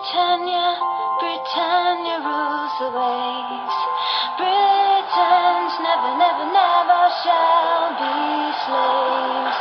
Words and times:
Britannia, 0.00 0.80
Britannia 1.20 2.16
rules 2.24 2.72
the 2.80 2.88
waves. 2.88 3.76
Britons 4.40 5.74
never, 5.86 6.12
never, 6.16 6.46
never 6.60 7.02
shall 7.20 7.92
be 8.00 8.16
slaves. 8.64 9.58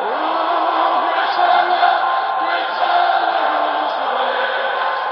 Oh, 0.00 1.04
Britannia, 1.12 1.90
Britannia 2.40 3.44
rules 3.52 3.94
the 4.00 4.08
waves. 4.16 5.02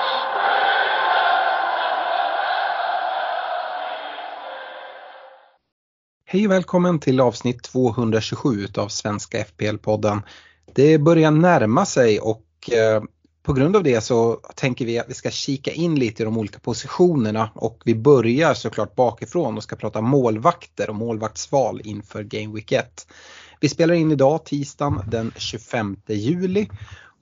Hej 6.25 6.47
och 6.47 6.53
välkommen 6.53 7.01
till 7.01 7.21
avsnitt 7.21 7.63
227 7.63 8.67
av 8.77 8.89
Svenska 8.89 9.39
FPL-podden. 9.45 10.23
Det 10.75 10.99
börjar 10.99 11.31
närma 11.31 11.87
sig 11.87 12.21
och 12.21 12.71
eh, 12.73 13.03
på 13.43 13.53
grund 13.53 13.77
av 13.77 13.83
det 13.83 14.01
så 14.01 14.41
tänker 14.55 14.87
vi 14.87 14.99
att 14.99 15.09
vi 15.09 15.15
ska 15.15 15.31
kika 15.31 15.73
in 15.73 15.95
lite 15.95 16.23
i 16.23 16.25
de 16.25 16.39
olika 16.39 16.59
positionerna 16.59 17.51
och 17.55 17.83
vi 17.85 17.95
börjar 17.95 18.55
såklart 18.55 18.95
bakifrån 18.95 19.57
och 19.57 19.63
ska 19.63 19.77
prata 19.77 20.01
målvakter 20.01 20.91
och 20.91 20.97
målvaktsval 20.97 21.81
inför 21.85 22.23
Game 22.23 22.55
Week 22.55 22.73
1. 22.73 23.07
Vi 23.61 23.69
spelar 23.69 23.95
in 23.95 24.13
idag 24.13 24.45
tisdagen 24.45 25.03
den 25.11 25.33
25 25.37 25.97
juli 26.07 26.69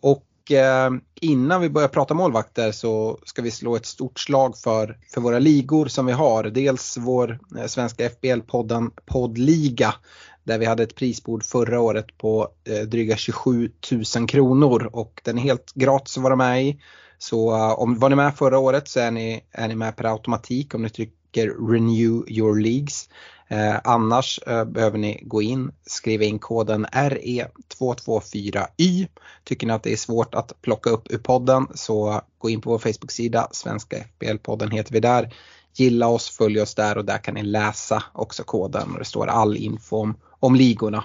och 0.01 0.52
eh, 0.52 0.91
innan 1.20 1.61
vi 1.61 1.70
börjar 1.70 1.88
prata 1.88 2.14
målvakter 2.14 2.73
så 2.73 3.19
ska 3.25 3.42
vi 3.42 3.50
slå 3.50 3.77
ett 3.77 3.87
stort 3.87 4.19
slag 4.19 4.59
för, 4.59 4.98
för 5.14 5.20
våra 5.20 5.39
ligor 5.39 5.87
som 5.87 6.06
vi 6.06 6.12
har. 6.12 6.45
Dels 6.45 6.97
vår 6.97 7.39
eh, 7.59 7.66
svenska 7.66 8.09
FBL-podden 8.09 8.91
Poddliga 9.06 9.95
där 10.44 10.58
vi 10.58 10.66
hade 10.66 10.82
ett 10.82 10.94
prisbord 10.94 11.44
förra 11.44 11.80
året 11.80 12.18
på 12.18 12.48
eh, 12.64 12.86
dryga 12.86 13.16
27 13.16 13.70
000 14.16 14.28
kronor 14.28 14.90
och 14.92 15.20
den 15.24 15.38
är 15.38 15.42
helt 15.42 15.72
gratis 15.74 16.16
att 16.16 16.22
vara 16.22 16.36
med 16.36 16.64
i. 16.64 16.80
Så 17.18 17.54
uh, 17.54 17.80
om 17.80 17.98
var 17.98 18.08
ni 18.08 18.16
med 18.16 18.36
förra 18.36 18.58
året 18.58 18.88
så 18.88 19.00
är 19.00 19.10
ni, 19.10 19.44
är 19.50 19.68
ni 19.68 19.74
med 19.74 19.96
per 19.96 20.04
automatik 20.04 20.74
om 20.74 20.82
ni 20.82 20.91
trycker 20.91 21.70
Renew 21.70 22.24
your 22.28 22.60
leagues. 22.60 23.08
Eh, 23.50 23.77
annars 23.84 24.41
eh, 24.47 24.64
behöver 24.64 24.98
ni 24.98 25.20
gå 25.22 25.42
in, 25.42 25.72
skriva 25.86 26.24
in 26.24 26.38
koden 26.38 26.86
RE224Y. 26.86 29.08
Tycker 29.44 29.66
ni 29.66 29.72
att 29.72 29.82
det 29.82 29.92
är 29.92 29.97
svårt 29.97 30.34
att 30.34 30.62
plocka 30.62 30.91
upp 30.91 31.12
ur 31.12 31.19
podden 31.19 31.66
så 31.75 32.20
gå 32.38 32.50
in 32.50 32.60
på 32.60 32.70
vår 32.70 32.78
Facebook-sida, 32.78 33.48
Svenska 33.52 33.97
FBL-podden 33.97 34.70
heter 34.70 34.92
vi 34.92 35.00
där. 35.00 35.34
Gilla 35.81 36.09
oss, 36.09 36.31
följ 36.31 36.61
oss 36.61 36.75
där 36.75 36.98
och 36.98 37.05
där 37.05 37.19
kan 37.19 37.34
ni 37.34 37.42
läsa 37.42 38.03
också 38.12 38.45
koden 38.45 38.92
och 38.92 38.98
det 38.98 39.05
står 39.05 39.27
all 39.27 39.56
info 39.56 39.97
om, 39.97 40.17
om 40.41 40.55
ligorna. 40.55 41.05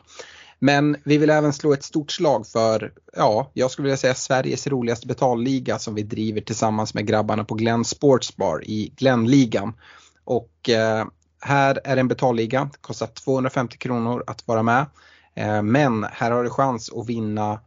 Men 0.59 0.97
vi 1.03 1.17
vill 1.17 1.29
även 1.29 1.53
slå 1.53 1.73
ett 1.73 1.83
stort 1.83 2.11
slag 2.11 2.47
för, 2.47 2.93
ja, 3.15 3.51
jag 3.53 3.71
skulle 3.71 3.83
vilja 3.83 3.97
säga 3.97 4.15
Sveriges 4.15 4.67
roligaste 4.67 5.07
betalliga 5.07 5.79
som 5.79 5.95
vi 5.95 6.03
driver 6.03 6.41
tillsammans 6.41 6.93
med 6.93 7.07
grabbarna 7.07 7.43
på 7.43 7.55
Glenn 7.55 7.85
Sportsbar 7.85 8.63
i 8.65 8.93
Glennligan. 8.95 9.73
Och 10.23 10.69
eh, 10.69 11.05
här 11.41 11.79
är 11.83 11.97
en 11.97 12.07
betalliga, 12.07 12.69
det 12.71 12.77
kostar 12.81 13.07
250 13.07 13.77
kronor 13.77 14.23
att 14.27 14.47
vara 14.47 14.63
med. 14.63 14.85
Eh, 15.35 15.61
men 15.61 16.03
här 16.03 16.31
har 16.31 16.43
du 16.43 16.49
chans 16.49 16.91
att 16.93 17.09
vinna 17.09 17.59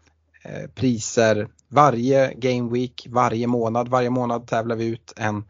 eh, 0.43 0.71
priser 0.75 1.49
varje 1.69 2.35
game 2.35 2.73
week, 2.73 3.07
varje 3.11 3.47
månad. 3.47 3.89
Varje 3.89 4.11
månad 4.11 4.47
tävlar 4.47 4.77
vi 4.77 4.87
ut 4.87 5.13
en, 5.17 5.45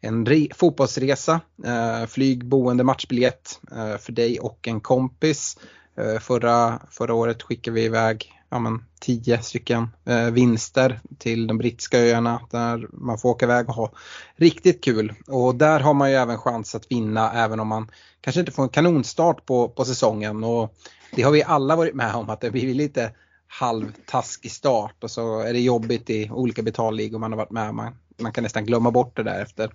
en 0.00 0.26
re, 0.26 0.48
fotbollsresa, 0.54 1.40
eh, 1.64 2.06
flyg, 2.06 2.44
boende, 2.44 2.84
matchbiljett 2.84 3.60
eh, 3.72 3.96
för 3.96 4.12
dig 4.12 4.40
och 4.40 4.68
en 4.68 4.80
kompis. 4.80 5.58
Eh, 5.98 6.20
förra, 6.20 6.80
förra 6.90 7.14
året 7.14 7.42
skickade 7.42 7.74
vi 7.74 7.84
iväg 7.84 8.32
ja, 8.48 8.58
men, 8.58 8.84
tio 9.00 9.42
stycken 9.42 9.88
eh, 10.04 10.30
vinster 10.30 11.00
till 11.18 11.46
de 11.46 11.58
brittiska 11.58 11.98
öarna 11.98 12.40
där 12.50 12.88
man 12.92 13.18
får 13.18 13.28
åka 13.28 13.44
iväg 13.44 13.68
och 13.68 13.74
ha 13.74 13.92
riktigt 14.36 14.84
kul. 14.84 15.14
Och 15.26 15.54
där 15.54 15.80
har 15.80 15.94
man 15.94 16.10
ju 16.10 16.16
även 16.16 16.38
chans 16.38 16.74
att 16.74 16.90
vinna 16.90 17.32
även 17.32 17.60
om 17.60 17.68
man 17.68 17.90
kanske 18.20 18.40
inte 18.40 18.52
får 18.52 18.62
en 18.62 18.68
kanonstart 18.68 19.46
på, 19.46 19.68
på 19.68 19.84
säsongen. 19.84 20.44
Och 20.44 20.74
det 21.16 21.22
har 21.22 21.30
vi 21.30 21.42
alla 21.42 21.76
varit 21.76 21.94
med 21.94 22.14
om 22.14 22.30
att 22.30 22.40
det 22.40 22.50
blir 22.50 22.74
lite 22.74 23.12
halvtaskig 23.48 24.50
start 24.50 25.04
och 25.04 25.10
så 25.10 25.40
är 25.40 25.52
det 25.52 25.60
jobbigt 25.60 26.10
i 26.10 26.30
olika 26.30 26.62
betalligor 26.62 27.18
man 27.18 27.32
har 27.32 27.36
varit 27.36 27.50
med. 27.50 27.74
Man, 27.74 27.94
man 28.18 28.32
kan 28.32 28.44
nästan 28.44 28.66
glömma 28.66 28.90
bort 28.90 29.16
det 29.16 29.22
där 29.22 29.42
efter 29.42 29.70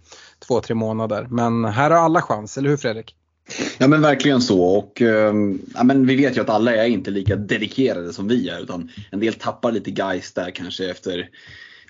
två, 0.47 0.61
tre 0.61 0.75
månader. 0.75 1.27
Men 1.29 1.65
här 1.65 1.91
har 1.91 1.97
alla 1.97 2.21
chans, 2.21 2.57
eller 2.57 2.69
hur 2.69 2.77
Fredrik? 2.77 3.15
Ja 3.77 3.87
men 3.87 4.01
verkligen 4.01 4.41
så 4.41 4.63
och 4.63 5.01
ehm, 5.01 5.59
ja, 5.75 5.83
men 5.83 6.07
vi 6.07 6.15
vet 6.15 6.37
ju 6.37 6.41
att 6.41 6.49
alla 6.49 6.75
är 6.75 6.85
inte 6.85 7.11
lika 7.11 7.35
dedikerade 7.35 8.13
som 8.13 8.27
vi 8.27 8.49
är 8.49 8.59
utan 8.59 8.91
en 9.11 9.19
del 9.19 9.33
tappar 9.33 9.71
lite 9.71 9.91
geist 9.91 10.35
där 10.35 10.51
kanske 10.51 10.89
efter 10.89 11.29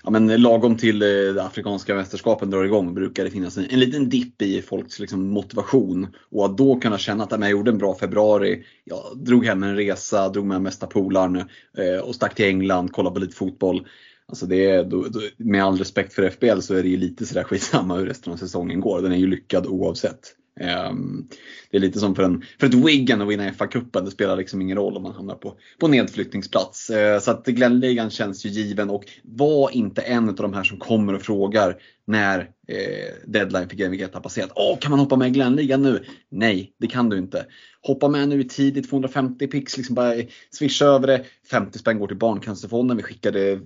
Ja, 0.04 0.10
men 0.10 0.42
lagom 0.42 0.76
till 0.76 1.02
eh, 1.02 1.34
det 1.34 1.42
afrikanska 1.42 1.94
mästerskapen 1.94 2.50
drar 2.50 2.64
igång 2.64 2.94
brukar 2.94 3.24
det 3.24 3.30
finnas 3.30 3.56
en, 3.56 3.70
en 3.70 3.80
liten 3.80 4.08
dipp 4.08 4.42
i 4.42 4.62
folks 4.62 4.98
liksom, 4.98 5.28
motivation. 5.28 6.06
Och 6.30 6.44
att 6.44 6.58
då 6.58 6.80
kunna 6.80 6.98
känna 6.98 7.24
att 7.24 7.40
jag 7.40 7.50
gjorde 7.50 7.70
en 7.70 7.78
bra 7.78 7.94
februari, 7.94 8.64
jag 8.84 9.02
drog 9.14 9.46
hem 9.46 9.62
en 9.62 9.76
resa, 9.76 10.28
drog 10.28 10.46
med 10.46 10.62
mesta 10.62 10.86
polaren 10.86 11.36
eh, 11.78 12.00
och 12.04 12.14
stack 12.14 12.34
till 12.34 12.46
England, 12.46 12.92
kollade 12.92 13.14
på 13.14 13.20
lite 13.20 13.36
fotboll. 13.36 13.86
Alltså 14.26 14.46
det 14.46 14.70
är, 14.70 14.84
då, 14.84 15.08
då, 15.08 15.20
med 15.36 15.64
all 15.64 15.78
respekt 15.78 16.12
för 16.12 16.30
FBL 16.30 16.60
så 16.60 16.74
är 16.74 16.82
det 16.82 16.88
ju 16.88 16.96
lite 16.96 17.26
sådär 17.26 17.44
skitsamma 17.44 17.96
hur 17.96 18.06
resten 18.06 18.32
av 18.32 18.36
säsongen 18.36 18.80
går. 18.80 19.02
Den 19.02 19.12
är 19.12 19.16
ju 19.16 19.26
lyckad 19.26 19.66
oavsett. 19.66 20.36
Ehm, 20.60 21.28
det 21.70 21.76
är 21.76 21.80
lite 21.80 21.98
som 21.98 22.14
för, 22.14 22.22
en, 22.22 22.44
för 22.60 22.66
ett 22.66 22.74
Wigan 22.74 23.22
att 23.22 23.28
vinna 23.28 23.50
FA-cupen. 23.50 24.04
Det 24.04 24.10
spelar 24.10 24.36
liksom 24.36 24.62
ingen 24.62 24.76
roll 24.76 24.96
om 24.96 25.02
man 25.02 25.14
hamnar 25.14 25.34
på, 25.34 25.56
på 25.78 25.88
nedflyttningsplats. 25.88 26.90
Ehm, 26.90 27.20
så 27.20 27.30
att 27.30 27.46
Glenligan 27.46 28.10
känns 28.10 28.46
ju 28.46 28.48
given 28.48 28.90
och 28.90 29.04
var 29.22 29.70
inte 29.70 30.02
en 30.02 30.28
av 30.28 30.34
de 30.34 30.52
här 30.52 30.64
som 30.64 30.78
kommer 30.78 31.14
och 31.14 31.22
frågar 31.22 31.76
när 32.06 32.38
eh, 32.68 33.14
deadline 33.26 33.68
för 33.68 33.76
Game 33.76 33.96
1 33.96 34.14
har 34.14 34.20
passerat. 34.20 34.52
Åh, 34.54 34.78
kan 34.78 34.90
man 34.90 35.00
hoppa 35.00 35.16
med 35.16 35.28
i 35.28 35.30
Glenligan 35.30 35.82
nu? 35.82 36.04
Nej, 36.30 36.72
det 36.78 36.86
kan 36.86 37.08
du 37.08 37.18
inte. 37.18 37.46
Hoppa 37.82 38.08
med 38.08 38.28
nu 38.28 38.40
i 38.40 38.48
tidigt, 38.48 38.90
250 38.90 39.46
pix, 39.46 39.76
liksom 39.76 39.94
bara 39.94 40.14
swisha 40.50 40.84
över 40.84 41.06
det. 41.06 41.24
50 41.50 41.78
spänn 41.78 41.98
går 41.98 42.06
till 42.06 42.16
Barncancerfonden. 42.16 42.96
Vi 42.96 43.02
skickade 43.02 43.60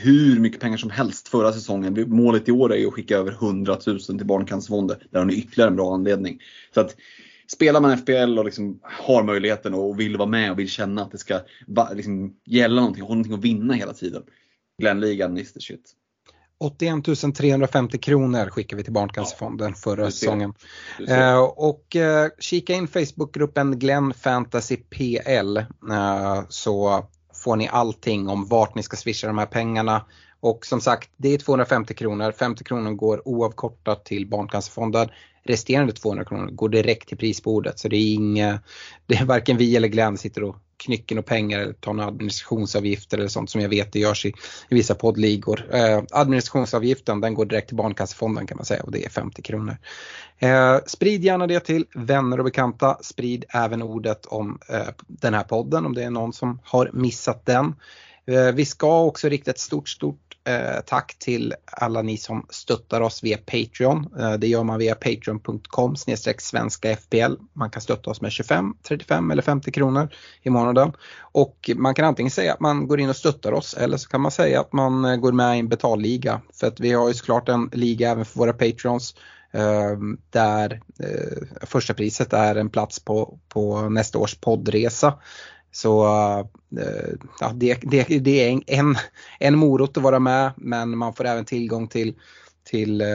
hur 0.00 0.40
mycket 0.40 0.60
pengar 0.60 0.76
som 0.76 0.90
helst 0.90 1.28
förra 1.28 1.52
säsongen. 1.52 2.04
Målet 2.08 2.48
i 2.48 2.52
år 2.52 2.72
är 2.72 2.76
ju 2.76 2.86
att 2.86 2.92
skicka 2.92 3.16
över 3.16 3.32
100 3.32 3.78
000 3.86 4.00
till 4.00 4.26
Barncancerfonden. 4.26 4.96
Där 5.10 5.18
har 5.18 5.26
ni 5.26 5.34
ytterligare 5.34 5.70
en 5.70 5.76
bra 5.76 5.94
anledning. 5.94 6.40
Så 6.74 6.80
att 6.80 6.96
Spelar 7.46 7.80
man 7.80 7.98
FBL 7.98 8.38
och 8.38 8.44
liksom 8.44 8.80
har 8.82 9.22
möjligheten 9.22 9.74
och 9.74 10.00
vill 10.00 10.16
vara 10.16 10.28
med 10.28 10.50
och 10.50 10.58
vill 10.58 10.68
känna 10.68 11.02
att 11.02 11.10
det 11.10 11.18
ska 11.18 11.40
liksom 11.92 12.36
gälla 12.46 12.80
någonting, 12.80 13.02
ha 13.02 13.08
någonting 13.08 13.34
att 13.34 13.44
vinna 13.44 13.74
hela 13.74 13.92
tiden. 13.92 14.22
Glenligan 14.78 15.38
is 15.38 15.52
the 15.52 15.60
shit. 15.60 15.92
81 16.58 17.04
350 17.36 17.98
kronor 17.98 18.50
skickade 18.50 18.76
vi 18.76 18.84
till 18.84 18.92
Barncancerfonden 18.92 19.74
förra 19.74 20.10
säsongen. 20.10 20.54
Eh, 21.08 21.42
och 21.42 21.96
eh, 21.96 22.28
kika 22.38 22.72
in 22.72 22.88
Facebookgruppen 22.88 23.78
Glenn 23.78 24.14
Fantasy 24.14 24.76
PL 24.76 25.56
eh, 25.56 26.44
så 26.48 27.06
får 27.44 27.56
ni 27.56 27.68
allting 27.68 28.28
om 28.28 28.46
vart 28.46 28.74
ni 28.74 28.82
ska 28.82 28.96
swisha 28.96 29.26
de 29.26 29.38
här 29.38 29.46
pengarna. 29.46 30.04
Och 30.40 30.66
som 30.66 30.80
sagt, 30.80 31.10
det 31.16 31.28
är 31.28 31.38
250 31.38 31.94
kronor. 31.94 32.32
50 32.32 32.64
kronor 32.64 32.90
går 32.90 33.28
oavkortat 33.28 34.04
till 34.04 34.26
Barncancerfonden. 34.26 35.08
Resterande 35.44 35.92
200 35.92 36.24
kronor 36.24 36.50
går 36.50 36.68
direkt 36.68 37.08
till 37.08 37.18
prisbordet. 37.18 37.78
Så 37.78 37.88
det 37.88 37.96
är 37.96 38.14
inga, 38.14 38.60
det 39.06 39.14
är 39.14 39.24
varken 39.24 39.56
vi 39.56 39.76
eller 39.76 39.88
Glenn 39.88 40.18
sitter 40.18 40.44
och 40.44 40.56
knycken 40.76 41.18
och 41.18 41.26
pengar 41.26 41.58
eller 41.60 41.72
ta 41.72 41.92
några 41.92 42.08
administrationsavgifter 42.08 43.18
eller 43.18 43.28
sånt 43.28 43.50
som 43.50 43.60
jag 43.60 43.68
vet 43.68 43.92
det 43.92 43.98
görs 43.98 44.26
i, 44.26 44.28
i 44.68 44.74
vissa 44.74 44.94
poddligor. 44.94 45.74
Eh, 45.74 46.02
administrationsavgiften 46.10 47.20
den 47.20 47.34
går 47.34 47.44
direkt 47.44 47.68
till 47.68 47.76
Barncancerfonden 47.76 48.46
kan 48.46 48.56
man 48.56 48.64
säga 48.64 48.82
och 48.82 48.92
det 48.92 49.04
är 49.04 49.10
50 49.10 49.42
kronor. 49.42 49.76
Eh, 50.38 50.78
sprid 50.86 51.24
gärna 51.24 51.46
det 51.46 51.60
till 51.60 51.86
vänner 51.94 52.38
och 52.38 52.44
bekanta. 52.44 52.98
Sprid 53.02 53.44
även 53.48 53.82
ordet 53.82 54.26
om 54.26 54.58
eh, 54.68 54.88
den 55.06 55.34
här 55.34 55.44
podden 55.44 55.86
om 55.86 55.94
det 55.94 56.04
är 56.04 56.10
någon 56.10 56.32
som 56.32 56.60
har 56.64 56.90
missat 56.92 57.46
den. 57.46 57.74
Eh, 58.26 58.52
vi 58.54 58.64
ska 58.64 59.02
också 59.02 59.28
rikta 59.28 59.50
ett 59.50 59.58
stort, 59.58 59.88
stort 59.88 60.23
eh, 60.44 60.80
tack 60.86 61.16
till 61.18 61.54
alla 61.66 62.02
ni 62.02 62.16
som 62.16 62.46
stöttar 62.50 63.00
oss 63.00 63.24
via 63.24 63.38
Patreon. 63.38 64.14
Eh, 64.18 64.32
det 64.32 64.46
gör 64.46 64.62
man 64.62 64.78
via 64.78 64.94
patreon.com 64.94 65.96
svenska 66.38 66.96
FPL. 66.96 67.34
Man 67.52 67.70
kan 67.70 67.82
stötta 67.82 68.10
oss 68.10 68.20
med 68.20 68.32
25, 68.32 68.74
35 68.88 69.30
eller 69.30 69.42
50 69.42 69.72
kronor 69.72 70.08
i 70.42 70.50
månaden. 70.50 70.92
Och 71.20 71.70
man 71.76 71.94
kan 71.94 72.04
antingen 72.04 72.30
säga 72.30 72.52
att 72.52 72.60
man 72.60 72.88
går 72.88 73.00
in 73.00 73.08
och 73.08 73.16
stöttar 73.16 73.52
oss 73.52 73.74
eller 73.74 73.96
så 73.96 74.08
kan 74.08 74.20
man 74.20 74.30
säga 74.30 74.60
att 74.60 74.72
man 74.72 75.04
eh, 75.04 75.16
går 75.16 75.32
med 75.32 75.56
i 75.56 75.60
en 75.60 75.68
betalliga. 75.68 76.40
För 76.52 76.66
att 76.66 76.80
vi 76.80 76.92
har 76.92 77.08
ju 77.08 77.14
såklart 77.14 77.48
en 77.48 77.70
liga 77.72 78.10
även 78.10 78.24
för 78.24 78.38
våra 78.38 78.52
Patreons 78.52 79.14
eh, 79.52 79.98
där 80.30 80.80
eh, 81.00 81.66
första 81.66 81.94
priset 81.94 82.32
är 82.32 82.54
en 82.54 82.70
plats 82.70 83.00
på, 83.00 83.38
på 83.48 83.88
nästa 83.88 84.18
års 84.18 84.34
poddresa. 84.34 85.14
Så 85.74 86.04
eh, 86.78 87.14
ja, 87.40 87.52
det, 87.54 87.78
det, 87.82 88.04
det, 88.04 88.48
är 88.48 88.62
en, 88.66 88.94
en 89.40 89.58
morot 89.58 89.96
att 89.96 90.02
vara 90.02 90.18
med 90.18 90.52
men 90.56 90.98
man 90.98 91.14
får 91.14 91.24
även 91.24 91.44
tillgång 91.44 91.88
till, 91.88 92.14
till 92.64 93.00
eh, 93.00 93.08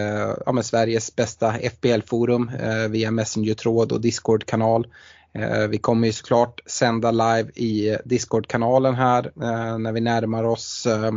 ja, 0.45 0.63
Sveriges 0.63 1.15
bästa 1.15 1.53
FBL-forum 1.53 2.49
eh, 2.49 2.87
via 2.89 3.11
Messenger-tråd 3.11 3.91
och 3.91 4.01
Discord-kanal. 4.01 4.87
Eh, 5.33 5.67
vi 5.67 5.77
kommer 5.77 6.07
ju 6.07 6.13
såklart 6.13 6.61
sända 6.65 7.11
live 7.11 7.51
i 7.55 7.89
eh, 7.89 7.97
Discord-kanalen 8.05 8.95
här 8.95 9.25
eh, 9.25 9.77
när 9.77 9.91
vi 9.91 10.01
närmar 10.01 10.43
oss 10.43 10.85
eh, 10.85 11.11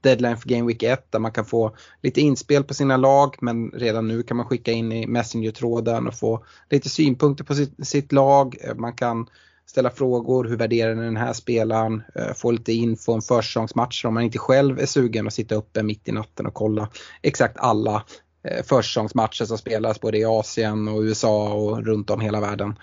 deadline 0.00 0.36
för 0.36 0.48
Game 0.48 0.66
Week 0.66 0.82
1 0.82 1.12
där 1.12 1.18
man 1.18 1.32
kan 1.32 1.44
få 1.44 1.76
lite 2.02 2.20
inspel 2.20 2.64
på 2.64 2.74
sina 2.74 2.96
lag 2.96 3.36
men 3.40 3.70
redan 3.70 4.08
nu 4.08 4.22
kan 4.22 4.36
man 4.36 4.46
skicka 4.46 4.72
in 4.72 4.92
i 4.92 5.06
Messenger-tråden 5.06 6.06
och 6.06 6.18
få 6.18 6.44
lite 6.70 6.88
synpunkter 6.88 7.44
på 7.44 7.54
sitt, 7.54 7.86
sitt 7.86 8.12
lag. 8.12 8.56
Man 8.76 8.92
kan 8.92 9.26
ställa 9.66 9.90
frågor, 9.90 10.44
hur 10.44 10.56
värderar 10.56 10.94
ni 10.94 11.04
den 11.04 11.16
här 11.16 11.32
spelaren, 11.32 12.02
eh, 12.14 12.34
få 12.34 12.50
lite 12.50 12.72
info 12.72 13.12
om 13.12 13.22
försäsongsmatcher 13.22 14.06
om 14.06 14.14
man 14.14 14.22
inte 14.22 14.38
själv 14.38 14.80
är 14.80 14.86
sugen 14.86 15.26
att 15.26 15.34
sitta 15.34 15.54
uppe 15.54 15.82
mitt 15.82 16.08
i 16.08 16.12
natten 16.12 16.46
och 16.46 16.54
kolla 16.54 16.88
exakt 17.22 17.56
alla 17.58 18.04
eh, 18.48 18.64
försäsongsmatcher 18.64 19.44
som 19.44 19.58
spelas 19.58 20.00
både 20.00 20.18
i 20.18 20.24
Asien 20.24 20.88
och 20.88 21.00
USA 21.00 21.52
och 21.52 21.86
runt 21.86 22.10
om 22.10 22.20
hela 22.20 22.40
världen. 22.40 22.78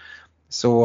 Så 0.54 0.84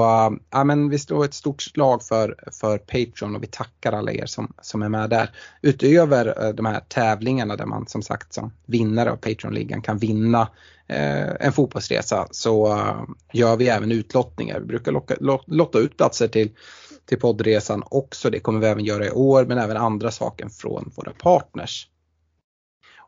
ja, 0.51 0.65
men 0.65 0.89
vi 0.89 0.99
slår 0.99 1.25
ett 1.25 1.35
stort 1.35 1.63
slag 1.63 2.03
för, 2.03 2.35
för 2.53 2.79
Patreon 2.79 3.37
och 3.37 3.43
vi 3.43 3.47
tackar 3.47 3.93
alla 3.93 4.13
er 4.13 4.27
som, 4.27 4.53
som 4.63 4.83
är 4.83 4.89
med 4.89 5.11
där. 5.11 5.31
Utöver 5.63 6.45
eh, 6.45 6.55
de 6.55 6.67
här 6.67 6.81
tävlingarna 6.89 7.57
där 7.57 7.67
man 7.67 7.87
som 7.87 8.03
sagt 8.03 8.33
som 8.33 8.53
vinnare 8.67 9.11
av 9.11 9.17
Patreon-ligan 9.17 9.83
kan 9.83 9.99
vinna 9.99 10.49
eh, 10.87 11.47
en 11.47 11.53
fotbollsresa 11.53 12.29
så 12.31 12.75
uh, 12.75 13.03
gör 13.33 13.57
vi 13.57 13.69
även 13.69 13.93
utlottningar. 13.93 14.61
Vi 14.61 14.67
brukar 14.67 14.93
locka, 14.93 15.15
lotta 15.47 15.79
ut 15.79 15.97
platser 15.97 16.29
till, 16.29 16.51
till 17.07 17.21
poddresan 17.21 17.83
också. 17.91 18.31
Det 18.31 18.41
kommer 18.41 18.61
vi 18.61 18.67
även 18.67 18.85
göra 18.85 19.07
i 19.07 19.11
år 19.11 19.45
men 19.45 19.59
även 19.59 19.77
andra 19.77 20.11
saker 20.11 20.49
från 20.49 20.93
våra 20.97 21.13
partners. 21.13 21.89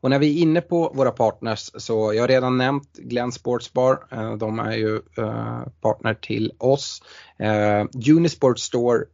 Och 0.00 0.10
när 0.10 0.18
vi 0.18 0.38
är 0.38 0.42
inne 0.42 0.60
på 0.60 0.92
våra 0.94 1.10
partners 1.10 1.70
så 1.74 2.14
jag 2.14 2.22
har 2.22 2.28
redan 2.28 2.56
nämnt 2.56 2.92
Glenn 2.92 3.32
Sportsbar. 3.32 4.06
Eh, 4.10 4.36
de 4.36 4.58
är 4.58 4.76
ju 4.76 4.96
eh, 4.96 5.62
partner 5.80 6.14
till 6.14 6.52
oss. 6.58 7.02
Eh, 7.38 7.84
Unisport 8.16 8.58
Store 8.58 9.04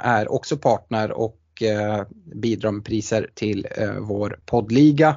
är 0.00 0.32
också 0.32 0.56
partner 0.56 1.10
och 1.12 1.38
bidrar 2.34 2.70
med 2.70 2.84
priser 2.84 3.30
till 3.34 3.66
vår 4.00 4.40
poddliga. 4.46 5.16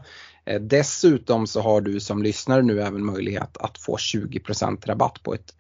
Dessutom 0.59 1.47
så 1.47 1.61
har 1.61 1.81
du 1.81 1.99
som 1.99 2.23
lyssnare 2.23 2.61
nu 2.61 2.81
även 2.81 3.05
möjlighet 3.05 3.57
att 3.57 3.77
få 3.77 3.97
20% 3.97 4.85
rabatt 4.85 5.23
på 5.23 5.33
ett, 5.33 5.53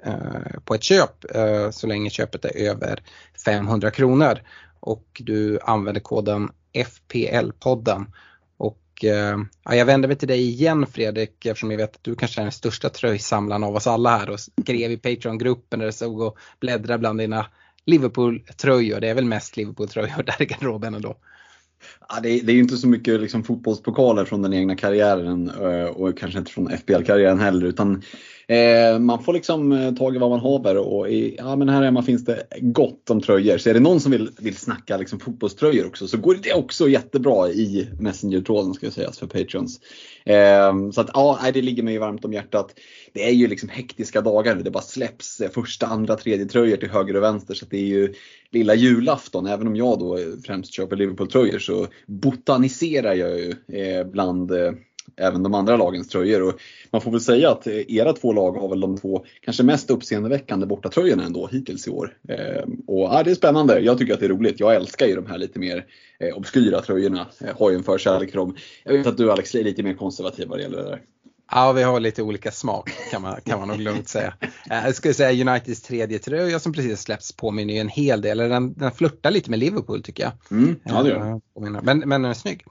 på 0.65 0.75
ett 0.75 0.83
köp 0.83 1.25
så 1.71 1.87
länge 1.87 2.09
köpet 2.09 2.45
är 2.45 2.55
över 2.55 3.03
500 3.45 3.91
kronor 3.91 4.39
och 4.79 5.21
du 5.25 5.59
använder 5.63 6.01
koden 6.01 6.49
FPL-podden 6.73 8.05
Eh, 9.03 9.37
ja, 9.63 9.75
jag 9.75 9.85
vänder 9.85 10.07
mig 10.07 10.17
till 10.17 10.27
dig 10.27 10.49
igen 10.49 10.85
Fredrik 10.87 11.45
eftersom 11.45 11.71
jag 11.71 11.77
vet 11.77 11.95
att 11.95 12.03
du 12.03 12.15
kanske 12.15 12.41
är 12.41 12.43
den 12.43 12.51
största 12.51 12.89
tröjsamlaren 12.89 13.63
av 13.63 13.75
oss 13.75 13.87
alla 13.87 14.17
här 14.17 14.29
och 14.29 14.39
skrev 14.39 14.91
i 14.91 14.97
Patreon-gruppen 14.97 15.79
där 15.79 15.85
det 15.85 15.91
stod 15.91 16.21
och 16.21 16.37
bläddra 16.59 16.97
bland 16.97 17.19
dina 17.19 17.45
Liverpool-tröjor. 17.85 18.99
Det 18.99 19.09
är 19.09 19.13
väl 19.13 19.25
mest 19.25 19.57
Liverpool-tröjor 19.57 20.23
där 20.23 20.41
i 20.41 20.45
garderoben 20.45 20.93
ändå. 20.93 21.17
Ja, 22.09 22.19
det, 22.23 22.29
är, 22.29 22.43
det 22.43 22.51
är 22.51 22.53
ju 22.53 22.61
inte 22.61 22.77
så 22.77 22.87
mycket 22.87 23.21
liksom 23.21 23.43
fotbollspokaler 23.43 24.25
från 24.25 24.41
den 24.41 24.53
egna 24.53 24.75
karriären 24.75 25.49
eh, 25.49 25.85
och 25.85 26.17
kanske 26.17 26.39
inte 26.39 26.51
från 26.51 26.77
FBL-karriären 26.77 27.39
heller 27.39 27.65
utan 27.65 28.01
Eh, 28.51 28.99
man 28.99 29.23
får 29.23 29.33
liksom 29.33 29.71
eh, 29.71 29.93
tag 29.93 30.15
i 30.15 30.19
vad 30.19 30.29
man 30.29 30.39
haver 30.39 30.77
och 30.77 31.09
i, 31.09 31.35
ja, 31.37 31.55
men 31.55 31.69
här 31.69 31.83
hemma 31.83 32.03
finns 32.03 32.25
det 32.25 32.43
gott 32.61 33.09
om 33.09 33.21
tröjor. 33.21 33.57
Så 33.57 33.69
är 33.69 33.73
det 33.73 33.79
någon 33.79 33.99
som 33.99 34.11
vill, 34.11 34.29
vill 34.39 34.55
snacka 34.55 34.97
liksom 34.97 35.19
fotbollströjor 35.19 35.87
också 35.87 36.07
så 36.07 36.17
går 36.17 36.37
det 36.43 36.53
också 36.53 36.89
jättebra 36.89 37.49
i 37.49 37.87
Messenger-tråden 37.99 38.73
ska 38.73 38.85
jag 38.85 38.93
säga 38.93 39.11
för 39.11 39.27
Patreons. 39.27 39.79
Eh, 40.25 40.91
så 40.91 41.01
att 41.01 41.09
ja, 41.13 41.39
det 41.53 41.61
ligger 41.61 41.83
mig 41.83 41.97
varmt 41.97 42.25
om 42.25 42.33
hjärtat. 42.33 42.73
Det 43.13 43.27
är 43.27 43.33
ju 43.33 43.47
liksom 43.47 43.69
hektiska 43.69 44.21
dagar. 44.21 44.55
nu. 44.55 44.63
Det 44.63 44.71
bara 44.71 44.83
släpps 44.83 45.41
eh, 45.41 45.49
första, 45.49 45.85
andra, 45.85 46.15
tredje 46.15 46.45
tröjor 46.45 46.77
till 46.77 46.89
höger 46.89 47.15
och 47.15 47.23
vänster. 47.23 47.53
Så 47.53 47.65
det 47.69 47.77
är 47.77 47.87
ju 47.87 48.13
lilla 48.51 48.75
julafton. 48.75 49.47
Även 49.47 49.67
om 49.67 49.75
jag 49.75 49.99
då 49.99 50.17
eh, 50.17 50.23
främst 50.45 50.73
köper 50.73 50.95
Liverpool-tröjor 50.95 51.59
så 51.59 51.87
botaniserar 52.07 53.13
jag 53.13 53.39
ju 53.39 53.53
eh, 53.67 54.07
bland 54.07 54.51
eh, 54.51 54.71
även 55.17 55.43
de 55.43 55.53
andra 55.53 55.77
lagens 55.77 56.07
tröjor. 56.07 56.41
Och 56.41 56.61
man 56.91 57.01
får 57.01 57.11
väl 57.11 57.21
säga 57.21 57.51
att 57.51 57.67
era 57.67 58.13
två 58.13 58.33
lag 58.33 58.51
har 58.51 58.69
väl 58.69 58.79
de 58.79 58.97
två 58.97 59.25
kanske 59.41 59.63
mest 59.63 59.89
uppseendeväckande 59.89 60.65
bortatröjorna 60.65 61.23
ändå 61.23 61.47
hittills 61.47 61.87
i 61.87 61.89
år. 61.89 62.17
Eh, 62.29 62.63
och 62.87 63.03
ja, 63.03 63.23
Det 63.23 63.31
är 63.31 63.35
spännande. 63.35 63.79
Jag 63.79 63.97
tycker 63.97 64.13
att 64.13 64.19
det 64.19 64.25
är 64.25 64.29
roligt. 64.29 64.59
Jag 64.59 64.75
älskar 64.75 65.05
ju 65.07 65.15
de 65.15 65.25
här 65.25 65.37
lite 65.37 65.59
mer 65.59 65.85
eh, 66.19 66.37
obskyra 66.37 66.81
tröjorna. 66.81 67.27
Jag 67.39 67.53
har 67.53 67.71
ju 67.71 67.77
en 67.77 67.83
förkärlek 67.83 68.31
för 68.31 68.37
dem. 68.37 68.55
Jag 68.83 68.93
vet 68.93 69.07
att 69.07 69.17
du 69.17 69.31
Alex 69.31 69.55
är 69.55 69.63
lite 69.63 69.83
mer 69.83 69.93
konservativ 69.93 70.47
vad 70.47 70.57
det 70.57 70.61
gäller 70.61 70.77
det 70.77 70.89
där. 70.89 71.01
Ja, 71.51 71.71
vi 71.71 71.83
har 71.83 71.99
lite 71.99 72.23
olika 72.23 72.51
smak 72.51 72.91
kan 73.11 73.21
man, 73.21 73.41
kan 73.45 73.59
man 73.59 73.67
nog 73.67 73.79
lugnt 73.79 74.09
säga. 74.09 74.33
Eh, 74.41 74.85
jag 74.85 74.95
skulle 74.95 75.13
säga 75.13 75.51
Uniteds 75.51 75.81
tredje 75.81 76.19
tröja 76.19 76.59
som 76.59 76.73
precis 76.73 77.01
släppts 77.01 77.31
påminner 77.31 77.73
ju 77.73 77.79
en 77.79 77.89
hel 77.89 78.21
del, 78.21 78.37
den, 78.37 78.73
den 78.73 78.91
flörtar 78.91 79.31
lite 79.31 79.49
med 79.49 79.59
Liverpool 79.59 80.03
tycker 80.03 80.23
jag. 80.23 80.31
Mm, 80.51 80.79
ja, 80.83 81.03
det 81.03 81.09
gör 81.09 81.81
Men, 81.81 81.99
men 81.99 82.21
den 82.21 82.25
är 82.25 82.33
snygg. 82.33 82.65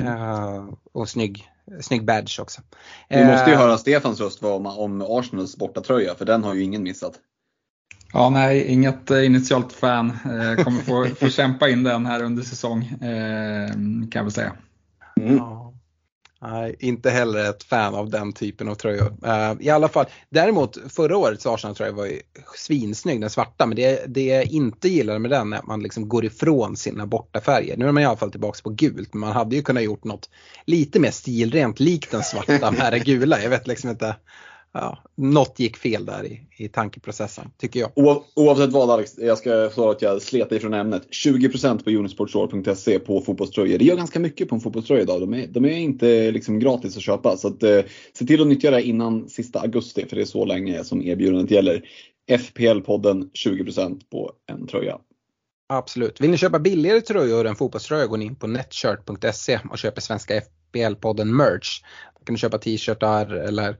Uh, 0.00 0.74
och 0.92 1.08
snygg 1.08 1.44
snygg 1.80 2.04
badge 2.04 2.40
också. 2.40 2.62
Vi 3.08 3.24
måste 3.24 3.50
ju 3.50 3.54
eh, 3.54 3.58
höra 3.58 3.78
Stefans 3.78 4.20
röst 4.20 4.44
om, 4.44 4.66
om 4.66 5.02
Arsenals 5.02 5.56
bortatröja 5.56 6.14
för 6.14 6.24
den 6.24 6.44
har 6.44 6.54
ju 6.54 6.62
ingen 6.62 6.82
missat. 6.82 7.14
Ja, 8.12 8.30
nej, 8.30 8.64
inget 8.66 9.10
eh, 9.10 9.26
initialt 9.26 9.72
fan. 9.72 10.10
Eh, 10.10 10.64
kommer 10.64 10.80
få, 10.80 11.06
få 11.14 11.28
kämpa 11.30 11.68
in 11.68 11.82
den 11.82 12.06
här 12.06 12.22
under 12.22 12.42
säsong 12.42 12.88
kan 13.00 14.10
jag 14.12 14.22
väl 14.22 14.32
säga. 14.32 14.52
Mm. 15.20 15.40
Nej, 16.46 16.76
inte 16.78 17.10
heller 17.10 17.50
ett 17.50 17.62
fan 17.62 17.94
av 17.94 18.10
den 18.10 18.32
typen 18.32 18.68
av 18.68 18.74
tröjor. 18.74 19.16
Uh, 19.26 19.52
I 19.60 19.70
alla 19.70 19.88
fall, 19.88 20.06
däremot 20.30 20.78
förra 20.88 21.16
årets 21.16 21.46
Arsenal-tröja 21.46 21.92
var 21.92 22.06
ju 22.06 22.20
svinsnygg, 22.56 23.20
den 23.20 23.30
svarta. 23.30 23.66
Men 23.66 23.76
det, 23.76 24.04
det 24.06 24.24
jag 24.24 24.44
inte 24.44 24.88
gillade 24.88 25.18
med 25.18 25.30
den 25.30 25.52
är 25.52 25.58
att 25.58 25.66
man 25.66 25.82
liksom 25.82 26.08
går 26.08 26.24
ifrån 26.24 26.76
sina 26.76 27.06
bortafärger. 27.06 27.76
Nu 27.76 27.88
är 27.88 27.92
man 27.92 28.02
i 28.02 28.06
alla 28.06 28.16
fall 28.16 28.30
tillbaka 28.30 28.58
på 28.62 28.70
gult, 28.70 29.14
men 29.14 29.20
man 29.20 29.32
hade 29.32 29.56
ju 29.56 29.62
kunnat 29.62 29.82
gjort 29.82 30.04
något 30.04 30.30
lite 30.64 31.00
mer 31.00 31.10
stilrent 31.10 31.80
likt 31.80 32.10
den 32.10 32.22
svarta 32.22 32.70
med 32.70 32.92
det 32.92 32.98
gula. 32.98 33.42
Jag 33.42 33.50
vet 33.50 33.66
liksom 33.66 33.90
inte 33.90 34.16
ja, 34.74 34.98
något 35.14 35.58
gick 35.58 35.76
fel 35.76 36.04
där 36.04 36.24
i, 36.26 36.40
i 36.56 36.68
tankeprocessen, 36.68 37.50
tycker 37.58 37.80
jag. 37.80 37.90
oavsett 38.34 38.72
vad 38.72 38.90
Alex, 38.90 39.18
jag 39.18 39.38
ska 39.38 39.70
svara 39.70 39.90
att 39.90 40.02
jag 40.02 40.22
slet 40.22 40.52
ifrån 40.52 40.74
ämnet. 40.74 41.08
20% 41.26 41.84
på 41.84 41.90
unisportstore.se 41.90 42.98
på 42.98 43.20
fotbollströjor. 43.20 43.78
Det 43.78 43.84
gör 43.84 43.96
ganska 43.96 44.20
mycket 44.20 44.48
på 44.48 44.54
en 44.54 44.60
fotbollströja 44.60 45.02
idag. 45.02 45.20
De 45.20 45.34
är, 45.34 45.46
de 45.46 45.64
är 45.64 45.78
inte 45.78 46.30
liksom 46.30 46.58
gratis 46.58 46.96
att 46.96 47.02
köpa. 47.02 47.36
Så 47.36 47.48
att, 47.48 47.62
eh, 47.62 47.80
se 48.12 48.26
till 48.26 48.40
att 48.40 48.46
nyttja 48.46 48.70
det 48.70 48.82
innan 48.82 49.28
sista 49.28 49.60
augusti, 49.60 50.06
för 50.08 50.16
det 50.16 50.22
är 50.22 50.26
så 50.26 50.44
länge 50.44 50.84
som 50.84 51.02
erbjudandet 51.02 51.50
gäller. 51.50 51.82
FPL-podden 52.30 53.30
20% 53.32 54.00
på 54.10 54.32
en 54.52 54.66
tröja. 54.66 54.98
Absolut. 55.68 56.20
Vill 56.20 56.30
ni 56.30 56.36
köpa 56.36 56.58
billigare 56.58 57.00
tröjor 57.00 57.46
än 57.46 57.56
fotbollströjor 57.56 58.06
går 58.06 58.16
ni 58.16 58.24
in 58.24 58.36
på 58.36 58.46
netshirt.se 58.46 59.60
och 59.70 59.78
köper 59.78 60.00
svenska 60.00 60.40
FPL-podden 60.40 61.24
merch. 61.24 61.82
Då 62.18 62.24
kan 62.24 62.34
du 62.34 62.38
köpa 62.38 62.58
t-shirtar 62.58 63.26
eller 63.26 63.76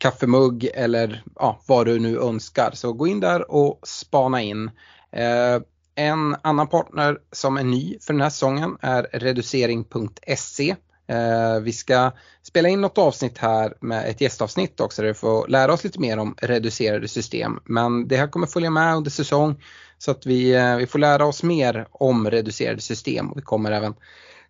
kaffemugg 0.00 0.70
eller 0.74 1.22
ja, 1.34 1.60
vad 1.66 1.86
du 1.86 1.98
nu 1.98 2.18
önskar. 2.18 2.70
Så 2.74 2.92
gå 2.92 3.06
in 3.06 3.20
där 3.20 3.50
och 3.50 3.80
spana 3.88 4.42
in. 4.42 4.70
Eh, 5.12 5.62
en 5.94 6.36
annan 6.42 6.68
partner 6.68 7.18
som 7.32 7.56
är 7.56 7.64
ny 7.64 7.98
för 8.00 8.12
den 8.12 8.22
här 8.22 8.30
säsongen 8.30 8.76
är 8.80 9.02
reducering.se. 9.02 10.76
Eh, 11.06 11.60
vi 11.60 11.72
ska 11.72 12.10
spela 12.42 12.68
in 12.68 12.80
något 12.80 12.98
avsnitt 12.98 13.38
här 13.38 13.74
med 13.80 14.08
ett 14.08 14.20
gästavsnitt 14.20 14.80
också 14.80 15.02
där 15.02 15.08
vi 15.08 15.14
får 15.14 15.48
lära 15.48 15.72
oss 15.72 15.84
lite 15.84 16.00
mer 16.00 16.18
om 16.18 16.34
reducerade 16.38 17.08
system. 17.08 17.60
Men 17.64 18.08
det 18.08 18.16
här 18.16 18.26
kommer 18.26 18.46
följa 18.46 18.70
med 18.70 18.96
under 18.96 19.10
säsong 19.10 19.62
så 19.98 20.10
att 20.10 20.26
vi, 20.26 20.54
eh, 20.54 20.76
vi 20.76 20.86
får 20.86 20.98
lära 20.98 21.26
oss 21.26 21.42
mer 21.42 21.86
om 21.90 22.30
reducerade 22.30 22.80
system 22.80 23.30
och 23.30 23.38
vi 23.38 23.42
kommer 23.42 23.72
även 23.72 23.94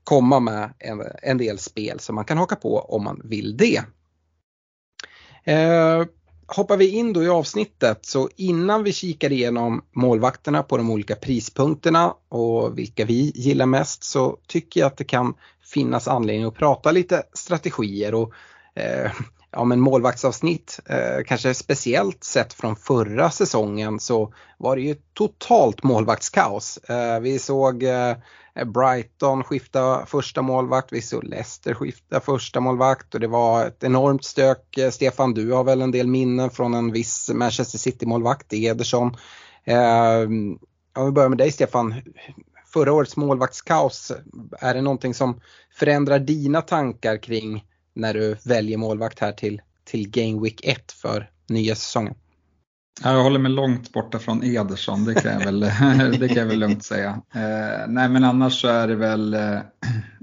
komma 0.04 0.40
med 0.40 0.73
en, 0.78 1.02
en 1.23 1.38
del 1.38 1.59
spel 1.59 2.00
som 2.00 2.14
man 2.14 2.25
kan 2.25 2.38
haka 2.38 2.57
på 2.57 2.78
om 2.78 3.04
man 3.04 3.21
vill 3.25 3.57
det. 3.57 3.83
Eh, 5.44 6.04
hoppar 6.47 6.76
vi 6.76 6.88
in 6.88 7.12
då 7.12 7.25
i 7.25 7.28
avsnittet 7.28 8.06
så 8.06 8.28
innan 8.37 8.85
vi 8.85 8.92
kikar 8.92 9.32
igenom 9.32 9.82
målvakterna 9.92 10.62
på 10.62 10.76
de 10.76 10.90
olika 10.90 11.16
prispunkterna 11.16 12.14
och 12.28 12.78
vilka 12.78 13.04
vi 13.04 13.32
gillar 13.35 13.66
mest 13.66 14.04
så 14.04 14.38
tycker 14.47 14.80
jag 14.80 14.87
att 14.87 14.97
det 14.97 15.04
kan 15.04 15.35
finnas 15.64 16.09
anledning 16.09 16.44
att 16.44 16.54
prata 16.54 16.90
lite 16.90 17.23
strategier 17.32 18.14
och 18.14 18.32
eh, 18.75 19.11
ja, 19.52 19.64
men 19.64 19.80
målvaktsavsnitt, 19.80 20.80
eh, 20.87 21.25
kanske 21.26 21.54
speciellt 21.54 22.25
sett 22.25 22.52
från 22.52 22.76
förra 22.76 23.30
säsongen 23.30 24.00
så 24.00 24.35
var 24.59 24.76
det 24.76 24.83
ju 24.83 24.97
totalt 25.14 25.83
målvaktskaos. 25.83 26.76
Eh, 26.76 27.21
vi 27.21 27.38
såg 27.38 27.83
eh, 27.83 28.16
Brighton 28.66 29.45
skifta 29.45 30.07
första 30.07 30.42
målvakt, 30.42 30.92
vi 30.92 31.02
såg 31.02 31.25
Leicester 31.25 31.75
skifta 31.75 32.21
första 32.21 32.61
målvakt 32.61 33.14
och 33.14 33.21
det 33.21 33.26
var 33.26 33.66
ett 33.66 33.85
enormt 33.85 34.25
stök. 34.25 34.76
Eh, 34.78 34.90
Stefan, 34.90 35.35
du 35.35 35.52
har 35.52 35.64
väl 35.64 35.83
en 35.83 35.90
del 35.90 36.07
minnen 36.07 36.50
från 36.50 36.75
en 36.75 36.92
viss 36.92 37.30
Manchester 37.35 37.78
City-målvakt, 37.78 38.52
Ederson. 38.52 39.16
Eh, 39.64 40.21
om 40.97 41.07
vi 41.07 41.12
börjar 41.12 41.28
med 41.28 41.38
dig 41.38 41.52
Stefan, 41.52 41.95
förra 42.73 42.92
årets 42.92 43.16
målvaktskaos, 43.16 44.12
är 44.61 44.75
det 44.75 44.83
någonting 44.83 45.14
som 45.14 45.40
förändrar 45.75 46.19
dina 46.19 46.62
tankar 46.62 47.16
kring 47.16 47.64
när 47.94 48.14
du 48.14 48.37
väljer 48.44 48.78
målvakt 48.78 49.18
här 49.18 49.32
till, 49.32 49.61
till 49.85 50.11
Game 50.11 50.42
Week 50.42 50.61
1 50.64 50.92
för 50.92 51.30
nya 51.49 51.75
säsongen? 51.75 52.14
Jag 53.02 53.23
håller 53.23 53.38
mig 53.38 53.52
långt 53.52 53.92
borta 53.92 54.18
från 54.18 54.44
Ederson, 54.44 55.04
det 55.04 55.14
kan 55.14 55.32
jag 55.32 55.44
väl, 55.44 55.61
det 56.20 56.28
kan 56.28 56.37
jag 56.37 56.47
väl 56.47 56.59
lugnt 56.59 56.85
säga. 56.85 57.20
Eh, 57.35 57.88
nej 57.88 58.09
men 58.09 58.25
annars 58.25 58.61
så 58.61 58.68
är 58.68 58.88
det 58.88 58.94
väl 58.94 59.35
eh, 59.35 59.59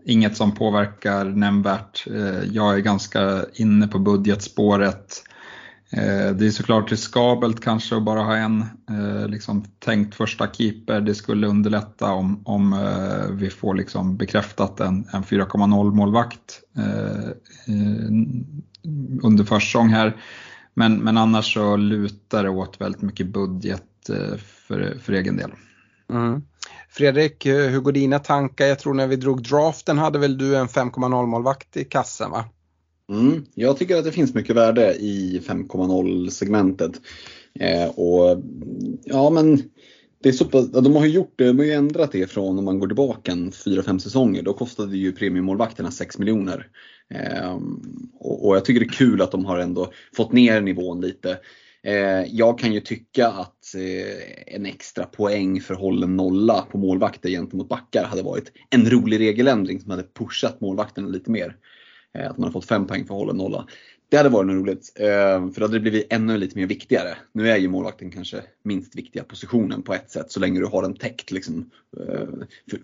inget 0.05 0.37
som 0.37 0.55
påverkar 0.55 1.25
nämnvärt. 1.25 2.07
Eh, 2.07 2.43
jag 2.51 2.75
är 2.75 2.79
ganska 2.79 3.45
inne 3.53 3.87
på 3.87 3.99
budgetspåret. 3.99 5.23
Eh, 5.91 6.35
det 6.35 6.45
är 6.45 6.51
såklart 6.51 6.91
riskabelt 6.91 7.61
kanske 7.61 7.95
att 7.95 8.03
bara 8.03 8.23
ha 8.23 8.35
en 8.35 8.61
eh, 8.89 9.27
liksom, 9.27 9.65
tänkt 9.79 10.15
första 10.15 10.47
keeper. 10.51 11.01
Det 11.01 11.15
skulle 11.15 11.47
underlätta 11.47 12.11
om, 12.11 12.41
om 12.45 12.73
eh, 12.73 13.31
vi 13.31 13.49
får 13.49 13.75
liksom 13.75 14.17
bekräftat 14.17 14.79
en, 14.79 15.07
en 15.13 15.23
4,0 15.23 15.91
målvakt 15.91 16.61
under 19.23 19.43
försäsong 19.43 19.89
här. 19.89 20.17
Men, 20.73 20.97
men 20.97 21.17
annars 21.17 21.53
så 21.53 21.75
lutar 21.75 22.43
det 22.43 22.49
åt 22.49 22.81
väldigt 22.81 23.01
mycket 23.01 23.27
budget 23.27 23.83
för, 24.67 24.97
för 25.01 25.13
egen 25.13 25.37
del. 25.37 25.51
Mm. 26.09 26.41
Fredrik, 26.89 27.45
hur 27.45 27.79
går 27.79 27.91
dina 27.91 28.19
tankar? 28.19 28.65
Jag 28.65 28.79
tror 28.79 28.93
när 28.93 29.07
vi 29.07 29.15
drog 29.15 29.43
draften 29.43 29.97
hade 29.97 30.19
väl 30.19 30.37
du 30.37 30.57
en 30.57 30.67
5,0 30.67 31.25
målvakt 31.25 31.77
i 31.77 31.83
kassen 31.83 32.31
va? 32.31 32.45
Mm, 33.09 33.45
jag 33.55 33.77
tycker 33.77 33.97
att 33.97 34.05
det 34.05 34.11
finns 34.11 34.33
mycket 34.33 34.55
värde 34.55 34.93
i 34.93 35.41
5,0 35.47 36.29
segmentet. 36.29 37.01
Eh, 37.59 37.89
och 37.89 38.43
ja 39.03 39.29
men 39.29 39.61
det 40.23 40.29
är 40.29 40.33
så, 40.33 40.43
de 40.81 40.95
har 40.95 41.05
ju 41.05 41.11
gjort 41.11 41.33
det, 41.35 41.47
de 41.47 41.57
har 41.57 41.65
ju 41.65 41.71
ändrat 41.71 42.11
det 42.11 42.31
från 42.31 42.59
om 42.59 42.65
man 42.65 42.79
går 42.79 42.87
tillbaka 42.87 43.31
en 43.31 43.51
4-5 43.51 43.97
säsonger. 43.97 44.43
Då 44.43 44.53
kostade 44.53 44.97
ju 44.97 45.11
premiummålvakterna 45.11 45.91
6 45.91 46.17
miljoner. 46.17 46.67
Eh, 47.13 47.59
och, 48.19 48.47
och, 48.47 48.55
jag 48.55 48.65
tycker 48.65 48.79
det 48.79 48.85
är 48.85 48.97
kul 48.97 49.21
att 49.21 49.31
de 49.31 49.45
har 49.45 49.59
ändå 49.59 49.91
fått 50.15 50.31
ner 50.31 50.61
nivån 50.61 51.01
lite. 51.01 51.39
Eh, 51.83 52.23
jag 52.27 52.59
kan 52.59 52.73
ju 52.73 52.79
tycka 52.79 53.27
att 53.27 53.75
eh, 53.75 54.55
en 54.55 54.65
extra 54.65 55.05
poäng 55.05 55.61
för 55.61 55.73
hållen 55.73 56.15
nolla 56.15 56.61
på 56.61 56.77
målvakter 56.77 57.29
gentemot 57.29 57.69
backar 57.69 58.03
hade 58.03 58.21
varit 58.21 58.51
en 58.69 58.89
rolig 58.89 59.19
regeländring 59.19 59.79
som 59.79 59.91
hade 59.91 60.03
pushat 60.03 60.61
målvakterna 60.61 61.07
lite 61.07 61.31
mer. 61.31 61.55
Eh, 62.13 62.29
att 62.29 62.37
man 62.37 62.43
har 62.43 62.51
fått 62.51 62.65
fem 62.65 62.87
poäng 62.87 63.05
för 63.05 63.13
att 63.13 63.19
hålla 63.19 63.33
nolla. 63.33 63.67
Det 64.09 64.17
hade 64.17 64.29
varit 64.29 64.51
roligt, 64.51 64.93
eh, 64.95 65.51
för 65.51 65.55
då 65.55 65.61
hade 65.61 65.75
det 65.75 65.79
blivit 65.79 66.07
ännu 66.09 66.37
lite 66.37 66.57
mer 66.57 66.67
viktigare. 66.67 67.17
Nu 67.31 67.49
är 67.49 67.57
ju 67.57 67.67
målvakten 67.67 68.11
kanske 68.11 68.43
minst 68.63 68.95
viktiga 68.95 69.23
positionen 69.23 69.83
på 69.83 69.93
ett 69.93 70.11
sätt, 70.11 70.31
så 70.31 70.39
länge 70.39 70.59
du 70.59 70.65
har 70.65 70.81
den 70.81 70.95
täckt. 70.95 71.31
Liksom. 71.31 71.71
Eh, 71.99 72.27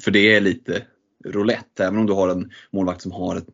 för 0.03 0.11
det 0.11 0.35
är 0.35 0.41
lite 0.41 0.83
roulette, 1.25 1.85
även 1.85 1.99
om 1.99 2.05
du 2.05 2.13
har 2.13 2.29
en 2.29 2.51
målvakt 2.71 3.01
som 3.01 3.11
har 3.11 3.35
ett, 3.35 3.47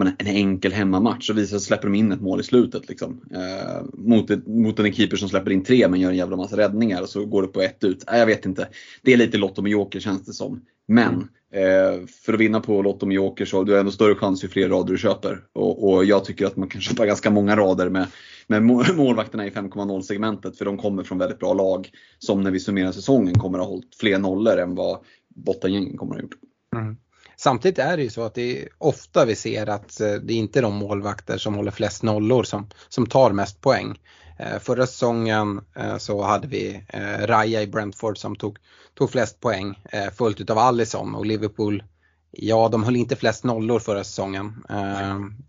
en 0.00 0.26
enkel 0.26 0.72
hemmamatch 0.72 1.26
så 1.26 1.32
visar 1.32 1.58
släpper 1.58 1.88
de 1.88 1.94
in 1.94 2.12
ett 2.12 2.20
mål 2.20 2.40
i 2.40 2.42
slutet. 2.42 2.88
Liksom. 2.88 3.20
Eh, 3.30 3.84
mot, 3.92 4.30
ett, 4.30 4.46
mot 4.46 4.78
en 4.78 4.92
keeper 4.92 5.16
som 5.16 5.28
släpper 5.28 5.50
in 5.50 5.64
tre 5.64 5.88
men 5.88 6.00
gör 6.00 6.10
en 6.10 6.16
jävla 6.16 6.36
massa 6.36 6.56
räddningar 6.56 7.02
och 7.02 7.08
så 7.08 7.24
går 7.24 7.42
det 7.42 7.48
på 7.48 7.60
ett 7.60 7.84
ut. 7.84 8.10
Eh, 8.10 8.18
jag 8.18 8.26
vet 8.26 8.46
inte. 8.46 8.68
Det 9.02 9.12
är 9.12 9.16
lite 9.16 9.38
Lotto 9.38 9.62
med 9.62 9.72
Joker 9.72 10.00
känns 10.00 10.24
det 10.24 10.32
som. 10.32 10.60
Men 10.88 11.28
eh, 11.52 12.06
för 12.24 12.32
att 12.32 12.40
vinna 12.40 12.60
på 12.60 12.82
Lotto 12.82 13.06
med 13.06 13.14
Joker 13.14 13.44
så 13.44 13.56
har 13.56 13.64
du 13.64 13.78
ändå 13.78 13.92
större 13.92 14.14
chans 14.14 14.44
ju 14.44 14.48
fler 14.48 14.68
rader 14.68 14.92
du 14.92 14.98
köper. 14.98 15.40
Och, 15.52 15.92
och, 15.92 16.04
jag 16.04 16.24
tycker 16.24 16.46
att 16.46 16.56
man 16.56 16.68
kan 16.68 16.80
köpa 16.80 17.06
ganska 17.06 17.30
många 17.30 17.56
rader 17.56 17.88
med, 17.88 18.06
med 18.46 18.62
målvakterna 18.96 19.46
i 19.46 19.50
5,0 19.50 20.00
segmentet 20.00 20.58
för 20.58 20.64
de 20.64 20.78
kommer 20.78 21.02
från 21.02 21.18
väldigt 21.18 21.38
bra 21.38 21.54
lag 21.54 21.90
som 22.18 22.42
när 22.42 22.50
vi 22.50 22.60
summerar 22.60 22.92
säsongen 22.92 23.34
kommer 23.34 23.58
att 23.58 23.64
ha 23.64 23.70
hållit 23.70 23.94
fler 23.94 24.18
nollor 24.18 24.58
än 24.58 24.74
vad 24.74 24.98
bottengängen 25.34 25.96
kommer 25.96 26.14
att 26.14 26.20
ha 26.20 26.22
gjort. 26.22 26.38
Mm. 26.76 26.96
Samtidigt 27.42 27.78
är 27.78 27.96
det 27.96 28.02
ju 28.02 28.10
så 28.10 28.22
att 28.22 28.34
det 28.34 28.62
är 28.62 28.68
ofta 28.78 29.24
vi 29.24 29.36
ser 29.36 29.68
att 29.68 30.00
eh, 30.00 30.12
det 30.12 30.32
är 30.32 30.36
inte 30.36 30.58
är 30.58 30.62
de 30.62 30.74
målvakter 30.74 31.38
som 31.38 31.54
håller 31.54 31.70
flest 31.70 32.02
nollor 32.02 32.42
som, 32.42 32.68
som 32.88 33.06
tar 33.06 33.32
mest 33.32 33.60
poäng. 33.60 34.00
Eh, 34.38 34.58
förra 34.58 34.86
säsongen 34.86 35.60
eh, 35.76 35.96
så 35.96 36.22
hade 36.22 36.46
vi 36.46 36.84
Raja 37.20 37.62
i 37.62 37.66
Brentford 37.66 38.18
som 38.18 38.36
tog, 38.36 38.58
tog 38.94 39.10
flest 39.10 39.40
poäng 39.40 39.78
följt 40.16 40.40
utav 40.40 40.58
Allison 40.58 41.14
och 41.14 41.26
Liverpool 41.26 41.82
Ja, 42.30 42.68
de 42.68 42.84
höll 42.84 42.96
inte 42.96 43.16
flest 43.16 43.44
nollor 43.44 43.78
förra 43.78 44.04
säsongen. 44.04 44.64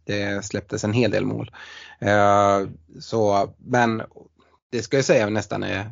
Det 0.05 0.45
släpptes 0.45 0.83
en 0.83 0.93
hel 0.93 1.11
del 1.11 1.25
mål. 1.25 1.51
Så, 2.99 3.53
men 3.57 4.01
det 4.71 4.81
ska 4.81 4.97
jag 4.97 5.05
säga 5.05 5.29
nästan 5.29 5.63
är, 5.63 5.91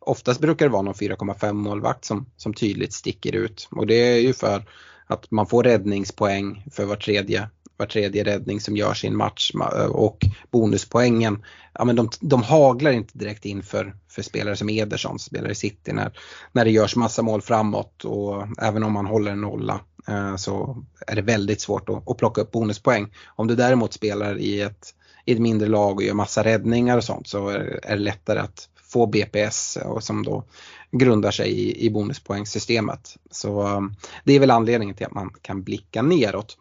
oftast 0.00 0.40
brukar 0.40 0.66
det 0.66 0.72
vara 0.72 0.82
någon 0.82 0.94
4,5 0.94 1.52
målvakt 1.52 2.04
som, 2.04 2.26
som 2.36 2.54
tydligt 2.54 2.92
sticker 2.92 3.34
ut 3.34 3.68
och 3.70 3.86
det 3.86 3.94
är 3.94 4.20
ju 4.20 4.32
för 4.32 4.64
att 5.10 5.30
man 5.30 5.46
får 5.46 5.62
räddningspoäng 5.62 6.64
för 6.70 6.84
var 6.84 6.96
tredje, 6.96 7.48
var 7.76 7.86
tredje 7.86 8.24
räddning 8.24 8.60
som 8.60 8.76
görs 8.76 9.04
i 9.04 9.06
en 9.06 9.16
match 9.16 9.52
och 9.90 10.18
bonuspoängen, 10.50 11.44
ja 11.72 11.84
men 11.84 11.96
de, 11.96 12.08
de 12.20 12.42
haglar 12.42 12.90
inte 12.90 13.18
direkt 13.18 13.44
in 13.44 13.62
för, 13.62 13.96
för 14.08 14.22
spelare 14.22 14.56
som 14.56 14.68
Ederson 14.68 15.10
som 15.10 15.18
spelar 15.18 15.50
i 15.50 15.54
City 15.54 15.92
när, 15.92 16.18
när 16.52 16.64
det 16.64 16.70
görs 16.70 16.96
massa 16.96 17.22
mål 17.22 17.42
framåt 17.42 18.04
och 18.04 18.46
även 18.62 18.82
om 18.82 18.92
man 18.92 19.06
håller 19.06 19.32
en 19.32 19.40
nolla 19.40 19.80
eh, 20.08 20.36
så 20.36 20.84
är 21.06 21.16
det 21.16 21.22
väldigt 21.22 21.60
svårt 21.60 21.88
att, 21.88 22.10
att 22.10 22.18
plocka 22.18 22.40
upp 22.40 22.50
bonuspoäng. 22.50 23.14
Om 23.26 23.46
du 23.46 23.54
däremot 23.54 23.92
spelar 23.92 24.38
i 24.38 24.60
ett, 24.60 24.94
i 25.24 25.32
ett 25.32 25.40
mindre 25.40 25.68
lag 25.68 25.96
och 25.96 26.02
gör 26.02 26.14
massa 26.14 26.44
räddningar 26.44 26.96
och 26.96 27.04
sånt 27.04 27.28
så 27.28 27.48
är, 27.48 27.80
är 27.82 27.96
det 27.96 28.02
lättare 28.02 28.38
att 28.38 28.68
få 28.92 29.06
BPS 29.06 29.78
och 29.84 30.04
som 30.04 30.22
då 30.24 30.44
grundar 30.90 31.30
sig 31.30 31.50
i, 31.50 31.86
i 31.86 31.90
bonuspoängsystemet. 31.90 33.16
Så 33.30 33.68
um, 33.68 33.94
det 34.24 34.32
är 34.32 34.40
väl 34.40 34.50
anledningen 34.50 34.94
till 34.94 35.06
att 35.06 35.14
man 35.14 35.30
kan 35.42 35.62
blicka 35.62 36.02
neråt. 36.02 36.58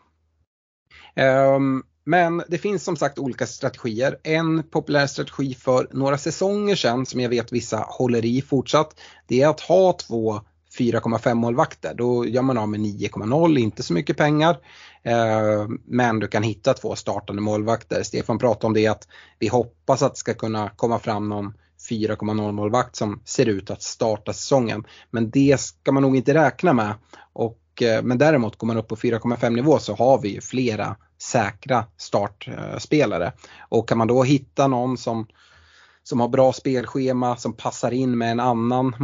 Um, 1.56 1.84
men 2.04 2.44
det 2.48 2.58
finns 2.58 2.84
som 2.84 2.96
sagt 2.98 3.20
olika 3.20 3.48
strategier. 3.48 4.18
En 4.24 4.64
populär 4.64 5.08
strategi 5.08 5.54
för 5.54 5.88
några 5.92 6.18
säsonger 6.18 6.76
sedan 6.76 7.06
som 7.06 7.20
jag 7.20 7.30
vet 7.30 7.52
vissa 7.52 7.78
håller 7.88 8.26
i 8.26 8.42
fortsatt. 8.42 9.00
Det 9.28 9.42
är 9.42 9.48
att 9.48 9.60
ha 9.60 9.94
två 9.94 10.42
4,5 10.78 11.34
målvakter. 11.34 11.94
Då 11.94 12.26
gör 12.26 12.42
man 12.42 12.58
av 12.58 12.70
med 12.70 12.80
9,0, 12.80 13.58
inte 13.58 13.84
så 13.84 13.94
mycket 13.94 14.18
pengar. 14.18 14.58
Eh, 15.04 15.68
men 15.86 16.20
du 16.20 16.28
kan 16.28 16.44
hitta 16.44 16.74
två 16.74 16.96
startande 16.96 17.42
målvakter. 17.42 18.04
Stefan 18.04 18.40
pratade 18.40 18.68
om 18.68 18.74
det 18.74 18.88
att 18.88 19.08
vi 19.40 19.48
hoppas 19.48 20.02
att 20.02 20.14
det 20.14 20.20
ska 20.20 20.34
kunna 20.34 20.70
komma 20.70 21.00
fram 21.00 21.30
någon 21.30 21.54
4,0 21.90 22.52
målvakt 22.52 22.96
som 22.96 23.22
ser 23.26 23.46
ut 23.46 23.72
att 23.72 23.82
starta 23.82 24.34
säsongen. 24.34 24.84
Men 25.12 25.30
det 25.30 25.60
ska 25.60 25.92
man 25.92 26.04
nog 26.04 26.16
inte 26.16 26.34
räkna 26.34 26.74
med. 26.74 26.94
Och, 27.34 27.82
eh, 27.82 28.04
men 28.04 28.18
däremot 28.18 28.58
går 28.58 28.68
man 28.68 28.78
upp 28.78 28.88
på 28.88 28.96
4,5 28.96 29.56
nivå 29.56 29.80
så 29.80 29.96
har 29.96 30.22
vi 30.22 30.30
ju 30.30 30.42
flera 30.42 30.96
säkra 31.22 31.86
startspelare. 31.98 33.34
Och 33.70 33.90
kan 33.90 33.98
man 33.98 34.08
då 34.08 34.24
hitta 34.24 34.68
någon 34.68 34.98
som 34.98 35.28
som 36.04 36.20
har 36.20 36.28
bra 36.28 36.54
spelschema, 36.54 37.38
som 37.38 37.54
passar 37.54 37.92
in 37.92 38.18
med 38.18 38.32
en 38.32 38.40
annan 38.40 38.96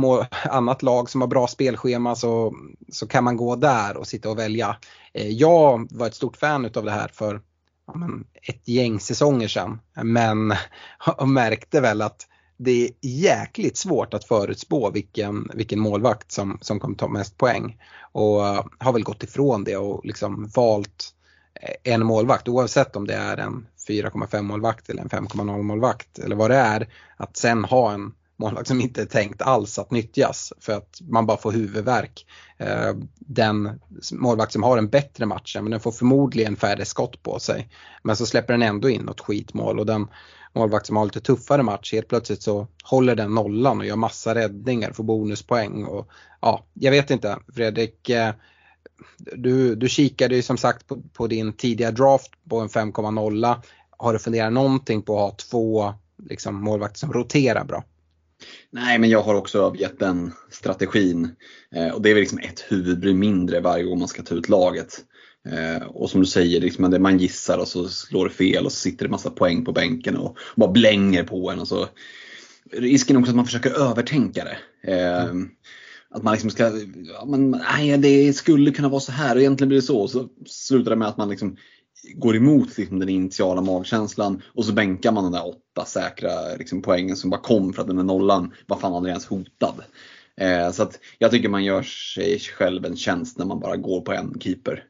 annat 0.50 0.84
lag 0.84 1.10
som 1.10 1.22
har 1.22 1.27
bra 1.27 1.48
spelschema 1.48 2.15
så, 2.15 2.55
så 2.91 3.08
kan 3.08 3.24
man 3.24 3.38
gå 3.38 3.55
där 3.55 3.98
och 3.98 4.08
sitta 4.08 4.29
och 4.29 4.39
välja. 4.39 4.77
Eh, 5.13 5.29
jag 5.29 5.88
var 5.91 6.08
ett 6.08 6.15
stort 6.15 6.38
fan 6.38 6.65
utav 6.65 6.86
det 6.86 6.91
här 6.91 7.08
för 7.08 7.41
ja, 7.88 7.94
men, 7.96 8.25
ett 8.41 8.67
gäng 8.67 9.00
säsonger 9.00 9.48
sedan 9.48 9.79
men 10.03 10.53
märkte 11.34 11.82
väl 11.82 12.01
att 12.01 12.27
det 12.58 12.86
är 12.86 12.90
jäkligt 13.02 13.78
svårt 13.78 14.14
att 14.14 14.24
förutspå 14.24 14.92
vilken, 14.92 15.52
vilken 15.54 15.80
målvakt 15.80 16.32
som, 16.32 16.58
som 16.62 16.80
kommer 16.80 16.96
ta 16.96 17.08
mest 17.08 17.38
poäng. 17.38 17.78
Och 18.12 18.48
eh, 18.48 18.66
har 18.78 18.94
väl 18.94 19.04
gått 19.04 19.24
ifrån 19.24 19.64
det 19.64 19.78
och 19.78 20.06
liksom 20.06 20.52
valt 20.56 21.14
eh, 21.62 21.94
en 21.94 22.06
målvakt 22.06 22.48
oavsett 22.48 22.96
om 22.96 23.08
det 23.08 23.16
är 23.16 23.38
en 23.38 23.68
4,5 23.88 24.42
målvakt 24.42 24.90
eller 24.90 25.02
en 25.02 25.10
5,0 25.10 25.62
målvakt 25.62 26.20
eller 26.20 26.36
vad 26.36 26.52
det 26.52 26.58
är. 26.58 26.88
Att 27.18 27.38
sen 27.38 27.66
ha 27.66 27.94
en 27.94 28.12
målvakt 28.38 28.68
som 28.68 28.82
inte 28.82 29.02
är 29.02 29.06
tänkt 29.06 29.42
alls 29.42 29.80
att 29.80 29.92
nyttjas 29.92 30.54
för 30.60 30.74
att 30.74 31.02
man 31.02 31.26
bara 31.26 31.38
får 31.38 31.52
huvudvärk. 31.52 32.26
Eh, 32.58 32.94
den 33.20 33.80
målvakt 34.14 34.54
som 34.54 34.64
har 34.64 34.78
en 34.78 34.90
bättre 34.90 35.26
match, 35.26 35.56
men 35.62 35.72
den 35.72 35.80
får 35.80 35.92
förmodligen 35.92 36.56
färre 36.56 36.86
skott 36.86 37.24
på 37.24 37.40
sig. 37.40 37.70
Men 38.04 38.16
så 38.16 38.26
släpper 38.26 38.54
den 38.54 38.62
ändå 38.62 38.90
in 38.90 39.02
något 39.02 39.22
skitmål 39.22 39.80
och 39.80 39.86
den 39.86 40.08
målvakt 40.56 40.86
som 40.86 40.96
har 40.96 41.06
lite 41.06 41.22
tuffare 41.22 41.64
match, 41.64 41.94
helt 41.94 42.08
plötsligt 42.08 42.42
så 42.42 42.68
håller 42.84 43.16
den 43.16 43.36
nollan 43.36 43.80
och 43.80 43.86
gör 43.86 43.96
massa 43.96 44.36
räddningar, 44.36 44.92
får 44.92 45.04
bonuspoäng. 45.04 45.86
Och, 45.86 46.10
ja, 46.42 46.66
jag 46.74 46.92
vet 46.92 47.12
inte, 47.12 47.38
Fredrik, 47.56 48.10
eh, 48.10 48.34
du, 49.18 49.76
du 49.76 49.90
kikade 49.90 50.36
ju 50.36 50.42
som 50.42 50.58
sagt 50.58 50.88
på, 50.88 51.02
på 51.14 51.28
din 51.28 51.54
tidiga 51.54 51.92
draft 51.92 52.32
på 52.50 52.60
en 52.60 52.70
5,0. 52.70 53.56
Har 53.98 54.14
du 54.14 54.20
funderat 54.20 54.54
någonting 54.54 55.02
på 55.02 55.16
att 55.16 55.22
ha 55.22 55.38
två 55.50 55.94
liksom, 56.30 56.56
målvakter 56.56 57.00
som 57.00 57.14
roterar 57.14 57.64
bra? 57.64 57.84
Nej, 58.72 59.00
men 59.00 59.10
jag 59.10 59.22
har 59.22 59.36
också 59.36 59.60
övergett 59.60 60.00
den 60.00 60.32
strategin. 60.50 61.36
Eh, 61.76 61.90
och 61.90 62.02
det 62.02 62.10
är 62.10 62.14
väl 62.14 62.22
liksom 62.22 62.40
ett 62.40 62.66
huvudbry 62.68 63.14
mindre 63.14 63.60
varje 63.60 63.84
gång 63.84 64.00
man 64.00 64.08
ska 64.08 64.24
ta 64.24 64.36
ut 64.36 64.50
laget. 64.50 65.04
Eh, 65.52 65.88
och 65.88 66.10
som 66.10 66.22
du 66.22 66.28
säger, 66.28 66.62
liksom, 66.62 67.02
man 67.02 67.18
gissar 67.18 67.58
och 67.58 67.68
så 67.68 67.90
slår 67.90 68.25
det 68.25 68.34
fel 68.34 68.66
och 68.66 68.72
så 68.72 68.80
sitter 68.80 69.06
det 69.06 69.12
massa 69.12 69.30
poäng 69.30 69.66
på 69.66 69.72
bänken 69.72 70.18
och 70.18 70.38
bara 70.56 70.72
blänger 70.72 71.24
på 71.24 71.52
en. 71.52 71.60
Och 71.60 71.68
så. 71.68 71.88
Risken 72.72 73.16
är 73.16 73.20
också 73.20 73.32
att 73.32 73.36
man 73.36 73.46
försöker 73.46 73.90
övertänka 73.90 74.44
det. 74.44 74.58
Eh, 74.92 75.34
att 76.10 76.24
man 76.24 76.34
liksom 76.34 76.50
ska, 76.50 76.64
ja, 77.14 77.25
men, 77.25 77.52
nej, 77.52 77.98
det 77.98 78.34
skulle 78.34 78.72
kunna 78.72 78.90
vara 78.90 79.02
så 79.02 79.12
här 79.12 79.36
och 79.36 79.42
egentligen 79.42 79.70
blir 79.70 79.78
det 79.78 79.86
så. 79.86 80.08
Så 80.08 80.28
slutar 80.46 80.92
det 80.92 80.98
med 80.98 81.08
att 81.08 81.18
man 81.18 81.30
liksom 81.30 81.58
går 82.14 82.36
emot 82.36 82.78
liksom, 82.78 83.00
den 83.00 83.10
initiala 83.10 83.62
magkänslan 83.62 84.42
och 84.54 84.66
så 84.66 84.74
bänkar 84.74 85.12
man 85.12 85.24
de 85.24 85.34
där 85.34 85.48
åtta 85.48 85.86
säkra 85.86 86.56
liksom, 86.60 86.82
poängen 86.82 87.16
som 87.16 87.30
bara 87.30 87.42
kom 87.42 87.74
för 87.74 87.82
att 87.82 87.88
den 87.88 87.96
där 87.98 88.04
nollan 88.04 88.54
var 88.68 88.78
fan 88.78 88.94
aldrig 88.94 89.12
ens 89.12 89.25
hotad. 89.25 89.84
Eh, 90.42 90.72
så 90.72 90.84
att 90.84 91.00
jag 91.18 91.32
tycker 91.32 91.50
man 91.50 91.64
gör 91.64 91.82
sig 91.82 92.40
själv 92.40 92.86
en 92.86 92.98
tjänst 92.98 93.38
när 93.38 93.46
man 93.46 93.60
bara 93.60 93.78
går 93.78 94.02
på 94.02 94.14
en 94.14 94.40
keeper. 94.40 94.84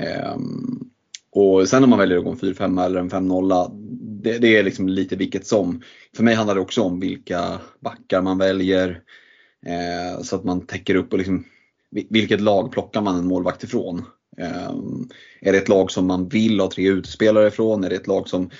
Ehm, 0.00 0.90
och 1.32 1.68
sen 1.68 1.84
om 1.84 1.90
man 1.90 1.98
väljer 1.98 2.18
att 2.18 2.24
gå 2.24 2.30
en 2.30 2.36
4-5 2.36 2.84
eller 2.84 3.00
en 3.00 3.10
5-0, 3.10 3.70
det, 4.22 4.38
det, 4.38 4.56
är 4.56 4.62
liksom 4.62 4.88
lite 4.88 5.16
vilket 5.16 5.46
som. 5.46 5.82
För 6.16 6.22
mig 6.22 6.34
handlar 6.34 6.54
det 6.54 6.60
också 6.60 6.82
om 6.82 7.00
vilka 7.00 7.60
backar 7.80 8.22
man 8.22 8.38
väljer. 8.38 9.02
Eh, 9.66 10.22
så 10.22 10.36
att 10.36 10.44
man 10.44 10.66
täcker 10.66 10.94
upp 10.94 11.12
och 11.12 11.18
liksom, 11.18 11.44
vilket 11.90 12.40
lag 12.40 12.72
plockar 12.72 13.00
man 13.00 13.16
en 13.16 13.26
målvakt 13.26 13.64
ifrån. 13.64 14.04
Eh, 14.38 14.74
är 15.40 15.52
det 15.52 15.58
ett 15.58 15.68
lag 15.68 15.90
som 15.90 16.06
man 16.06 16.28
vill 16.28 16.60
ha 16.60 16.70
tre 16.70 16.88
utspelare 16.88 17.48
ifrån? 17.48 17.84
Är 17.84 17.90
det 17.90 17.96
ett 17.96 18.06
lag 18.06 18.28
som 18.28 18.50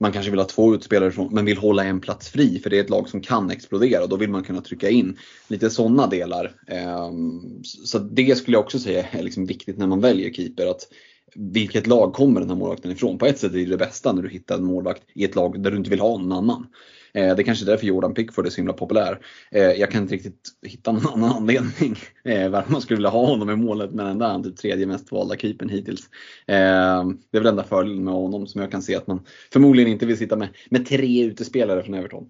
man 0.00 0.12
kanske 0.12 0.30
vill 0.30 0.40
ha 0.40 0.46
två 0.46 0.74
utspelare 0.74 1.08
ifrån 1.08 1.28
men 1.32 1.44
vill 1.44 1.58
hålla 1.58 1.84
en 1.84 2.00
plats 2.00 2.28
fri 2.28 2.58
för 2.58 2.70
det 2.70 2.78
är 2.78 2.80
ett 2.80 2.90
lag 2.90 3.08
som 3.08 3.20
kan 3.20 3.50
explodera 3.50 4.02
och 4.02 4.08
då 4.08 4.16
vill 4.16 4.30
man 4.30 4.44
kunna 4.44 4.60
trycka 4.60 4.90
in 4.90 5.18
lite 5.48 5.70
sådana 5.70 6.06
delar. 6.06 6.52
Ehm, 6.66 7.62
så 7.62 7.98
det 7.98 8.38
skulle 8.38 8.56
jag 8.56 8.64
också 8.64 8.78
säga 8.78 9.06
är 9.10 9.22
liksom 9.22 9.46
viktigt 9.46 9.78
när 9.78 9.86
man 9.86 10.00
väljer 10.00 10.32
keeper. 10.32 10.66
Att 10.66 10.86
vilket 11.34 11.86
lag 11.86 12.12
kommer 12.12 12.40
den 12.40 12.50
här 12.50 12.56
målvakten 12.56 12.90
ifrån? 12.90 13.18
På 13.18 13.26
ett 13.26 13.38
sätt 13.38 13.52
är 13.52 13.56
det 13.56 13.64
det 13.64 13.76
bästa 13.76 14.12
när 14.12 14.22
du 14.22 14.28
hittar 14.28 14.54
en 14.54 14.64
målvakt 14.64 15.02
i 15.14 15.24
ett 15.24 15.34
lag 15.34 15.62
där 15.62 15.70
du 15.70 15.76
inte 15.76 15.90
vill 15.90 16.00
ha 16.00 16.18
någon 16.18 16.32
annan. 16.32 16.66
Eh, 17.14 17.36
det 17.36 17.42
är 17.42 17.44
kanske 17.44 17.64
är 17.64 17.66
därför 17.66 17.86
Jordan 17.86 18.14
Pickford 18.14 18.46
är 18.46 18.50
så 18.50 18.56
himla 18.56 18.72
populär. 18.72 19.18
Eh, 19.50 19.62
jag 19.62 19.90
kan 19.90 20.02
inte 20.02 20.14
riktigt 20.14 20.48
hitta 20.66 20.92
någon 20.92 21.06
annan 21.06 21.36
anledning 21.36 21.96
eh, 22.24 22.48
varför 22.48 22.72
man 22.72 22.80
skulle 22.80 22.96
vilja 22.96 23.10
ha 23.10 23.26
honom 23.26 23.50
i 23.50 23.56
målet 23.56 23.92
men 23.92 24.06
ändå 24.06 24.24
är 24.24 24.30
han 24.30 24.42
typ 24.42 24.56
tredje 24.56 24.86
mest 24.86 25.12
valda 25.12 25.36
keepern 25.36 25.68
hittills. 25.68 26.08
Eh, 26.46 27.04
det 27.30 27.36
är 27.36 27.40
väl 27.40 27.46
enda 27.46 27.64
fördelen 27.64 28.04
med 28.04 28.14
honom 28.14 28.46
som 28.46 28.60
jag 28.60 28.70
kan 28.70 28.82
se 28.82 28.96
att 28.96 29.06
man 29.06 29.26
förmodligen 29.52 29.92
inte 29.92 30.06
vill 30.06 30.18
sitta 30.18 30.36
med, 30.36 30.48
med 30.70 30.86
tre 30.86 31.22
utespelare 31.24 31.82
från 31.82 31.94
Everton. 31.94 32.28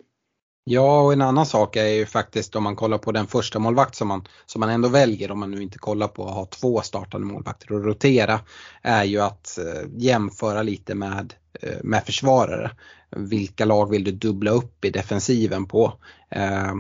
Ja, 0.65 1.01
och 1.01 1.13
en 1.13 1.23
annan 1.23 1.47
sak 1.47 1.77
är 1.77 1.87
ju 1.87 2.07
faktiskt 2.07 2.57
om 2.57 2.63
man 2.63 2.77
kollar 2.77 2.99
på 2.99 3.13
den 3.13 3.27
första 3.27 3.59
målvakt 3.59 3.95
som 3.95 4.09
man, 4.09 4.25
som 4.47 4.61
man 4.61 4.71
ändå 4.71 4.89
väljer, 4.89 5.31
om 5.31 5.41
man 5.41 5.51
nu 5.51 5.63
inte 5.63 5.79
kollar 5.79 6.09
på 6.09 6.25
att 6.25 6.35
ha 6.35 6.47
två 6.47 6.81
startande 6.81 7.27
målvakter 7.27 7.73
och 7.73 7.85
rotera, 7.85 8.41
är 8.83 9.05
ju 9.05 9.21
att 9.21 9.59
eh, 9.59 9.89
jämföra 9.97 10.63
lite 10.63 10.95
med, 10.95 11.35
eh, 11.61 11.79
med 11.83 12.05
försvarare. 12.05 12.71
Vilka 13.17 13.65
lag 13.65 13.91
vill 13.91 14.05
du 14.05 14.11
dubbla 14.11 14.51
upp 14.51 14.85
i 14.85 14.91
defensiven 14.91 15.67
på? 15.67 15.93
Eh, 16.29 16.75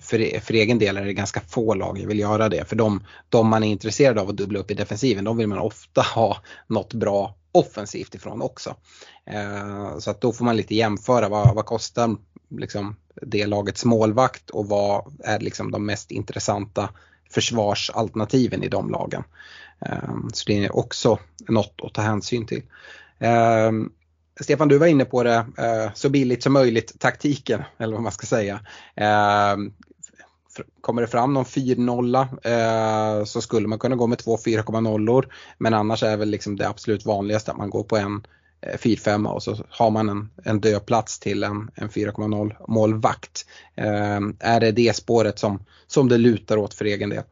för, 0.00 0.20
e-, 0.20 0.40
för 0.40 0.54
egen 0.54 0.78
del 0.78 0.96
är 0.96 1.04
det 1.04 1.12
ganska 1.12 1.40
få 1.40 1.74
lag 1.74 1.98
jag 1.98 2.08
vill 2.08 2.18
göra 2.18 2.48
det. 2.48 2.68
För 2.68 2.76
de, 2.76 3.04
de 3.28 3.48
man 3.48 3.64
är 3.64 3.68
intresserad 3.68 4.18
av 4.18 4.28
att 4.28 4.36
dubbla 4.36 4.58
upp 4.58 4.70
i 4.70 4.74
defensiven, 4.74 5.24
de 5.24 5.36
vill 5.36 5.46
man 5.46 5.58
ofta 5.58 6.00
ha 6.14 6.36
något 6.66 6.94
bra 6.94 7.34
offensivt 7.52 8.14
ifrån 8.14 8.42
också. 8.42 8.74
Eh, 9.26 9.98
så 9.98 10.10
att 10.10 10.20
då 10.20 10.32
får 10.32 10.44
man 10.44 10.56
lite 10.56 10.74
jämföra 10.74 11.28
vad, 11.28 11.54
vad 11.54 11.66
kostar 11.66 12.16
liksom 12.50 12.96
det 13.22 13.46
lagets 13.46 13.84
målvakt 13.84 14.50
och 14.50 14.68
vad 14.68 15.14
är 15.24 15.40
liksom 15.40 15.70
de 15.70 15.86
mest 15.86 16.10
intressanta 16.10 16.88
försvarsalternativen 17.30 18.62
i 18.62 18.68
de 18.68 18.90
lagen. 18.90 19.24
Eh, 19.80 20.14
så 20.32 20.44
det 20.46 20.64
är 20.64 20.76
också 20.76 21.18
något 21.48 21.80
att 21.82 21.94
ta 21.94 22.02
hänsyn 22.02 22.46
till. 22.46 22.62
Eh, 23.18 23.72
Stefan, 24.40 24.68
du 24.68 24.78
var 24.78 24.86
inne 24.86 25.04
på 25.04 25.22
det, 25.22 25.46
eh, 25.58 25.92
så 25.94 26.08
billigt 26.08 26.42
som 26.42 26.52
möjligt 26.52 27.00
taktiken, 27.00 27.62
eller 27.78 27.94
vad 27.94 28.02
man 28.02 28.12
ska 28.12 28.26
säga. 28.26 28.60
Ehm, 28.96 29.72
kommer 30.80 31.02
det 31.02 31.08
fram 31.08 31.34
någon 31.34 31.44
4-0 31.44 32.28
eh, 32.42 33.24
så 33.24 33.40
skulle 33.40 33.68
man 33.68 33.78
kunna 33.78 33.96
gå 33.96 34.06
med 34.06 34.18
två 34.18 34.36
4,0 34.36 35.24
men 35.58 35.74
annars 35.74 36.02
är 36.02 36.16
väl 36.16 36.30
liksom 36.30 36.56
det 36.56 36.68
absolut 36.68 37.06
vanligaste 37.06 37.50
att 37.50 37.56
man 37.56 37.70
går 37.70 37.82
på 37.82 37.96
en 37.96 38.26
eh, 38.60 38.78
4-5 38.78 39.26
och 39.26 39.42
så 39.42 39.56
har 39.70 39.90
man 39.90 40.08
en, 40.08 40.30
en 40.44 40.60
dödplats 40.60 41.18
till 41.18 41.44
en, 41.44 41.70
en 41.74 41.88
4,0 41.88 42.56
målvakt. 42.68 43.46
Eh, 43.74 44.20
är 44.38 44.60
det 44.60 44.72
det 44.72 44.96
spåret 44.96 45.38
som, 45.38 45.64
som 45.86 46.08
det 46.08 46.18
lutar 46.18 46.56
åt 46.56 46.74
för 46.74 46.84
egen 46.84 47.10
del? 47.10 47.22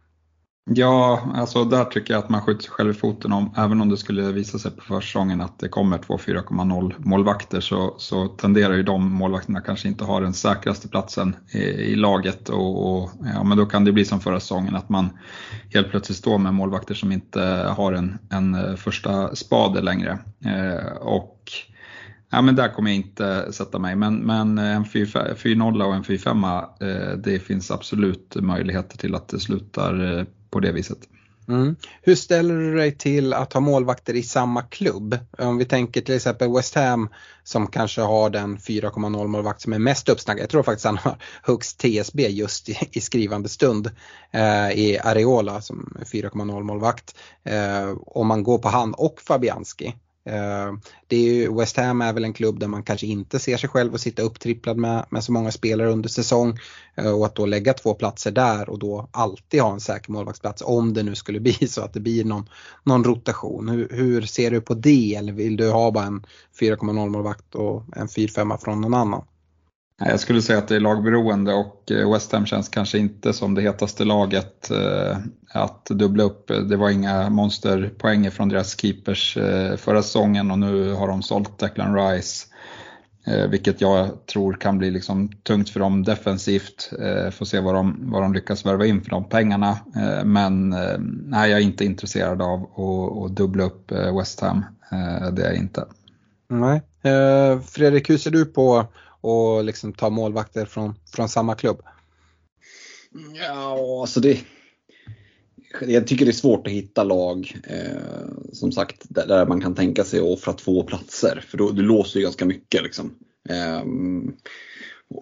Ja, 0.70 1.28
alltså 1.34 1.64
där 1.64 1.84
tycker 1.84 2.14
jag 2.14 2.18
att 2.24 2.28
man 2.28 2.42
skjuter 2.42 2.62
sig 2.62 2.70
själv 2.70 2.90
i 2.90 2.94
foten 2.94 3.32
om, 3.32 3.54
även 3.56 3.80
om 3.80 3.88
det 3.88 3.96
skulle 3.96 4.32
visa 4.32 4.58
sig 4.58 4.70
på 4.70 4.80
försäsongen 4.80 5.40
att 5.40 5.58
det 5.58 5.68
kommer 5.68 5.98
två 5.98 6.16
4,0 6.16 6.94
målvakter 6.98 7.60
så, 7.60 7.94
så 7.98 8.26
tenderar 8.26 8.74
ju 8.74 8.82
de 8.82 9.12
målvakterna 9.12 9.60
kanske 9.60 9.88
inte 9.88 10.04
ha 10.04 10.20
den 10.20 10.32
säkraste 10.34 10.88
platsen 10.88 11.36
i, 11.52 11.58
i 11.58 11.96
laget 11.96 12.48
och, 12.48 12.96
och, 12.96 13.10
ja, 13.34 13.44
men 13.44 13.58
då 13.58 13.66
kan 13.66 13.84
det 13.84 13.92
bli 13.92 14.04
som 14.04 14.20
förra 14.20 14.40
säsongen 14.40 14.76
att 14.76 14.88
man 14.88 15.08
helt 15.74 15.90
plötsligt 15.90 16.18
står 16.18 16.38
med 16.38 16.54
målvakter 16.54 16.94
som 16.94 17.12
inte 17.12 17.40
har 17.76 17.92
en, 17.92 18.18
en 18.30 18.54
eh, 18.54 18.74
första 18.74 19.36
spade 19.36 19.80
längre. 19.80 20.18
Eh, 20.44 20.92
och 20.96 21.50
Ja, 22.30 22.42
men 22.42 22.56
där 22.56 22.68
kommer 22.68 22.90
jag 22.90 22.96
inte 22.96 23.52
sätta 23.52 23.78
mig, 23.78 23.96
men, 23.96 24.16
men 24.16 24.58
en 24.58 24.84
4-0 24.84 25.82
och 25.82 25.94
en 25.94 26.02
4-5, 26.02 26.64
eh, 26.80 27.18
det 27.18 27.38
finns 27.38 27.70
absolut 27.70 28.36
möjligheter 28.40 28.98
till 28.98 29.14
att 29.14 29.28
det 29.28 29.40
slutar 29.40 30.18
eh, 30.18 30.24
på 30.50 30.60
det 30.60 30.72
viset. 30.72 30.98
Mm. 31.48 31.76
Hur 32.02 32.14
ställer 32.14 32.54
du 32.54 32.76
dig 32.76 32.98
till 32.98 33.32
att 33.32 33.52
ha 33.52 33.60
målvakter 33.60 34.14
i 34.14 34.22
samma 34.22 34.62
klubb? 34.62 35.18
Om 35.38 35.58
vi 35.58 35.64
tänker 35.64 36.00
till 36.00 36.14
exempel 36.14 36.52
West 36.52 36.74
Ham 36.74 37.08
som 37.44 37.66
kanske 37.66 38.00
har 38.00 38.30
den 38.30 38.58
4,0 38.58 39.26
målvakt 39.26 39.60
som 39.60 39.72
är 39.72 39.78
mest 39.78 40.08
uppsnackad. 40.08 40.42
Jag 40.42 40.50
tror 40.50 40.62
faktiskt 40.62 40.86
han 40.86 40.98
har 40.98 41.16
högst 41.42 41.78
TSB 41.78 42.28
just 42.28 42.68
i, 42.68 42.78
i 42.92 43.00
skrivande 43.00 43.48
stund 43.48 43.90
eh, 44.30 44.70
i 44.70 44.98
Areola 45.04 45.60
som 45.60 45.96
4,0 46.12 46.62
målvakt. 46.62 47.14
Eh, 47.44 47.94
om 48.06 48.26
man 48.26 48.42
går 48.42 48.58
på 48.58 48.68
han 48.68 48.94
och 48.94 49.20
Fabianski 49.20 49.94
Eh, 50.26 50.72
det 51.06 51.16
är 51.16 51.34
ju, 51.34 51.54
West 51.54 51.76
Ham 51.76 52.02
är 52.02 52.12
väl 52.12 52.24
en 52.24 52.32
klubb 52.32 52.58
där 52.60 52.66
man 52.66 52.82
kanske 52.82 53.06
inte 53.06 53.38
ser 53.38 53.56
sig 53.56 53.68
själv 53.68 53.94
att 53.94 54.00
sitta 54.00 54.22
upptripplad 54.22 54.76
med, 54.76 55.06
med 55.10 55.24
så 55.24 55.32
många 55.32 55.52
spelare 55.52 55.90
under 55.90 56.08
säsong 56.08 56.58
eh, 56.94 57.18
och 57.18 57.26
att 57.26 57.34
då 57.34 57.46
lägga 57.46 57.72
två 57.72 57.94
platser 57.94 58.30
där 58.30 58.68
och 58.68 58.78
då 58.78 59.08
alltid 59.10 59.60
ha 59.60 59.72
en 59.72 59.80
säker 59.80 60.12
målvaktsplats 60.12 60.62
om 60.66 60.94
det 60.94 61.02
nu 61.02 61.14
skulle 61.14 61.40
bli 61.46 61.52
så 61.52 61.82
att 61.82 61.92
det 61.92 62.00
blir 62.00 62.24
någon, 62.24 62.48
någon 62.84 63.04
rotation. 63.04 63.68
Hur, 63.68 63.88
hur 63.92 64.22
ser 64.22 64.50
du 64.50 64.60
på 64.60 64.74
det 64.74 65.14
eller 65.14 65.32
vill 65.32 65.56
du 65.56 65.70
ha 65.70 65.90
bara 65.90 66.04
en 66.04 66.26
4,0 66.60 67.08
målvakt 67.08 67.54
och 67.54 67.82
en 67.96 68.06
4-5 68.06 68.58
från 68.58 68.80
någon 68.80 68.94
annan? 68.94 69.24
Jag 69.98 70.20
skulle 70.20 70.42
säga 70.42 70.58
att 70.58 70.68
det 70.68 70.76
är 70.76 70.80
lagberoende 70.80 71.54
och 71.54 71.90
eh, 71.90 72.12
West 72.12 72.32
Ham 72.32 72.46
känns 72.46 72.68
kanske 72.68 72.98
inte 72.98 73.32
som 73.32 73.54
det 73.54 73.62
hetaste 73.62 74.04
laget 74.04 74.70
eh, 74.70 75.18
att 75.52 75.86
dubbla 75.86 76.24
upp. 76.24 76.48
Det 76.68 76.76
var 76.76 76.90
inga 76.90 77.30
monsterpoänger 77.30 78.30
från 78.30 78.48
deras 78.48 78.80
keepers 78.80 79.36
eh, 79.36 79.76
förra 79.76 80.02
säsongen 80.02 80.50
och 80.50 80.58
nu 80.58 80.92
har 80.92 81.08
de 81.08 81.22
sålt 81.22 81.58
Declan 81.58 81.94
Rice. 81.94 82.46
Vilket 83.50 83.80
jag 83.80 84.26
tror 84.26 84.52
kan 84.52 84.78
bli 84.78 84.90
liksom 84.90 85.28
tungt 85.28 85.70
för 85.70 85.80
dem 85.80 86.02
defensivt. 86.02 86.90
Får 87.32 87.44
se 87.44 87.60
vad 87.60 87.74
de, 87.74 88.10
vad 88.10 88.22
de 88.22 88.32
lyckas 88.32 88.66
värva 88.66 88.86
in 88.86 89.02
för 89.02 89.10
de 89.10 89.28
pengarna. 89.28 89.78
Men 90.24 90.70
nej, 91.24 91.50
jag 91.50 91.60
är 91.60 91.64
inte 91.64 91.84
intresserad 91.84 92.42
av 92.42 92.62
att, 92.62 93.24
att 93.24 93.36
dubbla 93.36 93.64
upp 93.64 93.92
West 94.18 94.40
Ham. 94.40 94.64
Det 95.32 95.42
är 95.42 95.46
jag 95.46 95.56
inte. 95.56 95.84
Nej. 96.48 96.82
Fredrik, 97.66 98.10
hur 98.10 98.18
ser 98.18 98.30
du 98.30 98.44
på 98.44 98.86
och 99.26 99.64
liksom 99.64 99.92
ta 99.92 100.10
målvakter 100.10 100.66
från, 100.66 100.94
från 101.14 101.28
samma 101.28 101.54
klubb? 101.54 101.82
Ja, 103.34 104.00
alltså 104.00 104.20
det, 104.20 104.38
jag 105.86 106.06
tycker 106.06 106.24
det 106.24 106.30
är 106.30 106.32
svårt 106.32 106.66
att 106.66 106.72
hitta 106.72 107.04
lag 107.04 107.60
eh, 107.64 108.28
som 108.52 108.72
sagt 108.72 109.02
där, 109.08 109.46
man 109.46 109.60
kan 109.60 109.74
tänka 109.74 110.04
sig 110.04 110.18
att 110.18 110.26
offra 110.26 110.52
två 110.52 110.82
platser 110.82 111.44
för 111.48 111.58
då, 111.58 111.70
du 111.70 111.82
låser 111.82 112.18
ju 112.20 112.24
ganska 112.24 112.44
mycket. 112.44 112.82
Liksom. 112.82 113.14
Eh, 113.48 113.82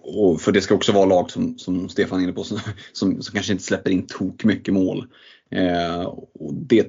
och 0.03 0.41
för 0.41 0.51
det 0.51 0.61
ska 0.61 0.75
också 0.75 0.91
vara 0.91 1.05
lag 1.05 1.31
som, 1.31 1.57
som 1.57 1.89
Stefan 1.89 2.19
är 2.19 2.23
inne 2.23 2.33
på 2.33 2.43
som, 2.43 2.59
som, 2.93 3.21
som 3.21 3.33
kanske 3.33 3.51
inte 3.51 3.63
släpper 3.63 3.91
in 3.91 4.07
tok 4.07 4.43
mycket 4.43 4.73
mål. 4.73 5.07
Eh, 5.51 6.01
och 6.33 6.53
det 6.53 6.87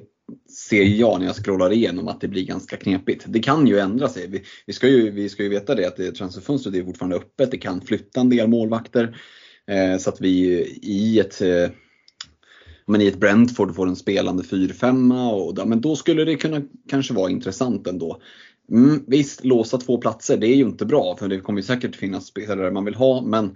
ser 0.67 0.83
jag 0.83 1.19
när 1.19 1.27
jag 1.27 1.35
scrollar 1.35 1.71
igenom 1.73 2.07
att 2.07 2.21
det 2.21 2.27
blir 2.27 2.45
ganska 2.45 2.77
knepigt. 2.77 3.25
Det 3.27 3.39
kan 3.39 3.67
ju 3.67 3.79
ändra 3.79 4.09
sig. 4.09 4.27
Vi, 4.27 4.43
vi 4.65 4.73
ska, 4.73 4.87
ju, 4.87 5.11
vi 5.11 5.29
ska 5.29 5.43
ju 5.43 5.49
veta 5.49 5.75
det 5.75 5.85
att 5.85 6.15
transferfönstret 6.15 6.75
är 6.75 6.83
fortfarande 6.83 7.15
öppet. 7.15 7.51
Det 7.51 7.57
kan 7.57 7.81
flytta 7.81 8.21
en 8.21 8.29
del 8.29 8.47
målvakter. 8.47 9.17
Eh, 9.67 9.97
så 9.97 10.09
att 10.09 10.21
vi 10.21 10.37
i 10.81 11.19
ett 11.19 11.41
eh, 11.41 11.69
men 12.87 13.01
i 13.01 13.07
ett 13.07 13.19
Brentford 13.19 13.75
får 13.75 13.87
en 13.87 13.95
spelande 13.95 14.43
4-5 14.43 15.31
och 15.31 15.67
men 15.67 15.81
då 15.81 15.95
skulle 15.95 16.25
det 16.25 16.35
kunna 16.35 16.61
kanske 16.89 17.13
vara 17.13 17.31
intressant 17.31 17.87
ändå. 17.87 18.21
Mm, 18.71 19.03
visst, 19.07 19.45
låsa 19.45 19.77
två 19.77 19.97
platser, 19.97 20.37
det 20.37 20.47
är 20.47 20.55
ju 20.55 20.63
inte 20.63 20.85
bra 20.85 21.15
för 21.19 21.27
det 21.27 21.39
kommer 21.39 21.59
ju 21.59 21.63
säkert 21.63 21.95
finnas 21.95 22.25
spelare 22.25 22.71
man 22.71 22.85
vill 22.85 22.95
ha 22.95 23.21
men 23.21 23.55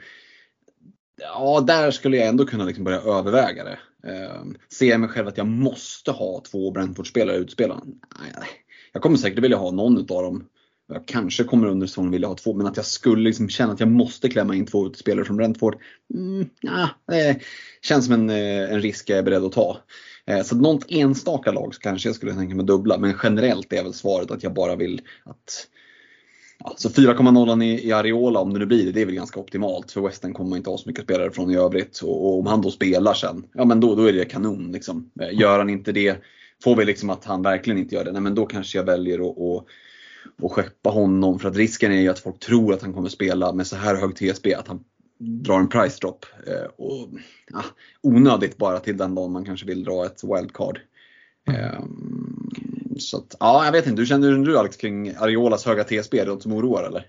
ja, 1.18 1.64
där 1.68 1.92
skulle 1.92 2.18
jag 2.18 2.28
ändå 2.28 2.46
kunna 2.46 2.66
liksom 2.66 2.84
börja 2.84 3.02
överväga 3.02 3.64
det. 3.64 3.80
Eh, 4.08 4.44
ser 4.74 4.90
jag 4.90 5.00
mig 5.00 5.10
själv 5.10 5.28
att 5.28 5.38
jag 5.38 5.48
måste 5.48 6.12
ha 6.12 6.44
två 6.52 6.72
Brentford-spelare 6.72 7.38
utspelade? 7.38 7.82
Nej, 8.20 8.48
jag 8.94 9.02
kommer 9.02 9.18
säkert 9.18 9.44
vilja 9.44 9.58
ha 9.58 9.72
någon 9.72 9.98
utav 9.98 10.24
dem. 10.24 10.48
Jag 10.88 11.08
kanske 11.08 11.44
kommer 11.44 11.68
under 11.68 11.88
säsongen 11.88 12.12
vilja 12.12 12.28
ha 12.28 12.36
två, 12.36 12.54
men 12.54 12.68
att 12.68 12.78
jag 12.78 12.86
skulle 12.86 13.24
liksom 13.24 13.50
känna 13.50 13.74
att 13.74 13.80
jag 13.80 13.90
måste 13.90 14.30
klämma 14.30 14.56
in 14.56 14.66
två 14.66 14.88
utspelare 14.88 15.26
från 15.26 15.38
Brentford. 15.38 15.76
Mm, 16.14 16.50
ja, 16.62 16.90
det 17.08 17.40
känns 17.82 18.06
som 18.06 18.14
en, 18.14 18.30
eh, 18.30 18.74
en 18.74 18.82
risk 18.82 19.10
jag 19.10 19.20
är 19.20 19.24
beredd 19.24 19.44
att 19.44 19.52
ta. 19.52 19.78
Eh, 20.26 20.44
så 20.44 20.56
något 20.56 20.86
enstaka 20.90 21.52
lag 21.52 21.76
så 21.76 21.82
kanske 21.82 22.10
jag 22.10 22.16
skulle 22.16 22.34
tänka 22.34 22.56
mig 22.56 22.66
dubbla, 22.66 22.98
men 22.98 23.16
generellt 23.24 23.74
är 23.74 23.84
väl 23.84 23.94
svaret 23.94 24.32
att 24.32 24.44
jag 24.44 24.54
bara 24.54 24.76
vill 24.76 25.02
att 25.24 25.68
Ja, 26.64 26.74
så 26.78 26.90
4,0 26.90 27.64
i, 27.64 27.88
i 27.88 27.92
Areola 27.92 28.40
om 28.40 28.54
det 28.54 28.60
nu 28.60 28.66
blir 28.66 28.86
det, 28.86 28.92
det 28.92 29.02
är 29.02 29.06
väl 29.06 29.16
ganska 29.16 29.40
optimalt 29.40 29.92
för 29.92 30.02
Western 30.02 30.34
kommer 30.34 30.50
man 30.50 30.58
inte 30.58 30.70
ha 30.70 30.78
så 30.78 30.90
mycket 30.90 31.04
spelare 31.04 31.32
från 31.32 31.52
i 31.52 31.58
övrigt. 31.58 32.00
Och, 32.00 32.26
och 32.26 32.40
om 32.40 32.46
han 32.46 32.62
då 32.62 32.72
spelar 32.72 33.14
sen, 33.14 33.46
ja 33.54 33.66
men 33.66 33.80
då, 33.80 33.96
då 33.96 34.04
är 34.04 34.14
det 34.14 34.26
kanon. 34.26 34.72
Liksom. 34.72 35.12
Eh, 35.22 35.40
gör 35.40 35.58
han 35.58 35.70
inte 35.70 35.92
det, 35.92 36.18
får 36.64 36.76
vi 36.76 36.86
liksom 36.86 37.10
att 37.10 37.26
han 37.26 37.42
verkligen 37.42 37.80
inte 37.80 37.96
gör 37.96 38.04
det, 38.04 38.12
nej 38.12 38.22
men 38.22 38.36
då 38.36 38.46
kanske 38.46 38.78
jag 38.78 38.86
väljer 38.86 39.20
att 39.20 39.38
och, 39.38 39.68
och 40.42 40.52
skeppa 40.52 40.90
honom. 40.90 41.40
För 41.40 41.50
att 41.50 41.58
risken 41.58 41.92
är 41.92 42.02
ju 42.02 42.10
att 42.10 42.20
folk 42.20 42.40
tror 42.40 42.74
att 42.74 42.82
han 42.82 42.94
kommer 42.94 43.10
spela 43.10 43.54
med 43.54 43.68
så 43.68 43.76
här 43.76 43.96
hög 43.96 44.16
TSB, 44.16 44.54
att 44.54 44.68
han 44.68 44.84
drar 45.20 45.60
en 45.60 45.70
price 45.70 45.98
drop. 46.02 46.26
Eh, 46.48 46.70
och, 46.78 47.10
ja, 47.52 47.64
onödigt 48.02 48.58
bara 48.58 48.80
till 48.80 48.98
den 48.98 49.16
dagen 49.16 49.32
man 49.32 49.46
kanske 49.46 49.66
vill 49.66 49.84
dra 49.84 50.06
ett 50.06 50.24
wildcard. 50.24 50.80
Mm. 51.48 52.71
Så 53.00 53.18
att, 53.18 53.36
ja, 53.40 53.66
jag 53.66 53.72
vet 53.72 53.88
inte. 53.88 54.02
Hur 54.02 54.06
känner 54.06 54.32
du 54.32 54.58
Alex 54.58 54.78
kring 54.78 55.16
Ariolas 55.16 55.66
höga 55.66 55.84
TSB? 55.84 56.20
Är 56.20 56.26
det 56.26 56.32
något 56.32 56.44
som 56.44 56.54
oroar 56.54 56.84
eller? 56.84 57.06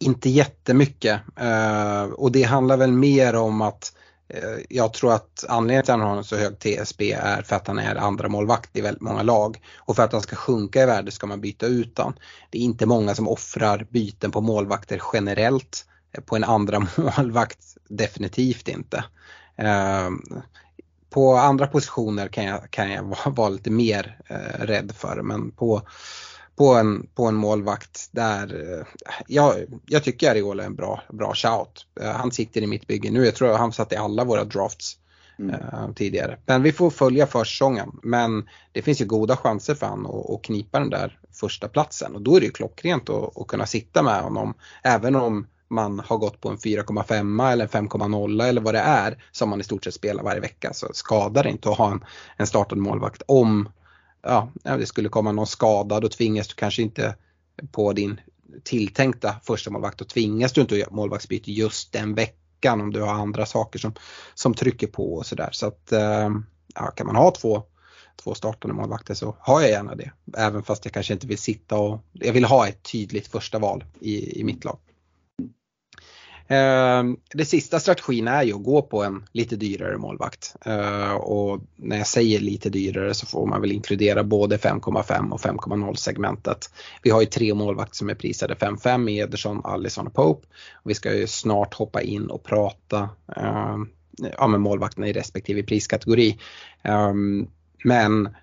Inte 0.00 0.30
jättemycket. 0.30 1.20
Uh, 1.42 2.12
och 2.12 2.32
det 2.32 2.42
handlar 2.42 2.76
väl 2.76 2.92
mer 2.92 3.34
om 3.34 3.60
att 3.60 3.92
uh, 4.34 4.64
jag 4.68 4.92
tror 4.92 5.12
att 5.12 5.44
anledningen 5.48 5.84
till 5.84 5.92
att 5.92 6.00
han 6.00 6.08
har 6.08 6.16
en 6.16 6.24
så 6.24 6.36
hög 6.36 6.58
TSB 6.58 7.12
är 7.12 7.42
för 7.42 7.56
att 7.56 7.66
han 7.66 7.78
är 7.78 7.96
andra 7.96 8.28
målvakt 8.28 8.76
i 8.76 8.80
väldigt 8.80 9.02
många 9.02 9.22
lag. 9.22 9.60
Och 9.78 9.96
för 9.96 10.02
att 10.02 10.12
han 10.12 10.22
ska 10.22 10.36
sjunka 10.36 10.82
i 10.82 10.86
värde 10.86 11.10
ska 11.10 11.26
man 11.26 11.40
byta 11.40 11.66
ut 11.66 11.98
han. 11.98 12.14
Det 12.50 12.58
är 12.58 12.62
inte 12.62 12.86
många 12.86 13.14
som 13.14 13.28
offrar 13.28 13.86
byten 13.90 14.30
på 14.30 14.40
målvakter 14.40 15.02
generellt. 15.12 15.86
Eh, 16.12 16.24
på 16.24 16.36
en 16.36 16.44
andra 16.44 16.86
målvakt 17.16 17.76
definitivt 17.88 18.68
inte. 18.68 19.04
Uh, 19.62 20.10
på 21.12 21.34
andra 21.34 21.66
positioner 21.66 22.28
kan 22.28 22.44
jag, 22.44 22.70
kan 22.70 22.90
jag 22.90 23.02
vara, 23.02 23.30
vara 23.30 23.48
lite 23.48 23.70
mer 23.70 24.18
eh, 24.26 24.64
rädd 24.64 24.92
för 24.96 25.22
men 25.22 25.50
på, 25.50 25.82
på, 26.56 26.74
en, 26.74 27.06
på 27.14 27.26
en 27.26 27.34
målvakt 27.34 28.08
där, 28.10 28.76
eh, 28.78 28.86
jag, 29.26 29.54
jag 29.86 30.04
tycker 30.04 30.30
Ariola 30.30 30.62
är 30.62 30.66
en 30.66 30.74
bra, 30.74 31.02
bra 31.12 31.34
shout. 31.34 31.86
Eh, 32.00 32.10
han 32.10 32.32
sitter 32.32 32.62
i 32.62 32.66
mitt 32.66 32.86
bygge 32.86 33.10
nu, 33.10 33.24
jag 33.24 33.34
tror 33.34 33.52
han 33.52 33.72
satt 33.72 33.92
i 33.92 33.96
alla 33.96 34.24
våra 34.24 34.44
drafts 34.44 34.98
mm. 35.38 35.54
Eh, 35.54 35.92
tidigare. 35.96 36.38
Men 36.46 36.62
vi 36.62 36.72
får 36.72 36.90
följa 36.90 37.26
försäsongen 37.26 37.98
men 38.02 38.48
det 38.72 38.82
finns 38.82 39.00
ju 39.00 39.04
goda 39.04 39.36
chanser 39.36 39.74
för 39.74 39.86
han 39.86 40.06
att, 40.06 40.30
att 40.30 40.42
knipa 40.42 40.78
den 40.78 40.90
där 40.90 41.18
första 41.32 41.68
platsen 41.68 42.14
och 42.14 42.22
då 42.22 42.36
är 42.36 42.40
det 42.40 42.46
ju 42.46 42.52
klockrent 42.52 43.10
att, 43.10 43.38
att 43.38 43.46
kunna 43.46 43.66
sitta 43.66 44.02
med 44.02 44.22
honom 44.22 44.54
även 44.82 45.16
om 45.16 45.46
man 45.72 46.00
har 46.00 46.18
gått 46.18 46.40
på 46.40 46.48
en 46.48 46.56
4,5 46.56 47.52
eller 47.52 47.66
5,0 47.66 48.44
eller 48.44 48.60
vad 48.60 48.74
det 48.74 48.80
är 48.80 49.24
som 49.32 49.50
man 49.50 49.60
i 49.60 49.64
stort 49.64 49.84
sett 49.84 49.94
spelar 49.94 50.22
varje 50.22 50.40
vecka 50.40 50.72
så 50.72 50.88
skadar 50.92 51.42
det 51.42 51.50
inte 51.50 51.70
att 51.70 51.78
ha 51.78 51.92
en, 51.92 52.04
en 52.36 52.46
startande 52.46 52.84
målvakt. 52.84 53.22
Om 53.26 53.68
ja, 54.22 54.48
det 54.62 54.86
skulle 54.86 55.08
komma 55.08 55.32
någon 55.32 55.46
skada 55.46 56.00
då 56.00 56.08
tvingas 56.08 56.48
du 56.48 56.54
kanske 56.54 56.82
inte 56.82 57.16
på 57.72 57.92
din 57.92 58.20
tilltänkta 58.64 59.36
första 59.42 59.70
målvakt 59.70 59.98
då 59.98 60.04
tvingas 60.04 60.52
du 60.52 60.60
inte 60.60 60.74
att 60.74 60.80
göra 60.80 60.94
målvaktsbyte 60.94 61.52
just 61.52 61.92
den 61.92 62.14
veckan 62.14 62.80
om 62.80 62.92
du 62.92 63.00
har 63.00 63.14
andra 63.14 63.46
saker 63.46 63.78
som, 63.78 63.94
som 64.34 64.54
trycker 64.54 64.86
på 64.86 65.14
och 65.14 65.26
sådär. 65.26 65.48
Så 65.52 65.66
att 65.66 65.92
eh, 65.92 66.30
ja, 66.74 66.90
kan 66.96 67.06
man 67.06 67.16
ha 67.16 67.30
två 67.30 67.62
två 68.24 68.34
startande 68.34 68.74
målvakter 68.74 69.14
så 69.14 69.36
har 69.40 69.60
jag 69.60 69.70
gärna 69.70 69.94
det. 69.94 70.12
Även 70.36 70.62
fast 70.62 70.84
jag 70.84 70.94
kanske 70.94 71.12
inte 71.12 71.26
vill 71.26 71.38
sitta 71.38 71.76
och, 71.76 72.00
jag 72.12 72.32
vill 72.32 72.44
ha 72.44 72.68
ett 72.68 72.82
tydligt 72.82 73.26
första 73.26 73.58
val 73.58 73.84
i, 74.00 74.40
i 74.40 74.44
mitt 74.44 74.64
lag. 74.64 74.78
Ehm, 76.52 77.16
det 77.34 77.44
sista 77.44 77.80
strategin 77.80 78.28
är 78.28 78.42
ju 78.42 78.54
att 78.54 78.62
gå 78.62 78.82
på 78.82 79.04
en 79.04 79.24
lite 79.32 79.56
dyrare 79.56 79.98
målvakt. 79.98 80.56
Ehm, 80.64 81.16
och 81.16 81.60
när 81.76 81.98
jag 81.98 82.06
säger 82.06 82.40
lite 82.40 82.70
dyrare 82.70 83.14
så 83.14 83.26
får 83.26 83.46
man 83.46 83.60
väl 83.60 83.72
inkludera 83.72 84.24
både 84.24 84.56
5,5 84.56 85.32
och 85.32 85.40
5,0 85.40 85.94
segmentet. 85.94 86.70
Vi 87.02 87.10
har 87.10 87.20
ju 87.20 87.26
tre 87.26 87.54
målvakter 87.54 87.96
som 87.96 88.10
är 88.10 88.14
prisade 88.14 88.54
5,5 88.54 89.10
i 89.10 89.18
Ederson, 89.18 89.60
Allison 89.64 90.06
och 90.06 90.14
Pope. 90.14 90.46
Och 90.72 90.90
vi 90.90 90.94
ska 90.94 91.14
ju 91.14 91.26
snart 91.26 91.74
hoppa 91.74 92.02
in 92.02 92.30
och 92.30 92.42
prata 92.42 93.08
ehm, 93.36 93.88
ja, 94.38 94.46
med 94.46 94.60
målvakterna 94.60 95.08
i 95.08 95.12
respektive 95.12 95.62
priskategori. 95.62 96.38
Men 97.84 98.36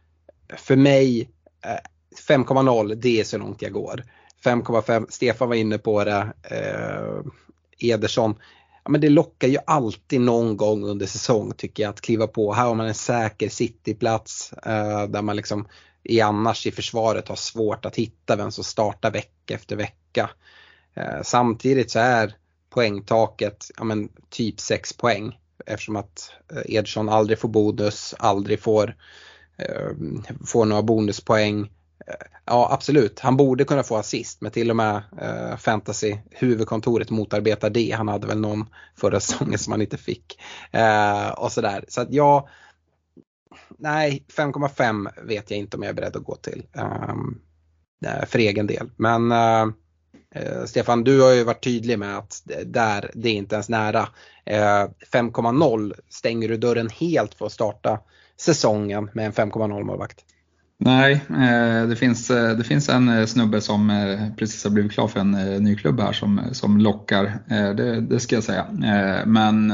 för 0.57 0.75
mig 0.75 1.29
eh, 1.65 2.35
5,0 2.35 2.95
det 2.95 3.19
är 3.19 3.23
så 3.23 3.37
långt 3.37 3.61
jag 3.61 3.71
går. 3.71 4.03
5,5, 4.45 5.05
Stefan 5.09 5.49
var 5.49 5.55
inne 5.55 5.77
på 5.77 6.03
det. 6.03 6.27
Ederson, 7.79 8.35
ja, 8.83 8.91
men 8.91 9.01
det 9.01 9.09
lockar 9.09 9.47
ju 9.47 9.57
alltid 9.65 10.21
någon 10.21 10.57
gång 10.57 10.83
under 10.83 11.05
säsong 11.05 11.53
tycker 11.57 11.83
jag 11.83 11.89
att 11.89 12.01
kliva 12.01 12.27
på. 12.27 12.53
Här 12.53 12.65
har 12.65 12.75
man 12.75 12.87
en 12.87 12.93
säker 12.93 13.49
cityplats 13.49 14.53
eh, 14.53 15.07
där 15.07 15.21
man 15.21 15.35
liksom 15.35 15.67
i 16.03 16.21
annars 16.21 16.67
i 16.67 16.71
försvaret 16.71 17.27
har 17.27 17.35
svårt 17.35 17.85
att 17.85 17.95
hitta 17.95 18.35
vem 18.35 18.51
som 18.51 18.63
startar 18.63 19.11
vecka 19.11 19.53
efter 19.53 19.75
vecka. 19.75 20.29
Eh, 20.93 21.21
samtidigt 21.23 21.91
så 21.91 21.99
är 21.99 22.35
poängtaket 22.69 23.71
ja, 23.77 23.83
men 23.83 24.09
typ 24.29 24.59
6 24.59 24.93
poäng 24.93 25.39
eftersom 25.65 25.95
att 25.95 26.31
eh, 26.51 26.75
Ederson 26.75 27.09
aldrig 27.09 27.39
får 27.39 27.49
bonus, 27.49 28.15
aldrig 28.19 28.59
får, 28.59 28.95
eh, 29.57 29.91
får 30.45 30.65
några 30.65 30.83
bonuspoäng 30.83 31.71
ja 32.45 32.69
absolut, 32.71 33.19
han 33.19 33.37
borde 33.37 33.63
kunna 33.63 33.83
få 33.83 33.97
assist 33.97 34.41
men 34.41 34.51
till 34.51 34.69
och 34.69 34.75
med 34.75 35.01
eh, 35.21 35.57
fantasy 35.57 36.17
huvudkontoret 36.31 37.09
motarbetar 37.09 37.69
det. 37.69 37.91
Han 37.91 38.07
hade 38.07 38.27
väl 38.27 38.39
någon 38.39 38.69
förra 38.95 39.19
säsongen 39.19 39.59
som 39.59 39.71
han 39.71 39.81
inte 39.81 39.97
fick. 39.97 40.41
Eh, 40.71 41.29
och 41.29 41.51
sådär. 41.51 41.85
Så 41.87 42.01
att 42.01 42.13
jag, 42.13 42.47
nej 43.77 44.25
5,5 44.35 45.27
vet 45.27 45.51
jag 45.51 45.59
inte 45.59 45.77
om 45.77 45.83
jag 45.83 45.89
är 45.89 45.93
beredd 45.93 46.15
att 46.15 46.23
gå 46.23 46.35
till. 46.35 46.65
Ehm, 46.73 47.41
eh, 48.05 48.25
för 48.25 48.39
egen 48.39 48.67
del. 48.67 48.89
Men 48.95 49.31
eh, 49.31 49.67
eh, 50.35 50.65
Stefan, 50.65 51.03
du 51.03 51.21
har 51.21 51.31
ju 51.31 51.43
varit 51.43 51.63
tydlig 51.63 51.99
med 51.99 52.17
att 52.17 52.43
där, 52.65 53.11
det 53.13 53.29
är 53.29 53.33
inte 53.33 53.55
ens 53.55 53.69
nära. 53.69 54.07
Eh, 54.45 54.87
5,0 55.13 55.93
stänger 56.09 56.49
du 56.49 56.57
dörren 56.57 56.89
helt 56.89 57.33
för 57.33 57.45
att 57.45 57.51
starta 57.51 57.99
säsongen 58.37 59.09
med 59.13 59.25
en 59.25 59.33
5,0 59.33 59.83
målvakt. 59.83 60.25
Nej, 60.81 61.13
eh, 61.29 61.87
det 61.87 61.95
finns, 61.95 62.29
eh, 62.29 62.57
det 62.57 62.63
finns 62.63 62.89
en 62.89 63.09
eh, 63.09 63.25
snubbe 63.25 63.61
som 63.61 63.89
precis 64.37 64.63
har 64.63 64.71
blivit 64.71 64.91
klar 64.91 65.07
för 65.07 65.19
en 65.19 65.31
ny 65.63 65.75
klubb 65.75 65.99
här 65.99 66.13
som, 66.13 66.41
som 66.51 66.77
lockar, 66.77 67.39
det, 67.73 68.01
det 68.01 68.19
ska 68.19 68.35
jag 68.35 68.43
säga. 68.43 68.65
Men 69.25 69.73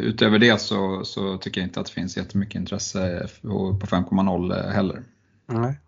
utöver 0.00 0.38
det 0.38 0.60
så, 0.60 1.04
så 1.04 1.38
tycker 1.38 1.60
jag 1.60 1.68
inte 1.68 1.80
att 1.80 1.86
det 1.86 1.92
finns 1.92 2.16
jättemycket 2.16 2.54
intresse 2.54 3.28
på 3.42 3.78
5,0 3.80 4.70
heller. 4.72 5.02
Nej. 5.46 5.80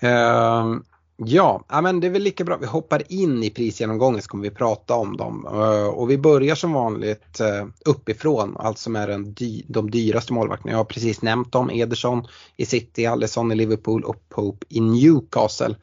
Ehm, 0.00 0.82
Ja, 1.24 1.64
men 1.68 2.00
det 2.00 2.06
är 2.06 2.10
väl 2.10 2.22
lika 2.22 2.44
bra. 2.44 2.56
Vi 2.56 2.66
hoppar 2.66 3.12
in 3.12 3.42
i 3.42 3.50
prisgenomgången 3.50 4.22
så 4.22 4.28
kommer 4.28 4.44
vi 4.44 4.50
prata 4.50 4.94
om 4.94 5.16
dem. 5.16 5.46
Eh, 5.46 5.86
och 5.86 6.10
vi 6.10 6.18
börjar 6.18 6.54
som 6.54 6.72
vanligt 6.72 7.40
eh, 7.40 7.66
uppifrån, 7.84 8.56
alltså 8.56 8.90
med 8.90 9.08
den 9.08 9.34
dy 9.34 9.62
de 9.68 9.90
dyraste 9.90 10.32
målvakterna. 10.32 10.72
Jag 10.72 10.78
har 10.78 10.84
precis 10.84 11.22
nämnt 11.22 11.52
dem, 11.52 11.70
Ederson 11.70 12.26
i 12.56 12.66
City, 12.66 13.06
Alisson 13.06 13.52
i 13.52 13.54
Liverpool 13.54 14.04
och 14.04 14.28
Pope 14.28 14.66
i 14.68 14.80
Newcastle. 14.80 15.76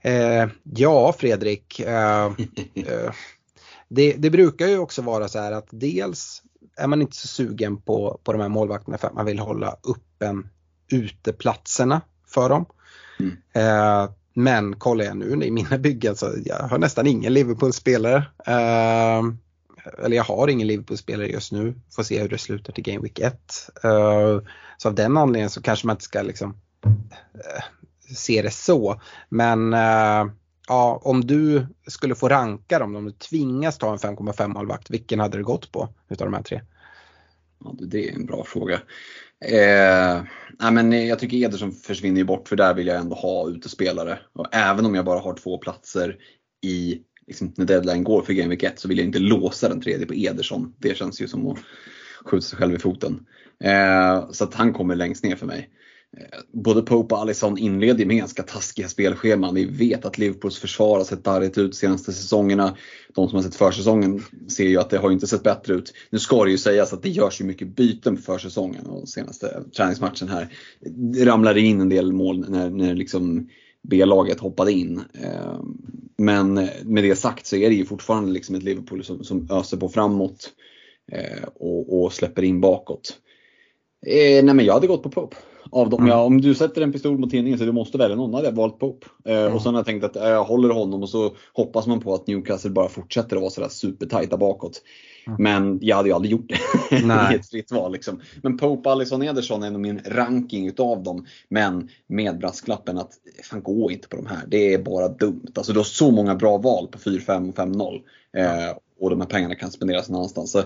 Eh, 0.00 0.48
ja, 0.62 1.12
Fredrik. 1.18 1.80
Eh, 1.80 2.24
eh, 2.74 3.12
det, 3.88 4.12
det, 4.12 4.30
brukar 4.30 4.66
ju 4.66 4.78
också 4.78 5.02
vara 5.02 5.28
så 5.28 5.38
här 5.38 5.52
att 5.52 5.68
dels 5.70 6.42
är 6.76 6.86
man 6.86 7.02
inte 7.02 7.16
så 7.16 7.28
sugen 7.28 7.76
på, 7.76 8.20
på 8.24 8.32
de 8.32 8.40
här 8.40 8.48
målvakterna 8.48 8.98
för 8.98 9.08
att 9.08 9.14
man 9.14 9.26
vill 9.26 9.38
hålla 9.38 9.76
uppen 9.82 10.48
uteplatserna 10.92 12.00
för 12.26 12.48
dem. 12.48 12.66
Mm. 13.20 13.36
Men 14.34 14.76
kollar 14.76 15.04
jag 15.04 15.16
nu 15.16 15.44
i 15.44 15.50
mina 15.50 15.78
byggen 15.78 16.16
så 16.16 16.30
jag 16.44 16.56
har 16.56 16.78
nästan 16.78 17.06
ingen 17.06 17.32
Liverpool-spelare. 17.32 18.16
Uh, 18.48 19.34
eller 20.04 20.16
jag 20.16 20.24
har 20.24 20.48
ingen 20.48 20.66
Liverpool-spelare 20.66 21.28
just 21.28 21.52
nu. 21.52 21.74
Får 21.90 22.02
se 22.02 22.20
hur 22.22 22.28
det 22.28 22.38
slutar 22.38 22.72
till 22.72 22.84
Game 22.84 23.00
Week 23.02 23.18
1. 23.18 23.34
Uh, 23.84 23.90
ehm, 23.90 24.40
så 24.76 24.88
av 24.88 24.94
den 24.94 25.16
anledningen 25.16 25.50
så 25.50 25.62
kanske 25.62 25.86
man 25.86 25.94
inte 25.94 26.04
ska 26.04 26.22
liksom 26.22 26.50
uh, 26.86 27.64
se 28.16 28.42
det 28.42 28.50
så. 28.50 29.00
Men 29.28 29.74
uh, 29.74 30.32
ja, 30.68 31.00
om 31.04 31.26
du 31.26 31.66
skulle 31.86 32.14
få 32.14 32.28
ranka 32.28 32.78
dem, 32.78 32.96
om 32.96 33.04
du 33.04 33.12
tvingas 33.12 33.78
ta 33.78 33.92
en 33.92 33.98
5,5 33.98 34.48
målvakt, 34.48 34.90
vilken 34.90 35.20
hade 35.20 35.36
du 35.36 35.44
gått 35.44 35.72
på 35.72 35.88
utav 36.08 36.26
de 36.26 36.34
här 36.34 36.42
tre? 36.42 36.60
Ja, 37.64 37.74
det 37.78 38.08
är 38.08 38.14
en 38.14 38.26
bra 38.26 38.44
fråga. 38.44 38.80
Eh, 39.44 40.22
nej 40.60 40.72
men 40.72 41.06
jag 41.06 41.18
tycker 41.18 41.36
Ederson 41.36 41.72
försvinner 41.72 42.18
ju 42.18 42.24
bort 42.24 42.48
för 42.48 42.56
där 42.56 42.74
vill 42.74 42.86
jag 42.86 42.96
ändå 42.96 43.16
ha 43.16 43.48
utespelare. 43.48 44.18
Och 44.32 44.46
även 44.52 44.86
om 44.86 44.94
jag 44.94 45.04
bara 45.04 45.20
har 45.20 45.34
två 45.34 45.58
platser 45.58 46.16
i 46.66 47.00
liksom, 47.26 47.52
när 47.56 47.64
deadline 47.64 48.04
går 48.04 48.22
för 48.22 48.32
Game 48.32 48.48
Week 48.48 48.62
1 48.62 48.78
så 48.78 48.88
vill 48.88 48.98
jag 48.98 49.06
inte 49.06 49.18
låsa 49.18 49.68
den 49.68 49.80
tredje 49.80 50.06
på 50.06 50.14
Ederson. 50.14 50.74
Det 50.78 50.96
känns 50.96 51.20
ju 51.20 51.28
som 51.28 51.46
att 51.46 51.58
skjuta 52.24 52.46
sig 52.46 52.58
själv 52.58 52.74
i 52.74 52.78
foten. 52.78 53.26
Eh, 53.64 54.30
så 54.30 54.44
att 54.44 54.54
han 54.54 54.72
kommer 54.72 54.96
längst 54.96 55.24
ner 55.24 55.36
för 55.36 55.46
mig. 55.46 55.70
Eh, 56.16 56.38
både 56.52 56.82
Pope 56.82 57.14
och 57.14 57.20
Alisson 57.20 57.58
inleder 57.58 58.06
med 58.06 58.16
ganska 58.16 58.42
taskiga 58.42 58.88
spelscheman. 58.88 59.54
Vi 59.54 59.64
vet 59.64 60.04
att 60.04 60.18
Liverpools 60.18 60.58
försvar 60.58 60.98
har 60.98 61.04
sett 61.04 61.24
darrigt 61.24 61.58
ut 61.58 61.70
de 61.70 61.76
senaste 61.76 62.12
säsongerna. 62.12 62.76
De 63.14 63.28
som 63.28 63.36
har 63.36 63.42
sett 63.42 63.54
försäsongen 63.54 64.22
ser 64.48 64.64
ju 64.64 64.80
att 64.80 64.90
det 64.90 64.98
har 64.98 65.10
inte 65.10 65.26
sett 65.26 65.42
bättre 65.42 65.74
ut. 65.74 65.92
Nu 66.10 66.18
ska 66.18 66.44
det 66.44 66.50
ju 66.50 66.58
sägas 66.58 66.92
att 66.92 67.02
det 67.02 67.10
görs 67.10 67.40
ju 67.40 67.44
mycket 67.44 67.68
byten 67.68 68.16
på 68.16 68.22
försäsongen 68.22 68.86
och 68.86 69.08
senaste 69.08 69.62
träningsmatchen 69.76 70.28
här 70.28 70.48
det 71.14 71.24
ramlade 71.24 71.60
in 71.60 71.80
en 71.80 71.88
del 71.88 72.12
mål 72.12 72.50
när, 72.50 72.70
när 72.70 72.94
liksom 72.94 73.48
B-laget 73.82 74.40
hoppade 74.40 74.72
in. 74.72 75.02
Eh, 75.22 75.60
men 76.16 76.54
med 76.82 77.04
det 77.04 77.16
sagt 77.16 77.46
så 77.46 77.56
är 77.56 77.68
det 77.68 77.74
ju 77.74 77.84
fortfarande 77.84 78.32
liksom 78.32 78.54
ett 78.54 78.62
Liverpool 78.62 79.04
som, 79.04 79.24
som 79.24 79.48
öser 79.50 79.76
på 79.76 79.88
framåt 79.88 80.50
eh, 81.12 81.44
och, 81.54 82.02
och 82.02 82.12
släpper 82.12 82.42
in 82.42 82.60
bakåt. 82.60 83.18
Nej 84.06 84.42
men 84.42 84.64
jag 84.64 84.74
hade 84.74 84.86
gått 84.86 85.02
på 85.02 85.10
Pope. 85.10 85.36
Av 85.74 85.90
dem, 85.90 86.00
mm. 86.00 86.10
ja, 86.10 86.22
om 86.22 86.40
du 86.40 86.54
sätter 86.54 86.82
en 86.82 86.92
pistol 86.92 87.18
mot 87.18 87.30
tinningen 87.30 87.58
så 87.58 87.64
du 87.64 87.72
måste 87.72 87.98
välja 87.98 88.16
någon, 88.16 88.34
hade 88.34 88.46
jag 88.46 88.52
valt 88.52 88.78
Pope. 88.78 89.06
Eh, 89.24 89.38
mm. 89.38 89.54
Och 89.54 89.62
sen 89.62 89.74
har 89.74 89.78
jag 89.78 89.86
tänkt 89.86 90.04
att 90.04 90.16
eh, 90.16 90.28
jag 90.28 90.44
håller 90.44 90.68
honom 90.68 91.02
och 91.02 91.08
så 91.08 91.34
hoppas 91.52 91.86
man 91.86 92.00
på 92.00 92.14
att 92.14 92.26
Newcastle 92.26 92.70
bara 92.70 92.88
fortsätter 92.88 93.36
att 93.36 93.42
vara 93.42 93.50
sådär 93.50 93.68
supertajta 93.68 94.36
bakåt. 94.36 94.82
Mm. 95.26 95.42
Men 95.42 95.78
jag 95.82 95.96
hade 95.96 96.08
ju 96.08 96.14
aldrig 96.14 96.32
gjort 96.32 96.48
det 96.90 96.96
i 97.32 97.36
ett 97.36 97.50
fritt 97.50 97.72
val. 97.72 97.92
Liksom. 97.92 98.20
Men 98.42 98.56
Pope, 98.56 98.90
Alisson, 98.90 99.22
Ederson 99.22 99.62
är 99.62 99.70
nog 99.70 99.80
min 99.80 100.00
ranking 100.06 100.68
utav 100.68 101.02
dem. 101.02 101.26
Men 101.48 101.88
med 102.06 102.38
brasklappen 102.38 102.98
att 102.98 103.12
fan 103.50 103.62
gå 103.62 103.90
inte 103.90 104.08
på 104.08 104.16
de 104.16 104.26
här. 104.26 104.42
Det 104.48 104.74
är 104.74 104.78
bara 104.78 105.08
dumt. 105.08 105.52
Alltså 105.54 105.72
du 105.72 105.78
har 105.78 105.84
så 105.84 106.10
många 106.10 106.34
bra 106.34 106.58
val 106.58 106.88
på 106.88 106.98
4-5 106.98 107.48
och 107.48 107.54
5-0. 107.54 108.00
Eh, 108.36 108.76
och 109.04 109.10
de 109.10 109.20
här 109.20 109.28
pengarna 109.28 109.54
kan 109.54 109.70
spenderas 109.70 110.08
någon 110.08 110.16
annanstans. 110.16 110.50
Så 110.50 110.62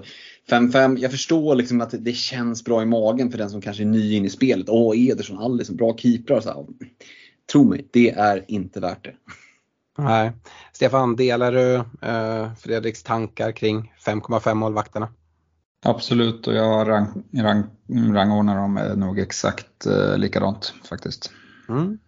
5-5, 0.51 0.99
jag 0.99 1.11
förstår 1.11 1.55
liksom 1.55 1.81
att 1.81 1.95
det 1.99 2.13
känns 2.13 2.65
bra 2.65 2.83
i 2.83 2.87
magen 2.87 3.31
för 3.31 3.39
den 3.39 3.51
som 3.51 3.61
kanske 3.61 3.83
är 3.83 3.87
ny 3.87 4.15
in 4.15 4.25
i 4.25 4.31
spelet. 4.31 4.69
Åh, 4.69 5.09
Ederson, 5.09 5.39
Alisson, 5.39 5.77
bra 5.77 5.97
keeprar. 5.97 6.41
Så 6.41 6.49
här. 6.49 6.67
Tro 7.53 7.65
mig, 7.65 7.89
det 7.93 8.11
är 8.11 8.45
inte 8.49 8.81
värt 8.81 9.05
det. 9.05 9.15
Nej. 9.99 10.33
Stefan, 10.73 11.17
delar 11.17 11.53
du 11.53 11.75
eh, 12.09 12.55
Fredriks 12.55 13.03
tankar 13.03 13.53
kring 13.53 13.93
5,5 14.07 14.55
målvakterna? 14.55 15.09
Absolut 15.85 16.47
och 16.47 16.55
jag 16.55 16.89
rang, 16.89 17.23
rang, 17.37 17.65
rangordnar 18.15 18.57
dem 18.57 18.75
nog 18.97 19.19
exakt 19.19 19.87
eh, 19.87 20.19
likadant 20.19 20.75
faktiskt. 20.85 21.31
Mm. 21.69 21.99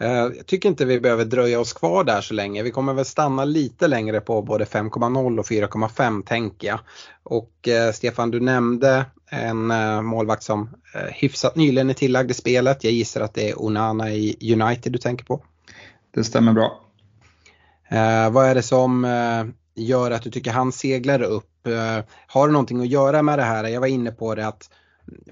Eh, 0.00 0.08
jag 0.10 0.46
tycker 0.46 0.68
inte 0.68 0.84
vi 0.84 1.00
behöver 1.00 1.24
dröja 1.24 1.60
oss 1.60 1.72
kvar 1.72 2.04
där 2.04 2.20
så 2.20 2.34
länge. 2.34 2.62
Vi 2.62 2.70
kommer 2.70 2.94
väl 2.94 3.04
stanna 3.04 3.44
lite 3.44 3.88
längre 3.88 4.20
på 4.20 4.42
både 4.42 4.64
5,0 4.64 5.38
och 5.38 5.46
4,5 5.46 6.22
tänker 6.22 6.68
jag. 6.68 6.80
Och 7.22 7.68
eh, 7.68 7.92
Stefan, 7.92 8.30
du 8.30 8.40
nämnde 8.40 9.04
en 9.30 9.70
eh, 9.70 10.02
målvakt 10.02 10.42
som 10.42 10.70
eh, 10.94 11.00
hyfsat 11.12 11.56
nyligen 11.56 11.90
är 11.90 11.94
tillagd 11.94 12.30
i 12.30 12.34
spelet. 12.34 12.84
Jag 12.84 12.92
gissar 12.92 13.20
att 13.20 13.34
det 13.34 13.50
är 13.50 13.62
Onana 13.62 14.10
i 14.12 14.52
United 14.52 14.92
du 14.92 14.98
tänker 14.98 15.24
på. 15.24 15.42
Det 16.14 16.24
stämmer 16.24 16.52
bra. 16.52 16.80
Vad 18.30 18.46
är 18.46 18.54
det 18.54 18.62
som 18.62 19.06
gör 19.74 20.10
att 20.10 20.22
du 20.22 20.30
tycker 20.30 20.50
han 20.50 20.72
seglar 20.72 21.22
upp? 21.22 21.66
Har 22.26 22.46
det 22.46 22.52
någonting 22.52 22.80
att 22.80 22.88
göra 22.88 23.22
med 23.22 23.38
det 23.38 23.42
här? 23.42 23.64
Jag 23.64 23.80
var 23.80 23.86
inne 23.86 24.10
på 24.10 24.34
det 24.34 24.46
att 24.46 24.70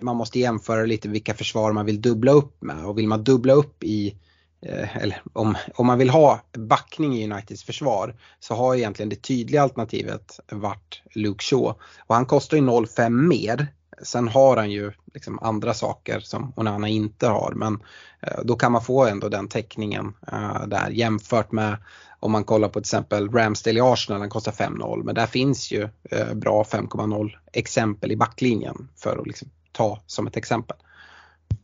man 0.00 0.16
måste 0.16 0.38
jämföra 0.38 0.84
lite 0.84 1.08
vilka 1.08 1.34
försvar 1.34 1.72
man 1.72 1.86
vill 1.86 2.00
dubbla 2.00 2.32
upp 2.32 2.62
med 2.62 2.84
och 2.84 2.98
vill 2.98 3.08
man 3.08 3.24
dubbla 3.24 3.52
upp 3.52 3.84
i 3.84 4.14
Eh, 4.60 4.96
eller 4.96 5.22
om, 5.32 5.56
om 5.74 5.86
man 5.86 5.98
vill 5.98 6.10
ha 6.10 6.40
backning 6.52 7.16
i 7.16 7.30
Uniteds 7.30 7.64
försvar 7.64 8.14
så 8.40 8.54
har 8.54 8.74
egentligen 8.74 9.08
det 9.08 9.22
tydliga 9.22 9.62
alternativet 9.62 10.40
varit 10.50 11.02
Luke 11.14 11.44
Shaw. 11.44 11.74
Och 12.06 12.14
han 12.14 12.26
kostar 12.26 12.56
ju 12.56 12.62
0,5 12.62 13.10
mer. 13.10 13.66
Sen 14.02 14.28
har 14.28 14.56
han 14.56 14.70
ju 14.70 14.92
liksom 15.14 15.38
andra 15.38 15.74
saker 15.74 16.20
som 16.20 16.52
Onana 16.56 16.88
inte 16.88 17.26
har 17.26 17.52
men 17.56 17.82
eh, 18.20 18.38
då 18.44 18.56
kan 18.56 18.72
man 18.72 18.82
få 18.82 19.06
ändå 19.06 19.28
den 19.28 19.48
täckningen 19.48 20.14
eh, 20.32 20.66
där 20.66 20.90
jämfört 20.90 21.52
med 21.52 21.76
om 22.20 22.32
man 22.32 22.44
kollar 22.44 22.68
på 22.68 22.72
till 22.72 22.80
exempel 22.80 23.30
Ramsdale 23.30 23.78
i 23.78 23.82
Arsenal, 23.82 24.20
den 24.20 24.30
kostar 24.30 24.52
5-0 24.52 25.04
men 25.04 25.14
där 25.14 25.26
finns 25.26 25.72
ju 25.72 25.88
bra 26.34 26.62
5,0 26.62 27.30
exempel 27.52 28.12
i 28.12 28.16
backlinjen 28.16 28.88
för 28.96 29.18
att 29.18 29.26
liksom 29.26 29.48
ta 29.72 30.00
som 30.06 30.26
ett 30.26 30.36
exempel. 30.36 30.76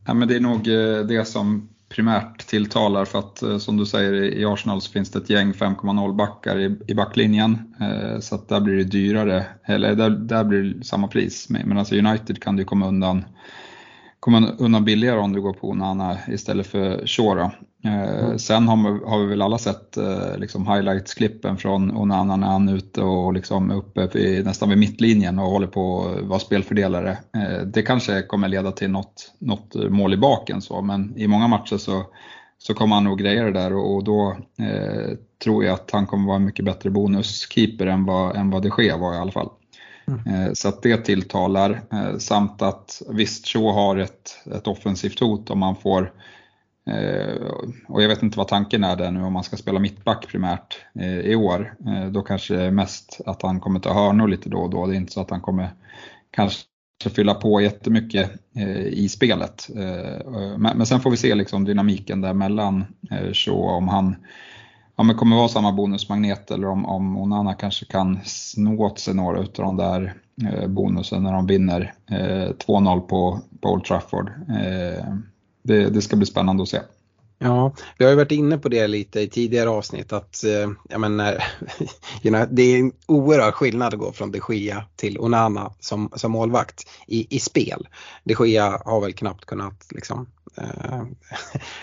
Ja, 0.05 0.13
men 0.13 0.27
det 0.27 0.35
är 0.35 0.39
nog 0.39 0.63
det 1.07 1.27
som 1.27 1.74
primärt 1.95 2.47
tilltalar 2.47 3.05
för 3.05 3.19
att 3.19 3.41
eh, 3.41 3.57
som 3.57 3.77
du 3.77 3.85
säger 3.85 4.13
i 4.13 4.45
Arsenal 4.45 4.81
så 4.81 4.91
finns 4.91 5.11
det 5.11 5.19
ett 5.19 5.29
gäng 5.29 5.51
5,0 5.53 6.15
backar 6.15 6.59
i, 6.59 6.77
i 6.87 6.93
backlinjen 6.93 7.75
eh, 7.81 8.19
så 8.19 8.35
att 8.35 8.49
där 8.49 8.59
blir 8.59 8.75
det 8.75 8.83
dyrare, 8.83 9.45
eller 9.65 9.95
där, 9.95 10.09
där 10.09 10.43
blir 10.43 10.61
det 10.61 10.83
samma 10.83 11.07
pris. 11.07 11.49
Men 11.49 11.77
alltså 11.77 11.95
United 11.95 12.43
kan 12.43 12.55
du 12.55 12.63
komma 12.63 12.87
undan 12.87 13.23
komma 14.25 14.51
undan 14.57 14.85
billigare 14.85 15.19
om 15.19 15.33
du 15.33 15.41
går 15.41 15.53
på 15.53 15.69
Onana 15.69 16.17
istället 16.27 16.67
för 16.67 17.07
Shora. 17.07 17.51
Eh, 17.83 18.23
mm. 18.25 18.39
Sen 18.39 18.67
har, 18.67 18.77
vi, 18.77 19.05
har 19.05 19.19
vi 19.19 19.25
väl 19.25 19.41
alla 19.41 19.57
sett 19.57 19.97
eh, 19.97 20.37
liksom 20.37 20.67
highlights-klippen 20.67 21.57
från 21.57 21.97
Onana 21.97 22.35
när 22.35 22.47
han 22.47 22.69
är 22.69 22.75
ute 22.75 23.01
och 23.01 23.33
liksom 23.33 23.71
uppe 23.71 24.09
vid, 24.13 24.45
nästan 24.45 24.69
vid 24.69 24.77
mittlinjen 24.77 25.39
och 25.39 25.49
håller 25.49 25.67
på 25.67 26.15
att 26.19 26.25
vara 26.25 26.39
spelfördelare. 26.39 27.17
Eh, 27.37 27.65
det 27.65 27.81
kanske 27.81 28.21
kommer 28.21 28.47
leda 28.47 28.71
till 28.71 28.91
något, 28.91 29.33
något 29.39 29.75
mål 29.89 30.13
i 30.13 30.17
baken 30.17 30.61
så, 30.61 30.81
men 30.81 31.17
i 31.17 31.27
många 31.27 31.47
matcher 31.47 31.77
så, 31.77 32.03
så 32.57 32.73
kommer 32.73 32.95
han 32.95 33.03
nog 33.03 33.19
greja 33.19 33.43
det 33.43 33.51
där 33.51 33.73
och, 33.73 33.95
och 33.95 34.03
då 34.03 34.37
eh, 34.59 35.17
tror 35.43 35.63
jag 35.65 35.73
att 35.73 35.91
han 35.91 36.07
kommer 36.07 36.27
vara 36.27 36.37
en 36.37 36.45
mycket 36.45 36.65
bättre 36.65 36.89
bonuskeeper 36.89 37.87
än 37.87 38.05
vad, 38.05 38.35
än 38.35 38.49
vad 38.49 38.63
de 38.63 38.71
Gea 38.77 38.97
var 38.97 39.13
i 39.13 39.17
alla 39.17 39.31
fall. 39.31 39.49
Mm. 40.07 40.27
Eh, 40.27 40.53
så 40.53 40.67
att 40.69 40.81
det 40.81 40.97
tilltalar 40.97 41.81
eh, 41.91 42.17
samt 42.17 42.61
att 42.61 43.01
visst 43.09 43.47
Shaw 43.47 43.73
har 43.73 43.97
ett, 43.97 44.37
ett 44.55 44.67
offensivt 44.67 45.19
hot 45.19 45.49
om 45.49 45.59
man 45.59 45.75
får 45.75 46.13
eh, 46.89 47.41
och 47.87 48.03
jag 48.03 48.09
vet 48.09 48.23
inte 48.23 48.37
vad 48.37 48.47
tanken 48.47 48.83
är 48.83 48.95
där 48.95 49.11
nu 49.11 49.23
om 49.23 49.33
man 49.33 49.43
ska 49.43 49.57
spela 49.57 49.79
mittback 49.79 50.27
primärt 50.27 50.77
i 51.23 51.35
år. 51.35 51.75
Då 52.11 52.21
kanske 52.21 52.71
mest 52.71 53.21
att 53.25 53.41
han 53.41 53.59
kommer 53.59 53.79
ta 53.79 53.93
hörnor 53.93 54.27
lite 54.27 54.49
då 54.49 54.57
och 54.57 54.69
då. 54.69 54.85
Det 54.85 54.95
är 54.95 54.97
inte 54.97 55.13
så 55.13 55.21
att 55.21 55.29
han 55.29 55.41
kommer 55.41 55.69
kanske 56.31 56.65
fylla 57.15 57.33
på 57.33 57.61
jättemycket 57.61 58.31
i 58.85 59.09
spelet. 59.09 59.69
Men 60.57 60.85
sen 60.85 60.99
får 60.99 61.11
vi 61.11 61.17
se 61.17 61.35
liksom 61.35 61.65
dynamiken 61.65 62.21
där 62.21 62.33
mellan 62.33 62.85
Shaw 63.33 63.57
om 63.57 63.87
han 63.87 64.15
om 64.95 65.07
det 65.07 65.13
kommer 65.13 65.35
vara 65.35 65.47
samma 65.47 65.71
bonusmagnet 65.71 66.51
eller 66.51 66.67
om, 66.67 66.85
om 66.85 67.17
Onana 67.17 67.53
kanske 67.53 67.85
kan 67.85 68.19
sno 68.25 68.83
åt 68.83 68.99
sig 68.99 69.13
några 69.13 69.39
utav 69.39 69.65
de 69.65 69.77
där 69.77 70.13
eh, 70.43 70.67
bonusen 70.67 71.23
när 71.23 71.33
de 71.33 71.47
vinner 71.47 71.93
eh, 72.11 72.49
2-0 72.67 72.99
på, 72.99 73.39
på 73.61 73.69
Old 73.69 73.83
Trafford 73.83 74.29
eh, 74.49 75.05
det, 75.63 75.89
det 75.89 76.01
ska 76.01 76.15
bli 76.15 76.25
spännande 76.25 76.63
att 76.63 76.69
se. 76.69 76.79
Ja, 77.37 77.73
vi 77.97 78.05
har 78.05 78.11
ju 78.11 78.17
varit 78.17 78.31
inne 78.31 78.57
på 78.57 78.69
det 78.69 78.87
lite 78.87 79.19
i 79.19 79.29
tidigare 79.29 79.69
avsnitt 79.69 80.13
att 80.13 80.43
eh, 80.43 80.71
jag 80.89 81.01
menar, 81.01 81.43
det 82.49 82.61
är 82.61 82.79
en 82.79 82.91
oerhörd 83.07 83.53
skillnad 83.53 83.93
att 83.93 83.99
gå 83.99 84.11
från 84.11 84.31
de 84.31 84.41
Gia 84.49 84.83
till 84.95 85.19
Onana 85.19 85.73
som, 85.79 86.11
som 86.15 86.31
målvakt 86.31 86.83
i, 87.07 87.35
i 87.35 87.39
spel. 87.39 87.87
De 88.23 88.35
Gia 88.45 88.81
har 88.85 89.01
väl 89.01 89.13
knappt 89.13 89.45
kunnat 89.45 89.87
liksom, 89.91 90.27
eh, 90.57 91.01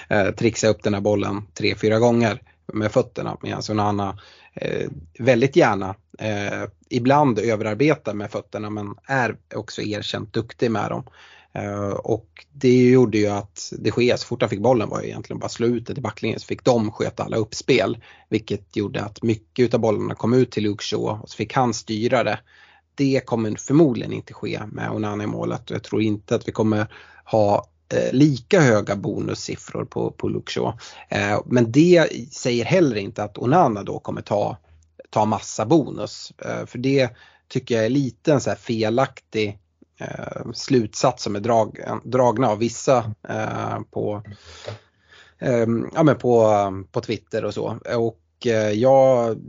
eh, 0.19 0.31
trixa 0.31 0.69
upp 0.69 0.83
den 0.83 0.95
här 0.95 1.01
bollen 1.01 1.47
tre, 1.55 1.75
fyra 1.75 1.99
gånger 1.99 2.41
med 2.73 2.93
fötterna 2.93 3.37
medan 3.43 3.63
Onana 3.71 4.19
eh, 4.55 4.91
väldigt 5.19 5.57
gärna 5.57 5.95
eh, 6.19 6.69
ibland 6.89 7.39
överarbetar 7.39 8.15
med 8.15 8.31
fötterna 8.31 8.71
men 8.71 8.95
är 9.05 9.37
också 9.55 9.83
erkänt 9.83 10.33
duktig 10.33 10.71
med 10.71 10.91
dem. 10.91 11.05
Eh, 11.55 11.91
och 11.91 12.47
det 12.53 12.91
gjorde 12.91 13.19
ju 13.19 13.27
att 13.27 13.73
de 13.79 13.93
Gea 13.97 14.17
så 14.17 14.27
fort 14.27 14.41
han 14.41 14.51
fick 14.51 14.61
bollen 14.61 14.89
var 14.89 15.01
ju 15.01 15.09
egentligen 15.09 15.41
bara 15.41 15.49
slå 15.49 15.67
ut 15.67 15.91
i 15.91 16.01
backlinjen 16.01 16.41
så 16.41 16.47
fick 16.47 16.65
de 16.65 16.93
sköta 16.93 17.23
alla 17.23 17.37
uppspel. 17.37 17.99
Vilket 18.29 18.77
gjorde 18.77 19.03
att 19.03 19.23
mycket 19.23 19.75
av 19.75 19.81
bollarna 19.81 20.15
kom 20.15 20.33
ut 20.35 20.51
till 20.51 20.63
Luke 20.63 20.85
Shaw 20.85 21.23
och 21.23 21.31
så 21.31 21.37
fick 21.37 21.55
han 21.55 21.75
styra 21.75 22.25
det. 22.25 22.39
Det 22.95 23.21
kommer 23.25 23.57
förmodligen 23.57 24.13
inte 24.13 24.35
ske 24.35 24.61
med 24.73 24.91
Onana 24.91 25.25
i 25.25 25.27
målet 25.27 25.71
och 25.71 25.77
jag 25.77 25.83
tror 25.83 26.03
inte 26.03 26.35
att 26.35 26.49
vi 26.49 26.53
kommer 26.53 26.87
ha 27.25 27.67
Eh, 27.93 28.13
lika 28.13 28.61
höga 28.61 28.97
bonussiffror 28.97 29.85
på, 29.85 30.11
på 30.11 30.29
Luke 30.29 30.73
Eh, 31.09 31.41
men 31.47 31.73
det 31.73 32.09
säger 32.33 32.65
heller 32.65 32.97
inte 32.97 33.25
att 33.25 33.39
Onana 33.39 33.83
då 33.83 33.99
kommer 33.99 34.23
ta, 34.23 34.57
ta 35.11 35.25
massa 35.25 35.67
bonus. 35.67 36.33
Eh, 36.39 36.67
för 36.67 36.79
det 36.79 37.11
tycker 37.49 37.75
jag 37.75 37.85
är 37.85 37.91
lite 37.91 38.33
en 38.33 38.41
så 38.41 38.51
här 38.51 38.57
felaktig 38.57 39.59
eh, 40.01 40.53
slutsats 40.55 41.23
som 41.23 41.37
är 41.37 41.41
drag, 41.41 41.79
dragna 42.05 42.49
av 42.49 42.59
vissa 42.59 43.15
eh, 43.29 43.81
på, 43.91 44.23
eh, 45.39 45.67
ja, 45.95 46.03
men 46.03 46.19
på, 46.19 46.53
på 46.93 47.01
Twitter 47.01 47.45
och 47.45 47.55
så. 47.55 47.79
Och 47.97 48.19
Eh, 48.47 48.71
jag, 48.71 49.41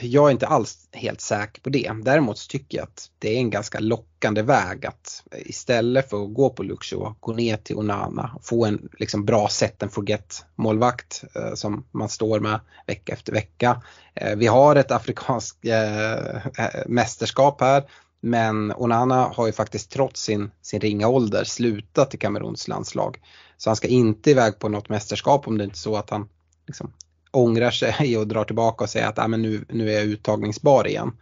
jag 0.00 0.26
är 0.26 0.30
inte 0.30 0.46
alls 0.46 0.88
helt 0.92 1.20
säker 1.20 1.62
på 1.62 1.70
det. 1.70 1.92
Däremot 2.02 2.38
så 2.38 2.48
tycker 2.48 2.78
jag 2.78 2.84
att 2.84 3.10
det 3.18 3.36
är 3.36 3.38
en 3.38 3.50
ganska 3.50 3.80
lockande 3.80 4.42
väg 4.42 4.86
att 4.86 5.24
istället 5.46 6.10
för 6.10 6.24
att 6.24 6.34
gå 6.34 6.50
på 6.50 6.62
Luxo 6.62 7.14
gå 7.20 7.32
ner 7.32 7.56
till 7.56 7.76
Onana 7.76 8.32
och 8.34 8.44
få 8.44 8.64
en 8.64 8.88
liksom 8.98 9.24
bra 9.24 9.48
set 9.48 9.82
and 9.82 9.92
forget 9.92 10.44
målvakt 10.54 11.24
eh, 11.34 11.54
som 11.54 11.84
man 11.90 12.08
står 12.08 12.40
med 12.40 12.60
vecka 12.86 13.12
efter 13.12 13.32
vecka. 13.32 13.82
Eh, 14.14 14.36
vi 14.36 14.46
har 14.46 14.76
ett 14.76 14.90
afrikanskt 14.90 15.64
eh, 15.64 16.36
eh, 16.36 16.86
mästerskap 16.86 17.60
här 17.60 17.84
men 18.22 18.72
Onana 18.72 19.24
har 19.34 19.46
ju 19.46 19.52
faktiskt 19.52 19.90
trots 19.90 20.22
sin, 20.22 20.50
sin 20.62 20.80
ringa 20.80 21.08
ålder 21.08 21.44
slutat 21.44 22.14
i 22.14 22.18
Kameruns 22.18 22.68
landslag. 22.68 23.20
Så 23.56 23.70
han 23.70 23.76
ska 23.76 23.88
inte 23.88 24.30
iväg 24.30 24.58
på 24.58 24.68
något 24.68 24.88
mästerskap 24.88 25.48
om 25.48 25.58
det 25.58 25.64
inte 25.64 25.74
är 25.74 25.78
så 25.78 25.96
att 25.96 26.10
han 26.10 26.28
liksom, 26.66 26.92
ångrar 27.32 27.70
sig 27.70 28.18
och 28.18 28.26
drar 28.26 28.44
tillbaka 28.44 28.84
och 28.84 28.90
säger 28.90 29.08
att 29.08 29.18
ah, 29.18 29.28
men 29.28 29.42
nu, 29.42 29.64
nu 29.68 29.90
är 29.90 29.94
jag 29.94 30.04
uttagningsbar 30.04 30.86
igen. 30.86 31.12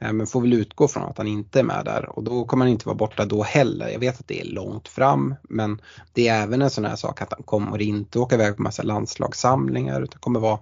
Eh, 0.00 0.12
men 0.12 0.26
får 0.26 0.40
väl 0.40 0.52
utgå 0.52 0.88
från 0.88 1.02
att 1.02 1.18
han 1.18 1.26
inte 1.26 1.58
är 1.58 1.62
med 1.62 1.84
där 1.84 2.08
och 2.08 2.24
då 2.24 2.44
kommer 2.44 2.64
han 2.64 2.72
inte 2.72 2.86
vara 2.86 2.96
borta 2.96 3.24
då 3.24 3.42
heller. 3.42 3.88
Jag 3.88 3.98
vet 3.98 4.20
att 4.20 4.28
det 4.28 4.40
är 4.40 4.44
långt 4.44 4.88
fram 4.88 5.34
men 5.42 5.80
det 6.12 6.28
är 6.28 6.42
även 6.42 6.62
en 6.62 6.70
sån 6.70 6.84
här 6.84 6.96
sak 6.96 7.22
att 7.22 7.32
han 7.32 7.42
kommer 7.42 7.82
inte 7.82 8.18
åka 8.18 8.34
iväg 8.34 8.56
på 8.56 8.62
massa 8.62 8.82
landslagssamlingar 8.82 10.02
utan 10.02 10.20
kommer 10.20 10.40
vara, 10.40 10.58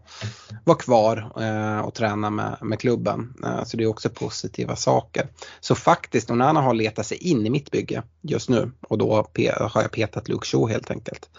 vara 0.64 0.78
kvar 0.78 1.32
eh, 1.40 1.80
och 1.80 1.94
träna 1.94 2.30
med, 2.30 2.56
med 2.62 2.80
klubben. 2.80 3.34
Eh, 3.44 3.64
så 3.64 3.76
det 3.76 3.82
är 3.82 3.88
också 3.88 4.08
positiva 4.08 4.76
saker. 4.76 5.28
Så 5.60 5.74
faktiskt 5.74 6.30
Onana 6.30 6.60
har 6.60 6.74
letat 6.74 7.06
sig 7.06 7.18
in 7.18 7.46
i 7.46 7.50
mitt 7.50 7.70
bygge 7.70 8.02
just 8.22 8.48
nu 8.48 8.70
och 8.88 8.98
då 8.98 9.14
har 9.14 9.82
jag 9.82 9.90
petat 9.92 10.28
Luke 10.28 10.46
Shaw 10.46 10.72
helt 10.72 10.90
enkelt. 10.90 11.30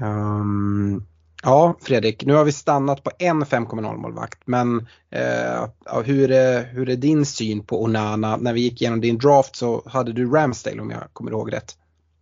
Um, 0.00 1.06
Ja, 1.46 1.76
Fredrik, 1.80 2.24
nu 2.24 2.34
har 2.34 2.44
vi 2.44 2.52
stannat 2.52 3.04
på 3.04 3.10
en 3.18 3.44
5,0 3.44 3.96
målvakt 3.96 4.42
men 4.44 4.86
eh, 5.10 6.02
hur, 6.04 6.30
är, 6.30 6.64
hur 6.64 6.88
är 6.88 6.96
din 6.96 7.26
syn 7.26 7.62
på 7.62 7.82
Onana? 7.82 8.36
När 8.36 8.52
vi 8.52 8.60
gick 8.60 8.80
igenom 8.80 9.00
din 9.00 9.18
draft 9.18 9.56
så 9.56 9.82
hade 9.86 10.12
du 10.12 10.30
Ramsdale 10.30 10.80
om 10.80 10.90
jag 10.90 11.02
kommer 11.12 11.30
ihåg 11.30 11.52
rätt. 11.52 11.72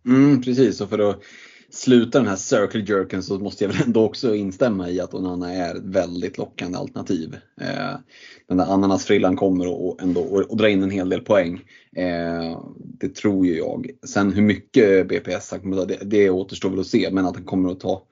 Mm, 0.05 0.41
precis, 0.41 0.81
och 0.81 0.89
för 0.89 1.09
att 1.09 1.21
sluta 1.69 2.19
den 2.19 2.27
här 2.27 2.35
circle 2.35 2.85
jerken 2.87 3.23
så 3.23 3.39
måste 3.39 3.63
jag 3.63 3.71
väl 3.71 3.81
ändå 3.85 4.05
också 4.05 4.35
instämma 4.35 4.89
i 4.89 4.99
att 4.99 5.13
Onana 5.13 5.53
är 5.53 5.75
ett 5.75 5.85
väldigt 5.85 6.37
lockande 6.37 6.77
alternativ. 6.77 7.35
Eh, 7.61 7.99
den 8.47 8.57
där 8.57 8.73
ananasfrillan 8.73 9.35
kommer 9.35 9.67
och, 9.67 10.01
ändå, 10.01 10.21
och, 10.21 10.41
och 10.41 10.57
dra 10.57 10.69
in 10.69 10.83
en 10.83 10.91
hel 10.91 11.09
del 11.09 11.21
poäng. 11.21 11.61
Eh, 11.95 12.61
det 12.99 13.15
tror 13.15 13.45
ju 13.45 13.57
jag. 13.57 13.89
Sen 14.07 14.33
hur 14.33 14.41
mycket 14.41 15.07
BPS 15.07 15.51
han 15.51 15.59
kommer 15.59 15.77
att 15.77 15.89
ta, 15.89 15.95
det, 15.95 16.05
det 16.05 16.29
återstår 16.29 16.69
väl 16.69 16.79
att 16.79 16.87
se, 16.87 17.09
men 17.11 17.25
att 17.25 17.35
han 17.35 17.45
kommer 17.45 17.71
att 17.71 17.79
ta 17.79 18.07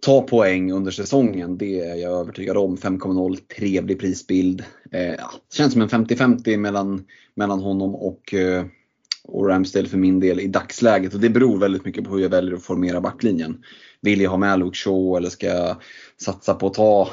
ta 0.00 0.22
poäng 0.22 0.72
under 0.72 0.90
säsongen, 0.90 1.58
det 1.58 1.80
är 1.80 1.94
jag 1.94 2.20
övertygad 2.20 2.56
om. 2.56 2.76
5,0, 2.76 3.36
trevlig 3.56 4.00
prisbild. 4.00 4.64
Eh, 4.92 5.14
ja, 5.14 5.30
känns 5.52 5.72
som 5.72 5.82
en 5.82 5.88
50-50 5.88 6.56
mellan, 6.56 7.04
mellan 7.34 7.60
honom 7.60 7.94
och, 7.94 8.34
eh, 8.34 8.64
och 9.24 9.48
Ramsdale 9.48 9.88
för 9.88 9.98
min 9.98 10.20
del 10.20 10.40
i 10.40 10.46
dagsläget. 10.46 11.14
Och 11.14 11.20
det 11.20 11.30
beror 11.30 11.58
väldigt 11.58 11.84
mycket 11.84 12.04
på 12.04 12.10
hur 12.10 12.22
jag 12.22 12.28
väljer 12.28 12.54
att 12.54 12.62
formera 12.62 13.00
backlinjen. 13.00 13.62
Vill 14.00 14.20
jag 14.20 14.30
ha 14.30 14.38
med 14.38 14.58
Luke 14.58 14.76
Shaw 14.76 15.16
eller 15.16 15.28
ska 15.28 15.46
jag 15.46 15.76
satsa 16.20 16.54
på 16.54 16.66
att 16.66 16.74
ta 16.74 17.08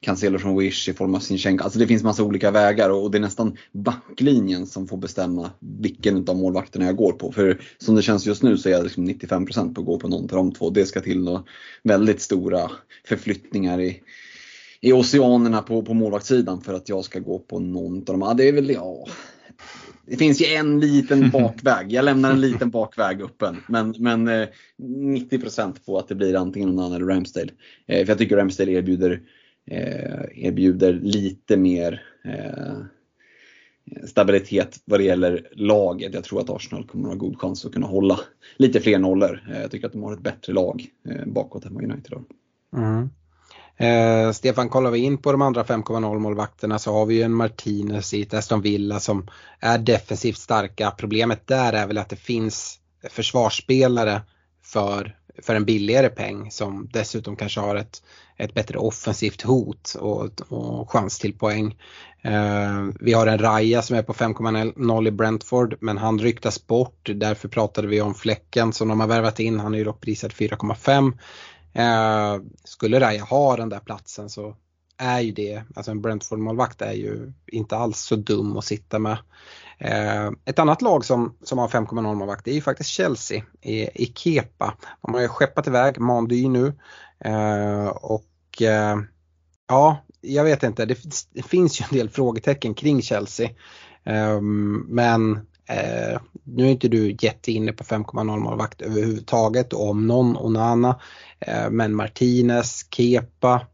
Cancelo 0.00 0.38
från 0.38 0.58
Wish 0.58 0.88
i 0.88 0.92
form 0.92 1.14
av 1.14 1.20
Sinchenko. 1.20 1.64
Alltså 1.64 1.78
det 1.78 1.86
finns 1.86 2.02
massa 2.02 2.22
olika 2.22 2.50
vägar 2.50 2.90
och 2.90 3.10
det 3.10 3.18
är 3.18 3.20
nästan 3.20 3.56
backlinjen 3.72 4.66
som 4.66 4.88
får 4.88 4.96
bestämma 4.96 5.50
vilken 5.60 6.28
av 6.28 6.36
målvakterna 6.36 6.84
jag 6.84 6.96
går 6.96 7.12
på. 7.12 7.32
För 7.32 7.60
som 7.78 7.94
det 7.94 8.02
känns 8.02 8.26
just 8.26 8.42
nu 8.42 8.58
så 8.58 8.68
är 8.68 8.72
jag 8.72 8.84
liksom 8.84 9.08
95% 9.08 9.74
på 9.74 9.80
att 9.80 9.86
gå 9.86 9.98
på 9.98 10.08
någon 10.08 10.22
av 10.22 10.28
de 10.28 10.52
två. 10.52 10.70
Det 10.70 10.86
ska 10.86 11.00
till 11.00 11.24
några 11.24 11.44
väldigt 11.82 12.20
stora 12.20 12.70
förflyttningar 13.04 13.80
i, 13.80 14.00
i 14.80 14.92
oceanerna 14.92 15.62
på, 15.62 15.82
på 15.82 15.94
målvaktssidan 15.94 16.60
för 16.60 16.74
att 16.74 16.88
jag 16.88 17.04
ska 17.04 17.18
gå 17.18 17.38
på 17.38 17.58
någon 17.58 17.98
av 17.98 18.04
dem. 18.04 18.20
Ja, 18.20 18.34
det 18.34 18.48
är 18.48 18.52
väl, 18.52 18.70
ja, 18.70 19.06
det 20.06 20.16
finns 20.16 20.40
ju 20.42 20.46
en 20.46 20.80
liten 20.80 21.30
bakväg. 21.32 21.92
Jag 21.92 22.04
lämnar 22.04 22.30
en 22.30 22.40
liten 22.40 22.70
bakväg 22.70 23.22
öppen. 23.22 23.56
Men, 23.68 23.94
men 23.98 24.28
90% 24.28 25.60
eh, 25.60 25.72
på 25.86 25.98
att 25.98 26.08
det 26.08 26.14
blir 26.14 26.36
antingen 26.36 26.68
någon 26.68 26.78
annan 26.84 26.96
eller 26.96 27.06
Ramsdale. 27.06 27.50
Eh, 27.86 28.04
för 28.04 28.08
jag 28.08 28.18
tycker 28.18 28.36
Ramsdale 28.36 28.72
erbjuder 28.72 29.20
Eh, 29.70 30.24
erbjuder 30.34 30.92
lite 30.92 31.56
mer 31.56 32.02
eh, 32.24 32.76
stabilitet 34.06 34.80
vad 34.84 35.00
det 35.00 35.04
gäller 35.04 35.48
laget. 35.52 36.14
Jag 36.14 36.24
tror 36.24 36.40
att 36.40 36.50
Arsenal 36.50 36.86
kommer 36.86 37.08
att 37.08 37.14
ha 37.14 37.18
god 37.18 37.40
chans 37.40 37.64
att 37.64 37.72
kunna 37.72 37.86
hålla 37.86 38.20
lite 38.56 38.80
fler 38.80 38.98
nollor. 38.98 39.44
Eh, 39.50 39.60
jag 39.60 39.70
tycker 39.70 39.86
att 39.86 39.92
de 39.92 40.02
har 40.02 40.12
ett 40.12 40.20
bättre 40.20 40.52
lag 40.52 40.86
eh, 41.08 41.26
bakåt 41.26 41.64
än 41.64 41.74
vad 41.74 41.84
United 41.84 42.12
har. 42.12 42.24
Mm. 42.82 43.10
Eh, 43.76 44.32
Stefan, 44.32 44.68
kollar 44.68 44.90
vi 44.90 44.98
in 44.98 45.18
på 45.18 45.32
de 45.32 45.42
andra 45.42 45.64
5,0 45.64 46.18
målvakterna 46.18 46.78
så 46.78 46.92
har 46.92 47.06
vi 47.06 47.14
ju 47.14 47.22
en 47.22 47.34
Martinez 47.34 48.14
i 48.14 48.22
ett 48.22 48.34
Aston 48.34 48.60
Villa 48.60 49.00
som 49.00 49.30
är 49.60 49.78
defensivt 49.78 50.38
starka. 50.38 50.90
Problemet 50.90 51.46
där 51.46 51.72
är 51.72 51.86
väl 51.86 51.98
att 51.98 52.08
det 52.08 52.16
finns 52.16 52.78
försvarsspelare 53.10 54.22
för, 54.62 55.16
för 55.42 55.54
en 55.54 55.64
billigare 55.64 56.08
peng 56.08 56.50
som 56.50 56.88
dessutom 56.92 57.36
kanske 57.36 57.60
har 57.60 57.76
ett, 57.76 58.02
ett 58.36 58.54
bättre 58.54 58.78
offensivt 58.78 59.42
hot 59.42 59.96
och, 60.00 60.30
och 60.48 60.90
chans 60.90 61.18
till 61.18 61.38
poäng. 61.38 61.76
Eh, 62.22 62.86
vi 63.00 63.12
har 63.12 63.26
en 63.26 63.38
Raja 63.38 63.82
som 63.82 63.96
är 63.96 64.02
på 64.02 64.12
5,0 64.12 65.08
i 65.08 65.10
Brentford 65.10 65.76
men 65.80 65.98
han 65.98 66.18
ryktas 66.18 66.66
bort. 66.66 67.10
Därför 67.14 67.48
pratade 67.48 67.88
vi 67.88 68.00
om 68.00 68.14
Fläcken 68.14 68.72
som 68.72 68.88
de 68.88 69.00
har 69.00 69.06
värvat 69.06 69.40
in. 69.40 69.60
Han 69.60 69.74
är 69.74 69.78
ju 69.78 69.84
dock 69.84 70.00
prisad 70.00 70.30
4,5. 70.30 71.12
Eh, 71.72 72.42
skulle 72.64 73.00
Raja 73.00 73.24
ha 73.24 73.56
den 73.56 73.68
där 73.68 73.80
platsen 73.80 74.30
så 74.30 74.56
är 74.98 75.20
ju 75.20 75.32
det, 75.32 75.62
alltså 75.74 75.90
en 75.90 76.02
Brentford-målvakt 76.02 76.82
är 76.82 76.92
ju 76.92 77.32
inte 77.46 77.76
alls 77.76 78.00
så 78.00 78.16
dum 78.16 78.56
att 78.56 78.64
sitta 78.64 78.98
med. 78.98 79.18
Eh, 79.78 80.30
ett 80.44 80.58
annat 80.58 80.82
lag 80.82 81.04
som, 81.04 81.36
som 81.42 81.58
har 81.58 81.68
5,0 81.68 82.14
målvakt 82.14 82.48
är 82.48 82.52
ju 82.52 82.60
faktiskt 82.60 82.90
Chelsea 82.90 83.42
i, 83.62 84.02
i 84.02 84.12
Kepa. 84.16 84.74
De 85.02 85.14
har 85.14 85.20
ju 85.20 85.28
skeppat 85.28 85.66
iväg 85.66 86.00
Mandy 86.00 86.48
nu 86.48 86.74
eh, 87.24 87.86
och 87.86 88.62
eh, 88.62 88.96
ja, 89.68 89.96
jag 90.20 90.44
vet 90.44 90.62
inte, 90.62 90.84
det, 90.84 90.98
det, 91.30 91.42
finns 91.42 91.80
ju 91.80 91.84
en 91.90 91.96
del 91.98 92.10
frågetecken 92.10 92.74
kring 92.74 93.02
Chelsea. 93.02 93.50
Eh, 94.04 94.40
men 94.86 95.32
eh, 95.68 96.20
nu 96.44 96.66
är 96.66 96.70
inte 96.70 96.88
du 96.88 97.16
jätteinne 97.20 97.72
på 97.72 97.84
5,0 97.84 98.38
målvakt 98.38 98.82
överhuvudtaget 98.82 99.72
om 99.72 100.06
någon 100.06 100.36
Onana. 100.36 101.00
men 101.70 101.94
Martinez, 101.94 102.86
Kepa, 102.90 103.66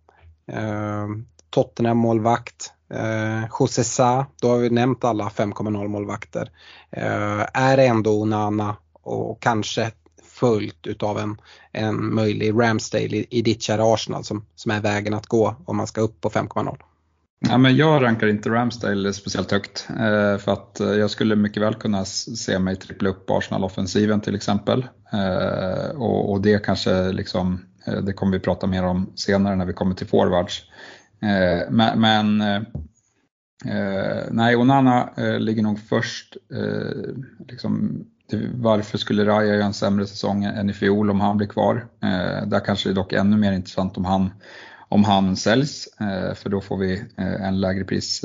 Tottenham-målvakt, 1.51 2.73
Eh, 2.93 3.45
José 3.61 3.85
Sa, 3.85 4.27
då 4.41 4.49
har 4.49 4.59
vi 4.59 4.71
nämnt 4.71 5.05
alla 5.05 5.29
5,0 5.29 5.89
målvakter. 5.89 6.51
Eh, 6.91 7.47
är 7.55 7.79
ändå 7.79 8.23
Onana 8.23 8.77
och 9.03 9.43
kanske 9.43 9.91
följt 10.23 10.87
utav 10.87 11.19
en, 11.19 11.41
en 11.73 12.15
möjlig 12.15 12.53
Ramsdale 12.53 13.17
i, 13.17 13.27
i 13.31 13.43
ditt 13.43 13.63
kära 13.63 13.95
Arsenal 13.95 14.25
som, 14.25 14.45
som 14.55 14.71
är 14.71 14.81
vägen 14.81 15.15
att 15.15 15.27
gå 15.27 15.57
om 15.65 15.77
man 15.77 15.87
ska 15.87 16.01
upp 16.01 16.21
på 16.21 16.31
5,0. 16.31 16.77
Ja, 17.49 17.59
men 17.59 17.77
jag 17.77 18.03
rankar 18.03 18.27
inte 18.27 18.51
Ramsdale 18.51 19.13
speciellt 19.13 19.51
högt 19.51 19.87
eh, 19.91 20.39
för 20.39 20.53
att 20.53 20.81
eh, 20.81 20.93
jag 20.93 21.11
skulle 21.11 21.37
mycket 21.37 21.63
väl 21.63 21.75
kunna 21.75 22.05
se 22.05 22.59
mig 22.59 22.77
trippla 22.77 23.09
upp 23.09 23.31
Arsenal-offensiven 23.31 24.21
till 24.21 24.35
exempel. 24.35 24.87
Eh, 25.13 26.01
och, 26.01 26.41
det 26.41 26.65
kanske 26.65 27.13
liksom, 27.13 27.61
det 28.03 28.13
kommer 28.13 28.33
vi 28.33 28.41
prata 28.41 28.67
mer 28.67 28.85
om 28.85 29.13
senare 29.15 29.57
när 29.57 29.67
vi 29.67 29.73
kommer 29.73 29.95
till 29.95 30.07
forwards. 30.07 30.63
Eh, 31.23 31.71
men, 31.71 32.01
men 32.01 32.41
eh, 32.41 32.63
eh, 33.67 34.25
nej, 34.31 34.57
Onana 34.57 35.11
eh, 35.17 35.41
ligger 35.41 35.63
nog 35.63 35.79
först. 35.81 36.37
Eh, 36.55 37.15
liksom, 37.49 38.05
varför 38.55 38.99
skulle 38.99 39.27
Raja 39.27 39.55
göra 39.55 39.65
en 39.65 39.73
sämre 39.73 40.07
säsong 40.07 40.45
än 40.45 40.71
i 40.71 40.73
fjol 40.73 41.11
om 41.11 41.21
han 41.21 41.37
blir 41.37 41.49
kvar? 41.49 41.87
Eh, 42.03 42.47
där 42.47 42.65
kanske 42.65 42.89
det 42.89 42.93
är 42.93 42.95
dock 42.95 43.13
ännu 43.13 43.37
mer 43.37 43.53
intressant 43.53 43.97
om 43.97 44.05
han, 44.05 44.31
om 44.89 45.05
han 45.05 45.37
säljs, 45.37 45.89
för 46.35 46.49
då 46.49 46.61
får 46.61 46.79
vi 46.79 47.05
en 47.17 47.61
lägre 47.61 47.85
pris, 47.85 48.25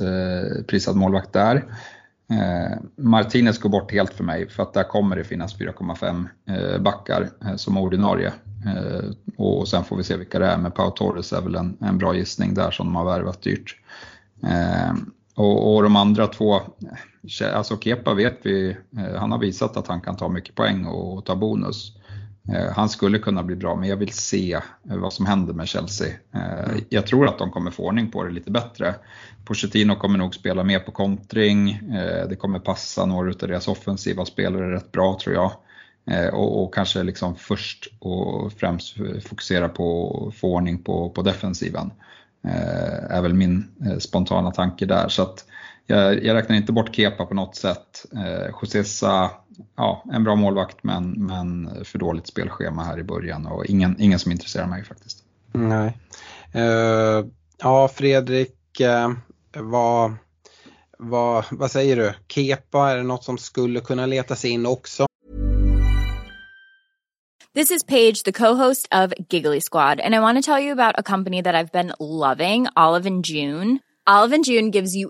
prisad 0.67 0.95
målvakt 0.95 1.33
där. 1.33 1.63
Eh, 2.29 2.77
Martinez 2.95 3.59
går 3.59 3.69
bort 3.69 3.91
helt 3.91 4.13
för 4.13 4.23
mig 4.23 4.49
för 4.49 4.63
att 4.63 4.73
där 4.73 4.83
kommer 4.83 5.15
det 5.15 5.23
finnas 5.23 5.59
4,5 5.59 6.27
eh, 6.47 6.81
backar 6.81 7.29
eh, 7.45 7.55
som 7.55 7.77
ordinarie. 7.77 8.33
Eh, 8.65 9.09
och 9.37 9.67
sen 9.67 9.83
får 9.83 9.97
vi 9.97 10.03
se 10.03 10.17
vilka 10.17 10.39
det 10.39 10.45
är, 10.45 10.57
men 10.57 10.71
Pau 10.71 10.91
Torres 10.91 11.33
är 11.33 11.41
väl 11.41 11.55
en, 11.55 11.77
en 11.81 11.97
bra 11.97 12.15
gissning 12.15 12.53
där 12.53 12.71
som 12.71 12.85
de 12.85 12.95
har 12.95 13.05
värvat 13.05 13.41
dyrt. 13.41 13.75
Eh, 14.43 14.93
och, 15.35 15.75
och, 15.75 15.83
de 15.83 15.95
andra 15.95 16.27
två, 16.27 16.55
eh, 16.55 17.55
alltså 17.57 17.77
Kepa 17.77 18.13
vet 18.13 18.39
vi, 18.43 18.77
han 19.17 19.31
har 19.31 19.39
visat 19.39 19.77
att 19.77 19.87
han 19.87 20.01
kan 20.01 20.17
ta 20.17 20.29
mycket 20.29 20.55
poäng 20.55 20.85
och, 20.85 21.17
och 21.17 21.25
ta 21.25 21.35
bonus. 21.35 21.93
Eh, 22.53 22.71
han 22.75 22.89
skulle 22.89 23.19
kunna 23.19 23.43
bli 23.43 23.55
bra, 23.55 23.75
men 23.75 23.89
jag 23.89 23.97
vill 23.97 24.13
se 24.13 24.53
eh, 24.53 24.61
vad 24.97 25.13
som 25.13 25.25
händer 25.25 25.53
med 25.53 25.67
Chelsea. 25.67 26.07
Eh, 26.33 26.69
mm. 26.69 26.85
Jag 26.89 27.07
tror 27.07 27.27
att 27.27 27.39
de 27.39 27.51
kommer 27.51 27.71
få 27.71 27.83
ordning 27.83 28.11
på 28.11 28.23
det 28.23 28.31
lite 28.31 28.51
bättre. 28.51 28.95
Pochettino 29.45 29.95
kommer 29.95 30.17
nog 30.17 30.35
spela 30.35 30.63
mer 30.63 30.79
på 30.79 30.91
kontring. 30.91 31.81
Det 32.29 32.35
kommer 32.35 32.59
passa 32.59 33.05
några 33.05 33.29
av 33.29 33.37
deras 33.37 33.67
offensiva 33.67 34.25
spelare 34.25 34.75
rätt 34.75 34.91
bra 34.91 35.19
tror 35.23 35.35
jag. 35.35 35.51
Och, 36.33 36.63
och 36.63 36.73
kanske 36.73 37.03
liksom 37.03 37.35
först 37.35 37.87
och 37.99 38.53
främst 38.53 38.95
fokusera 39.23 39.69
på 39.69 40.27
att 40.27 40.35
få 40.35 40.53
ordning 40.53 40.83
på, 40.83 41.09
på 41.09 41.21
defensiven. 41.21 41.91
Är 43.09 43.21
väl 43.21 43.33
min 43.33 43.67
spontana 43.99 44.51
tanke 44.51 44.85
där. 44.85 45.09
Så 45.09 45.21
att 45.21 45.45
jag, 45.87 46.23
jag 46.23 46.35
räknar 46.35 46.55
inte 46.55 46.71
bort 46.71 46.95
Kepa 46.95 47.25
på 47.25 47.33
något 47.33 47.55
sätt. 47.55 48.05
Eh, 48.15 48.47
Josesa, 48.61 49.31
ja, 49.77 50.03
en 50.11 50.23
bra 50.23 50.35
målvakt 50.35 50.83
men, 50.83 51.11
men 51.11 51.69
för 51.85 51.99
dåligt 51.99 52.27
spelschema 52.27 52.83
här 52.83 52.99
i 52.99 53.03
början 53.03 53.45
och 53.45 53.65
ingen, 53.65 54.01
ingen 54.01 54.19
som 54.19 54.31
intresserar 54.31 54.67
mig 54.67 54.83
faktiskt. 54.83 55.23
Nej. 55.51 55.97
Uh, 56.55 57.25
ja, 57.57 57.87
Fredrik, 57.87 58.81
uh, 58.81 59.11
vad, 59.61 60.13
vad, 60.97 61.45
vad 61.51 61.71
säger 61.71 61.95
du? 61.95 62.13
Kepa, 62.27 62.91
är 62.91 62.97
det 62.97 63.03
något 63.03 63.23
som 63.23 63.37
skulle 63.37 63.79
kunna 63.79 64.05
leta 64.05 64.35
sig 64.35 64.51
in 64.51 64.65
också? 64.65 65.07
This 67.53 67.71
is 67.71 67.83
Paige, 67.83 68.23
the 68.23 68.31
co-host 68.31 68.87
of 68.91 69.13
Giggly 69.29 69.61
Squad, 69.61 69.99
and 69.99 70.13
I 70.13 70.19
want 70.19 70.37
to 70.37 70.51
tell 70.51 70.63
you 70.63 70.71
about 70.71 70.99
a 70.99 71.03
company 71.03 71.41
that 71.41 71.55
I've 71.55 71.71
been 71.71 71.91
loving, 71.99 72.67
Olive 72.75 73.07
and 73.07 73.25
June. 73.25 73.79
Olive 74.05 74.35
and 74.35 74.45
June 74.45 74.71
gives 74.71 74.95
you 74.95 75.09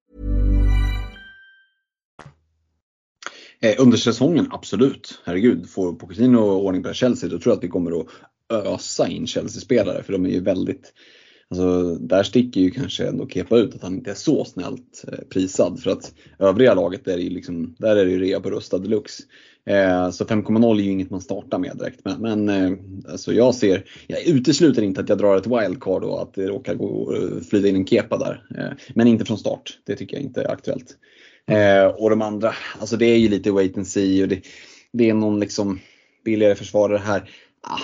Eh, 3.61 3.75
under 3.79 3.97
säsongen, 3.97 4.47
absolut. 4.51 5.21
Herregud, 5.25 5.69
får 5.69 5.93
Pochettino 5.93 6.37
ordning 6.37 6.83
på 6.83 6.93
Chelsea 6.93 7.29
då 7.29 7.39
tror 7.39 7.51
jag 7.51 7.57
att 7.57 7.63
vi 7.63 7.67
kommer 7.67 7.99
att 7.99 8.07
ösa 8.49 9.07
in 9.07 9.27
Chelsea-spelare 9.27 10.03
för 10.03 10.13
de 10.13 10.25
är 10.25 10.29
ju 10.29 10.41
väldigt 10.41 10.93
Alltså, 11.51 11.95
där 11.95 12.23
sticker 12.23 12.61
ju 12.61 12.71
kanske 12.71 13.07
ändå 13.07 13.27
Kepa 13.27 13.57
ut 13.57 13.75
att 13.75 13.81
han 13.81 13.93
inte 13.93 14.11
är 14.11 14.15
så 14.15 14.45
snällt 14.45 15.05
eh, 15.07 15.19
prisad 15.29 15.79
för 15.79 15.91
att 15.91 16.13
övriga 16.39 16.73
laget 16.73 17.07
är 17.07 17.17
ju 17.17 17.29
liksom, 17.29 17.75
där 17.77 17.95
är 17.95 18.05
det 18.05 18.11
ju 18.11 18.19
rea 18.19 18.39
på 18.39 18.49
rustad 18.49 18.77
deluxe. 18.77 19.23
Eh, 19.65 20.09
så 20.09 20.25
5,0 20.25 20.79
är 20.79 20.83
ju 20.83 20.91
inget 20.91 21.09
man 21.09 21.21
startar 21.21 21.59
med 21.59 21.77
direkt. 21.77 22.05
Men, 22.05 22.21
men 22.21 22.49
eh, 22.49 22.77
alltså 23.11 23.33
jag 23.33 23.55
ser, 23.55 23.83
jag 24.07 24.27
utesluter 24.27 24.81
inte 24.81 25.01
att 25.01 25.09
jag 25.09 25.17
drar 25.17 25.37
ett 25.37 25.47
wildcard 25.47 26.03
och 26.03 26.21
att 26.21 26.33
det 26.33 26.47
råkar 26.47 26.75
gå, 26.75 27.15
eh, 27.15 27.43
flyta 27.49 27.67
in 27.67 27.75
en 27.75 27.87
kepa 27.87 28.17
där. 28.17 28.45
Eh, 28.57 28.77
men 28.95 29.07
inte 29.07 29.25
från 29.25 29.37
start, 29.37 29.79
det 29.85 29.95
tycker 29.95 30.17
jag 30.17 30.23
inte 30.23 30.41
är 30.41 30.51
aktuellt. 30.51 30.97
Eh, 31.47 31.85
och 31.85 32.09
de 32.09 32.21
andra, 32.21 32.53
alltså 32.79 32.97
det 32.97 33.05
är 33.05 33.17
ju 33.17 33.29
lite 33.29 33.51
wait 33.51 33.77
and 33.77 33.87
see 33.87 34.23
och 34.23 34.27
det, 34.27 34.41
det 34.93 35.09
är 35.09 35.13
någon 35.13 35.39
liksom 35.39 35.79
billigare 36.25 36.55
försvarare 36.55 36.97
här. 36.97 37.29
Ah, 37.61 37.79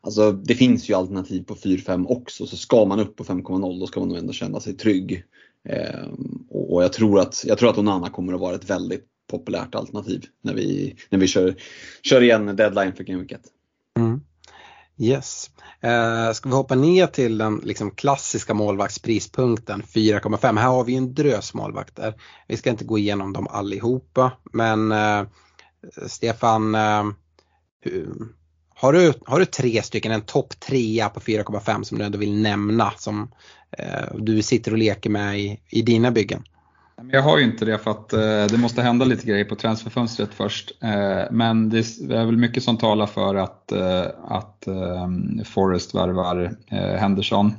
alltså 0.00 0.32
det 0.32 0.54
finns 0.54 0.90
ju 0.90 0.94
alternativ 0.94 1.44
på 1.44 1.54
4-5 1.54 2.06
också 2.06 2.46
så 2.46 2.56
ska 2.56 2.84
man 2.84 3.00
upp 3.00 3.16
på 3.16 3.24
5,0 3.24 3.80
då 3.80 3.86
ska 3.86 4.00
man 4.00 4.08
nog 4.08 4.18
ändå 4.18 4.32
känna 4.32 4.60
sig 4.60 4.74
trygg. 4.74 5.24
Eh, 5.68 6.08
och 6.50 6.82
jag 6.84 6.92
tror 6.92 7.20
att, 7.20 7.44
jag 7.46 7.58
tror 7.58 7.70
att 7.70 7.78
Onana 7.78 8.10
kommer 8.10 8.32
att 8.32 8.40
vara 8.40 8.54
ett 8.54 8.70
väldigt 8.70 9.06
populärt 9.30 9.74
alternativ 9.74 10.24
när 10.42 10.54
vi, 10.54 10.96
när 11.10 11.18
vi 11.18 11.26
kör, 11.26 11.54
kör 12.02 12.22
igen 12.22 12.56
deadline 12.56 12.92
för 12.92 13.04
Game 13.04 13.20
Week 13.20 13.32
1. 13.32 13.40
Mm. 13.98 14.20
Yes. 14.98 15.50
Eh, 15.80 16.32
ska 16.32 16.48
vi 16.48 16.54
hoppa 16.54 16.74
ner 16.74 17.06
till 17.06 17.38
den 17.38 17.60
liksom, 17.64 17.90
klassiska 17.90 18.54
målvaktsprispunkten 18.54 19.82
4,5. 19.82 20.58
Här 20.58 20.68
har 20.68 20.84
vi 20.84 20.96
en 20.96 21.14
drös 21.14 21.54
målvakter. 21.54 22.14
Vi 22.48 22.56
ska 22.56 22.70
inte 22.70 22.84
gå 22.84 22.98
igenom 22.98 23.32
dem 23.32 23.48
allihopa 23.48 24.32
men 24.52 24.92
eh, 24.92 25.22
Stefan, 26.06 26.74
eh, 26.74 27.04
har, 28.74 28.92
du, 28.92 29.12
har 29.26 29.38
du 29.38 29.44
tre 29.44 29.82
stycken, 29.82 30.12
en 30.12 30.20
topp 30.20 30.60
trea 30.60 31.08
på 31.08 31.20
4,5 31.20 31.82
som 31.82 31.98
du 31.98 32.04
ändå 32.04 32.18
vill 32.18 32.42
nämna 32.42 32.92
som 32.98 33.32
eh, 33.78 34.16
du 34.18 34.42
sitter 34.42 34.72
och 34.72 34.78
leker 34.78 35.10
med 35.10 35.40
i, 35.40 35.60
i 35.70 35.82
dina 35.82 36.10
byggen? 36.10 36.44
Jag 37.10 37.22
har 37.22 37.38
ju 37.38 37.44
inte 37.44 37.64
det 37.64 37.78
för 37.78 37.90
att 37.90 38.12
eh, 38.12 38.46
det 38.50 38.58
måste 38.58 38.82
hända 38.82 39.04
lite 39.04 39.26
grejer 39.26 39.44
på 39.44 39.54
transferfönstret 39.54 40.34
först. 40.34 40.72
Eh, 40.82 41.22
men 41.30 41.68
det 41.68 41.78
är 42.10 42.24
väl 42.24 42.36
mycket 42.36 42.62
som 42.62 42.76
talar 42.78 43.06
för 43.06 43.34
att, 43.34 43.72
eh, 43.72 44.06
att 44.28 44.68
Forrest 45.44 45.94
värvar 45.94 46.56
Henderson. 46.98 47.54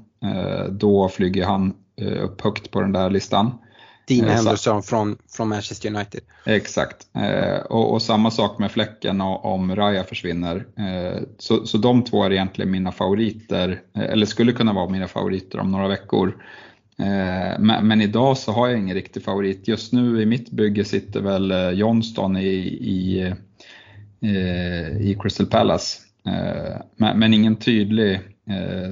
Då 0.70 1.10
flyger 1.10 1.46
han 1.46 1.74
upp 2.22 2.42
högt 2.42 2.72
på 2.72 2.82
den 2.82 2.92
där 2.92 3.10
listan. 3.10 3.52
Dean 4.08 4.30
Henderson 4.30 4.84
från, 4.84 5.18
från 5.30 5.50
Manchester 5.50 5.96
United. 5.96 6.22
Exakt. 6.46 7.08
Och, 7.70 7.94
och, 7.94 8.02
samma 8.02 8.32
sak 8.32 8.60
med 8.60 8.72
Fläcken 8.72 9.22
om 9.22 9.76
Raja 9.76 10.04
försvinner. 10.04 10.66
Så, 11.38 11.66
så 11.66 11.78
de 11.78 12.04
två 12.04 12.24
är 12.24 12.32
egentligen 12.32 12.72
mina 12.72 12.92
favoriter, 12.92 13.82
eller 13.94 14.26
skulle 14.26 14.52
kunna 14.52 14.74
vara 14.74 14.90
mina 14.90 15.08
favoriter 15.08 15.60
om 15.60 15.72
några 15.72 15.88
veckor. 15.88 16.36
Eh, 17.00 17.60
men, 17.60 17.88
men, 17.88 18.02
idag 18.02 18.38
så 18.38 18.52
har 18.52 18.68
jag 18.68 18.80
ingen 18.80 18.96
riktig 18.96 19.24
favorit. 19.24 19.68
Just 19.68 19.94
nu 19.94 20.22
i 20.22 20.26
mitt 20.26 20.52
bygge 20.52 20.86
sitter 20.86 21.22
väl 21.22 21.52
eh, 21.52 21.70
Johnston 21.70 22.38
i, 22.38 22.56
i, 22.82 23.22
eh, 24.22 25.02
i 25.02 25.18
Crystal 25.22 25.46
Palace. 25.46 26.00
Men, 26.96 27.20
men 27.20 27.34
ingen 27.34 27.56
tydlig 27.56 28.20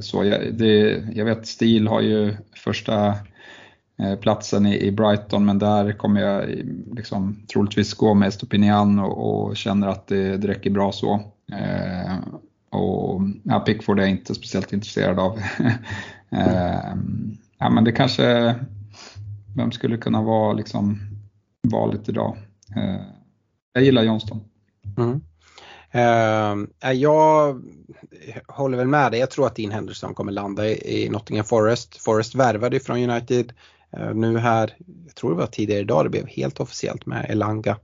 så. 0.01 0.25
Jag, 0.25 0.53
det, 0.53 1.03
jag 1.13 1.25
vet 1.25 1.47
Steel 1.47 1.87
har 1.87 2.01
ju 2.01 2.33
första 2.55 3.15
platsen 4.21 4.65
i, 4.65 4.87
i 4.87 4.91
Brighton 4.91 5.45
men 5.45 5.59
där 5.59 5.91
kommer 5.91 6.21
jag 6.21 6.49
liksom, 6.95 7.45
troligtvis 7.53 7.93
gå 7.93 8.13
med 8.13 8.33
Stopinian 8.33 8.99
och, 8.99 9.47
och 9.47 9.57
känner 9.57 9.87
att 9.87 10.07
det, 10.07 10.37
det 10.37 10.47
räcker 10.47 10.69
bra 10.69 10.91
så. 10.91 11.13
och 12.69 13.21
ja, 13.43 13.59
Pickford 13.59 13.99
är 13.99 14.03
jag 14.03 14.11
inte 14.11 14.35
speciellt 14.35 14.73
intresserad 14.73 15.19
av. 15.19 15.39
ja, 17.61 17.69
men 17.69 17.83
det 17.83 17.91
kanske, 17.91 18.55
vem 19.55 19.71
skulle 19.71 19.97
kunna 19.97 20.21
vara 20.21 20.53
liksom 20.53 20.99
valet 21.71 22.09
idag? 22.09 22.37
Eh, 22.75 23.01
jag 23.73 23.83
gillar 23.83 24.03
Johnston. 24.03 24.41
Mm. 24.97 25.21
Uh, 25.95 26.91
jag 26.93 27.61
håller 28.47 28.77
väl 28.77 28.87
med 28.87 29.11
dig. 29.11 29.19
Jag 29.19 29.31
tror 29.31 29.47
att 29.47 29.55
Dean 29.55 29.71
Henderson 29.71 30.13
kommer 30.13 30.31
landa 30.31 30.67
i, 30.67 31.05
i 31.05 31.09
Nottingham 31.09 31.45
Forest. 31.45 32.03
Forest 32.03 32.35
värvade 32.35 32.79
från 32.79 33.09
United 33.09 33.53
uh, 33.97 34.13
nu 34.13 34.37
här, 34.37 34.75
jag 35.05 35.15
tror 35.15 35.31
det 35.31 35.37
var 35.37 35.47
tidigare 35.47 35.81
idag 35.81 36.05
det 36.05 36.09
blev 36.09 36.27
helt 36.27 36.59
officiellt 36.59 37.05
med 37.05 37.25
Elanga 37.29 37.77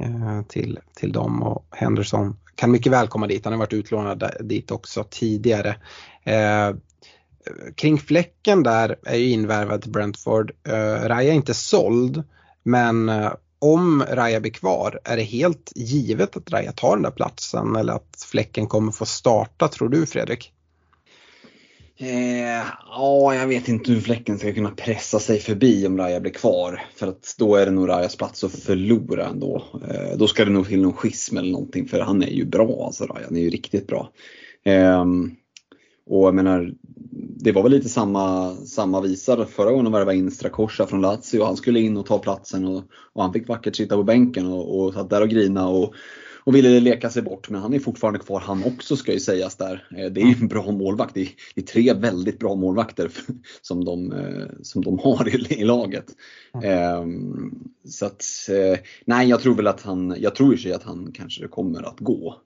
uh, 0.00 0.42
till, 0.42 0.78
till 0.96 1.12
dem 1.12 1.42
och 1.42 1.66
Henderson 1.70 2.36
kan 2.54 2.70
mycket 2.70 2.92
väl 2.92 3.08
komma 3.08 3.26
dit. 3.26 3.44
Han 3.44 3.52
har 3.52 3.58
varit 3.58 3.72
utlånad 3.72 4.30
dit 4.40 4.70
också 4.70 5.04
tidigare 5.10 5.76
kring 7.74 7.98
fläcken 7.98 8.62
där 8.62 8.96
är 9.02 9.16
ju 9.16 9.30
invärvad 9.30 9.82
till 9.82 9.90
Brentford. 9.90 10.52
Eh, 10.68 10.74
uh, 10.74 11.08
Raja 11.08 11.30
är 11.30 11.36
inte 11.36 11.54
såld 11.54 12.22
men 12.62 13.08
uh, 13.08 13.32
om 13.58 14.04
Raja 14.10 14.40
blir 14.40 14.52
kvar, 14.52 15.00
är 15.04 15.16
det 15.16 15.22
helt 15.22 15.72
givet 15.74 16.36
att 16.36 16.52
Raja 16.52 16.72
tar 16.72 16.96
den 16.96 17.02
där 17.02 17.10
platsen 17.10 17.76
eller 17.76 17.92
att 17.92 18.26
fläcken 18.30 18.66
kommer 18.66 18.92
få 18.92 19.06
starta 19.06 19.68
tror 19.68 19.88
du 19.88 20.06
Fredrik? 20.06 20.52
Eh, 22.02 22.64
ja, 22.86 23.34
jag 23.34 23.46
vet 23.46 23.68
inte 23.68 23.92
hur 23.92 24.00
fläcken 24.00 24.38
ska 24.38 24.52
kunna 24.52 24.70
pressa 24.70 25.18
sig 25.18 25.38
förbi 25.38 25.86
om 25.86 25.98
Raja 25.98 26.20
blir 26.20 26.32
kvar. 26.32 26.82
För 26.96 27.06
att 27.06 27.34
då 27.38 27.56
är 27.56 27.66
det 27.66 27.72
nog 27.72 27.88
Rajas 27.88 28.16
plats 28.16 28.44
att 28.44 28.52
förlora 28.52 29.26
ändå. 29.26 29.64
Eh, 29.88 30.16
då 30.18 30.28
ska 30.28 30.44
det 30.44 30.50
nog 30.50 30.68
till 30.68 30.82
någon 30.82 30.92
schism 30.92 31.36
eller 31.36 31.52
någonting 31.52 31.88
för 31.88 32.00
han 32.00 32.22
är 32.22 32.30
ju 32.30 32.44
bra 32.44 32.84
alltså 32.86 33.04
Raja, 33.04 33.24
han 33.24 33.36
är 33.36 33.40
ju 33.40 33.50
riktigt 33.50 33.86
bra. 33.86 34.10
Eh, 34.64 35.04
och 36.10 36.26
jag 36.26 36.34
menar, 36.34 36.74
det 37.40 37.52
var 37.52 37.62
väl 37.62 37.72
lite 37.72 37.88
samma, 37.88 38.56
samma 38.56 39.00
visa 39.00 39.46
förra 39.46 39.70
gången 39.70 39.84
de 39.84 39.92
värvade 39.92 40.18
in 40.18 40.30
Strakosha 40.30 40.86
från 40.86 41.00
Lazio. 41.00 41.44
Han 41.44 41.56
skulle 41.56 41.80
in 41.80 41.96
och 41.96 42.06
ta 42.06 42.18
platsen 42.18 42.64
och, 42.64 42.82
och 43.12 43.22
han 43.22 43.32
fick 43.32 43.48
vackert 43.48 43.76
sitta 43.76 43.96
på 43.96 44.02
bänken 44.02 44.46
och, 44.46 44.80
och 44.80 44.94
satt 44.94 45.10
där 45.10 45.22
och 45.22 45.28
grina 45.28 45.68
och, 45.68 45.94
och 46.44 46.54
ville 46.54 46.80
leka 46.80 47.10
sig 47.10 47.22
bort. 47.22 47.50
Men 47.50 47.60
han 47.60 47.74
är 47.74 47.78
fortfarande 47.78 48.18
kvar 48.18 48.40
han 48.40 48.64
också 48.64 48.96
ska 48.96 49.12
ju 49.12 49.20
sägas 49.20 49.56
där. 49.56 49.88
Eh, 49.96 50.12
det 50.12 50.20
är 50.20 50.26
ju 50.26 50.34
en 50.40 50.48
bra 50.48 50.70
målvakt. 50.70 51.14
Det 51.14 51.20
är, 51.20 51.28
det 51.54 51.60
är 51.60 51.66
tre 51.66 51.92
väldigt 51.92 52.38
bra 52.38 52.54
målvakter 52.54 53.10
som 53.62 53.84
de, 53.84 54.12
eh, 54.12 54.46
som 54.62 54.82
de 54.82 54.98
har 54.98 55.28
i, 55.28 55.60
i 55.60 55.64
laget. 55.64 56.06
Mm. 56.54 57.54
Så 57.84 58.06
att, 58.06 58.24
eh, 58.50 58.78
nej 59.04 59.28
jag 59.28 59.40
tror 59.40 59.54
väl 59.54 59.66
att 59.66 59.82
han, 59.82 60.16
jag 60.18 60.34
tror 60.34 60.54
ju 60.54 60.72
att 60.72 60.82
han 60.82 61.12
kanske 61.14 61.48
kommer 61.48 61.82
att 61.82 62.00
gå, 62.00 62.36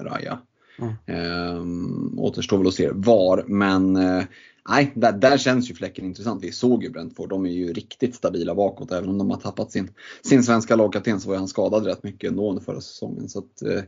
Raja. 0.00 0.38
Mm. 0.78 0.94
Ehm, 1.06 2.18
återstår 2.18 2.58
väl 2.58 2.66
att 2.66 2.74
se 2.74 2.90
var, 2.92 3.44
men 3.46 3.96
eh, 3.96 4.24
nej, 4.68 4.92
där, 4.94 5.12
där, 5.12 5.38
känns 5.38 5.70
ju 5.70 5.74
fläcken 5.74 6.04
intressant. 6.04 6.44
Vi 6.44 6.52
såg 6.52 6.82
ju 6.82 6.90
Brentford, 6.90 7.28
de 7.28 7.46
är 7.46 7.50
ju 7.50 7.72
riktigt 7.72 8.14
stabila 8.14 8.54
bakåt. 8.54 8.92
Även 8.92 9.08
om 9.08 9.18
de 9.18 9.30
har 9.30 9.38
tappat 9.38 9.72
sin, 9.72 9.90
sin 10.22 10.42
svenska 10.42 10.76
lagkapten 10.76 11.20
så 11.20 11.28
var 11.28 11.36
han 11.36 11.48
skadad 11.48 11.86
rätt 11.86 12.02
mycket 12.02 12.30
ändå 12.30 12.50
under 12.50 12.62
förra 12.62 12.80
säsongen. 12.80 13.28
Så 13.28 13.38
att, 13.38 13.62
eh, 13.62 13.82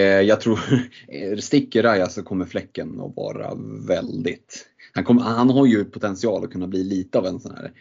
eh 0.00 0.20
jag 0.20 0.40
tror, 0.40 0.60
sticker 1.40 1.82
Raja 1.82 2.08
så 2.08 2.22
kommer 2.22 2.44
fläcken 2.44 3.00
att 3.00 3.16
vara 3.16 3.54
väldigt 3.86 4.66
han, 4.92 5.04
kom, 5.04 5.18
han 5.18 5.50
har 5.50 5.66
ju 5.66 5.84
potential 5.84 6.44
att 6.44 6.52
kunna 6.52 6.66
bli 6.66 6.84
lite 6.84 7.18
av 7.18 7.26
en 7.26 7.40
sån 7.40 7.56
här 7.56 7.72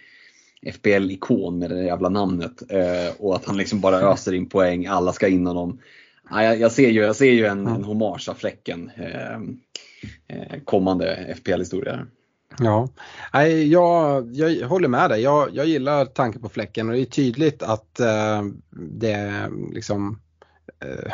FPL-ikon 0.74 1.60
med 1.60 1.70
det 1.70 1.84
jävla 1.84 2.10
namnet. 2.10 2.72
Eh, 2.72 3.16
och 3.20 3.36
att 3.36 3.46
han 3.46 3.58
liksom 3.58 3.82
bara 3.82 4.00
öser 4.12 4.34
in 4.34 4.50
poäng, 4.50 4.86
alla 4.86 5.14
ska 5.14 5.28
in 5.28 5.48
honom. 5.48 5.80
Ja, 6.30 6.44
jag, 6.44 6.60
jag, 6.60 6.72
ser 6.72 6.90
ju, 6.90 7.02
jag 7.02 7.16
ser 7.16 7.32
ju 7.32 7.46
en, 7.46 7.68
en 7.68 7.84
hommage 7.84 8.30
av 8.30 8.34
Fläcken 8.34 8.92
eh, 8.96 9.34
eh, 10.28 10.60
kommande 10.66 11.36
FPL-historia. 11.38 12.08
Ja, 12.60 12.90
jag, 13.72 14.36
jag 14.36 14.68
håller 14.68 14.88
med 14.88 15.10
dig. 15.10 15.22
Jag, 15.22 15.50
jag 15.54 15.66
gillar 15.66 16.06
tanken 16.06 16.42
på 16.42 16.50
Fläcken 16.50 16.88
och 16.88 16.94
det 16.94 17.02
är 17.02 17.06
tydligt 17.06 17.64
att 17.64 18.00
eh, 18.00 18.44
det 18.70 19.50
liksom 19.74 20.22
eh, 20.84 21.14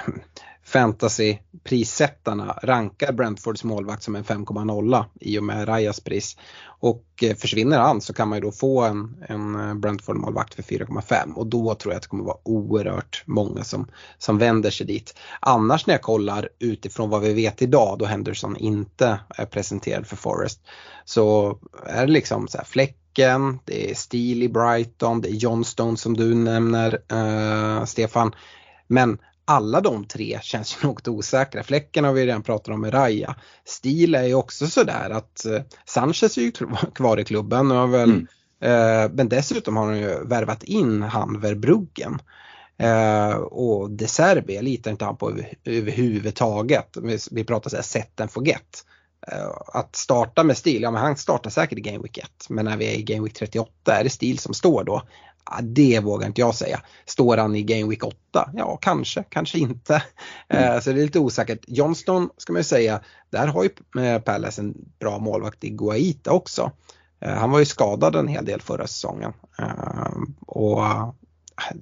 fantasyprissättarna 0.75 2.59
rankar 2.63 3.11
Brentfords 3.13 3.63
målvakt 3.63 4.03
som 4.03 4.15
en 4.15 4.23
5,0 4.23 5.05
i 5.21 5.39
och 5.39 5.43
med 5.43 5.67
Rajas 5.67 5.99
pris. 5.99 6.37
Och 6.79 7.05
eh, 7.21 7.35
försvinner 7.35 7.79
han 7.79 8.01
så 8.01 8.13
kan 8.13 8.29
man 8.29 8.37
ju 8.37 8.41
då 8.41 8.51
få 8.51 8.81
en, 8.81 9.23
en 9.29 9.55
eh, 9.55 9.73
Brentford-målvakt 9.73 10.53
för 10.53 10.63
4,5 10.63 11.33
och 11.33 11.47
då 11.47 11.75
tror 11.75 11.93
jag 11.93 11.97
att 11.97 12.03
det 12.03 12.09
kommer 12.09 12.23
vara 12.23 12.37
oerhört 12.43 13.23
många 13.25 13.63
som, 13.63 13.87
som 14.17 14.37
vänder 14.37 14.69
sig 14.69 14.87
dit. 14.87 15.15
Annars 15.39 15.87
när 15.87 15.93
jag 15.93 16.01
kollar 16.01 16.49
utifrån 16.59 17.09
vad 17.09 17.21
vi 17.21 17.33
vet 17.33 17.61
idag 17.61 17.99
då 17.99 18.05
Henderson 18.05 18.57
inte 18.57 19.19
är 19.29 19.45
presenterad 19.45 20.07
för 20.07 20.15
Forest 20.15 20.59
så 21.05 21.57
är 21.85 22.07
det 22.07 22.13
liksom 22.13 22.47
så 22.47 22.57
här 22.57 22.65
Fläcken, 22.65 23.59
det 23.65 23.91
är 23.91 23.95
Steely 23.95 24.45
i 24.45 24.49
Brighton, 24.49 25.21
det 25.21 25.29
är 25.29 25.35
Johnstone 25.35 25.97
som 25.97 26.17
du 26.17 26.33
nämner 26.33 27.01
eh, 27.11 27.85
Stefan. 27.85 28.35
Men 28.87 29.17
alla 29.45 29.81
de 29.81 30.07
tre 30.07 30.39
känns 30.41 30.77
ju 30.77 30.87
något 30.87 31.07
osäkra. 31.07 31.63
Fläcken 31.63 32.05
har 32.05 32.13
vi 32.13 32.25
redan 32.25 32.43
pratat 32.43 32.73
om 32.73 32.81
med 32.81 32.93
Raja. 32.93 33.35
Stil 33.65 34.15
är 34.15 34.23
ju 34.23 34.33
också 34.33 34.67
sådär 34.67 35.09
att 35.09 35.45
eh, 35.45 35.61
Sanchez 35.85 36.37
är 36.37 36.41
ju 36.41 36.51
kvar 36.95 37.19
i 37.19 37.23
klubben 37.23 37.71
och 37.71 37.93
väl, 37.93 38.09
mm. 38.09 38.27
eh, 38.61 39.11
men 39.13 39.29
dessutom 39.29 39.77
har 39.77 39.85
han 39.85 39.99
ju 39.99 40.23
värvat 40.23 40.63
in 40.63 41.01
han 41.01 41.39
Verbruggen. 41.39 42.19
Eh, 42.77 43.35
och 43.35 43.91
De 43.91 44.07
Serbi 44.07 44.61
litar 44.61 44.91
inte 44.91 45.05
han 45.05 45.17
på 45.17 45.29
över, 45.29 45.53
överhuvudtaget. 45.65 46.97
Vi, 47.01 47.17
vi 47.31 47.43
pratar 47.43 47.69
såhär 47.69 47.83
set 47.83 48.21
and 48.21 48.31
forget. 48.31 48.85
Eh, 49.31 49.49
att 49.67 49.95
starta 49.95 50.43
med 50.43 50.57
stil, 50.57 50.81
ja 50.81 50.91
men 50.91 51.01
han 51.01 51.17
startar 51.17 51.49
säkert 51.49 51.77
i 51.77 51.81
Game 51.81 51.99
Week 52.03 52.17
1 52.17 52.29
men 52.49 52.65
när 52.65 52.77
vi 52.77 52.85
är 52.85 52.97
i 52.99 53.03
Game 53.03 53.23
Week 53.23 53.33
38 53.33 53.71
är 53.99 54.03
det 54.03 54.09
stil 54.09 54.39
som 54.39 54.53
står 54.53 54.83
då. 54.83 55.01
Det 55.61 55.99
vågar 55.99 56.27
inte 56.27 56.41
jag 56.41 56.55
säga. 56.55 56.81
Står 57.05 57.37
han 57.37 57.55
i 57.55 57.63
Game 57.63 57.89
Week 57.89 58.03
8? 58.03 58.49
Ja, 58.53 58.77
kanske, 58.81 59.23
kanske 59.29 59.57
inte. 59.59 60.03
Mm. 60.49 60.81
Så 60.81 60.91
det 60.91 60.99
är 60.99 61.03
lite 61.03 61.19
osäkert. 61.19 61.65
Johnston 61.67 62.29
ska 62.37 62.53
man 62.53 62.59
ju 62.59 62.63
säga, 62.63 63.01
där 63.29 63.47
har 63.47 63.63
ju 63.63 64.03
eh, 64.03 64.21
Palace 64.21 64.61
en 64.61 64.75
bra 64.99 65.19
målvakt 65.19 65.63
i 65.63 65.69
Guaita 65.69 66.31
också. 66.31 66.71
Eh, 67.19 67.33
han 67.33 67.51
var 67.51 67.59
ju 67.59 67.65
skadad 67.65 68.15
en 68.15 68.27
hel 68.27 68.45
del 68.45 68.61
förra 68.61 68.87
säsongen. 68.87 69.33
Och 70.47 70.83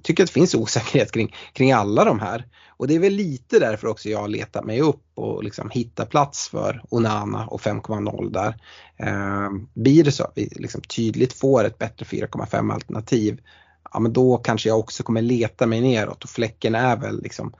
tycker 0.02 0.22
att 0.22 0.28
det 0.28 0.32
finns 0.32 0.54
osäkerhet 0.54 1.12
kring, 1.12 1.36
kring 1.52 1.72
alla 1.72 2.04
de 2.04 2.20
här. 2.20 2.44
Och 2.76 2.88
det 2.88 2.94
är 2.94 2.98
väl 2.98 3.12
lite 3.12 3.58
därför 3.58 3.88
också 3.88 4.08
jag 4.08 4.30
letar 4.30 4.62
mig 4.62 4.80
upp 4.80 5.04
och 5.14 5.44
liksom 5.44 5.70
hittar 5.70 6.06
plats 6.06 6.48
för 6.48 6.82
Onana 6.90 7.46
och 7.46 7.60
5,0 7.60 8.32
där. 8.32 8.56
Eh, 8.96 9.50
blir 9.74 10.04
det 10.04 10.12
så 10.12 10.24
att 10.24 10.32
vi 10.34 10.48
liksom 10.56 10.80
tydligt 10.80 11.32
får 11.32 11.64
ett 11.64 11.78
bättre 11.78 12.06
4,5 12.06 12.72
alternativ, 12.72 13.40
ja 13.92 14.00
men 14.00 14.12
då 14.12 14.36
kanske 14.36 14.68
jag 14.68 14.78
också 14.78 15.02
kommer 15.02 15.22
leta 15.22 15.66
mig 15.66 15.80
neråt 15.80 16.24
och 16.24 16.30
fläcken 16.30 16.74
är 16.74 16.96
väl 16.96 17.22
liksom 17.22 17.54